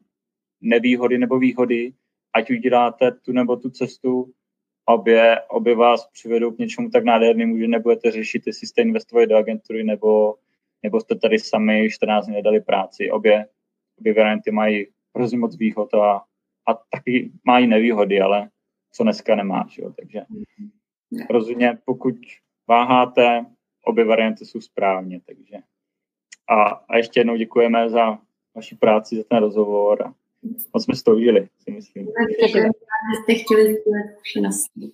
[0.62, 1.94] nevýhody nebo výhody,
[2.34, 4.32] ať uděláte tu nebo tu cestu,
[4.86, 9.38] obě, obě vás přivedou k něčemu tak nádhernému, že nebudete řešit, jestli jste investovali do
[9.38, 10.36] agentury nebo,
[10.84, 13.12] nebo jste tady sami 14 dní nedali práci.
[13.12, 13.48] Obě,
[14.00, 16.22] obě varianty mají hrozně moc výhod a,
[16.68, 18.50] a taky mají nevýhody, ale
[18.92, 19.78] co dneska nemáš.
[19.78, 19.94] Jo?
[20.00, 20.22] Takže
[21.30, 22.16] rozhodně, pokud
[22.68, 23.46] váháte,
[23.86, 25.22] obě varianty jsou správně.
[25.26, 25.58] Takže.
[26.50, 28.18] A, a ještě jednou děkujeme za
[28.56, 30.14] vaši práci, za ten rozhovor.
[30.74, 32.08] Moc jsme to užili, si myslím.
[32.42, 34.92] Děkujeme, že jste chtěli sdílet zkušenosti.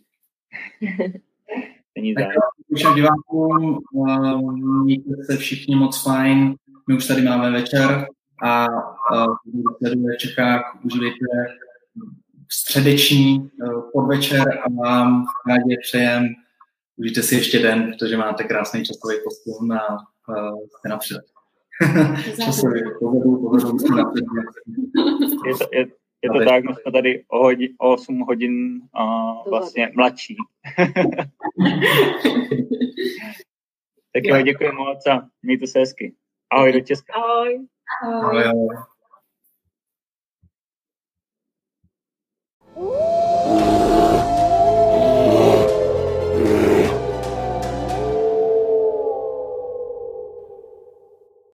[1.96, 2.32] Není zájem.
[2.76, 6.56] Všem divákům, uh, mějte se všichni moc fajn.
[6.88, 8.06] My už tady máme večer
[8.44, 9.36] a uh,
[9.78, 11.26] sleduje v Čechách, užívejte
[12.52, 16.28] středeční uh, podvečer a vám v rádě přejem
[17.02, 19.98] užijte si ještě den, protože máte krásný časový posun a
[20.30, 21.22] uh, jste napřed.
[22.46, 24.26] časový povedu, povedu napřed.
[25.46, 25.88] Je to, je,
[26.24, 30.36] je to tak, my jsme tady o, hodin, o 8 hodin uh, vlastně mladší.
[34.14, 36.16] tak jo, děkuji moc a mějte se hezky.
[36.52, 37.14] Ahoj do Česka.
[37.14, 37.68] Ahoj.
[38.04, 38.44] Ahoj.
[38.44, 38.91] ahoj.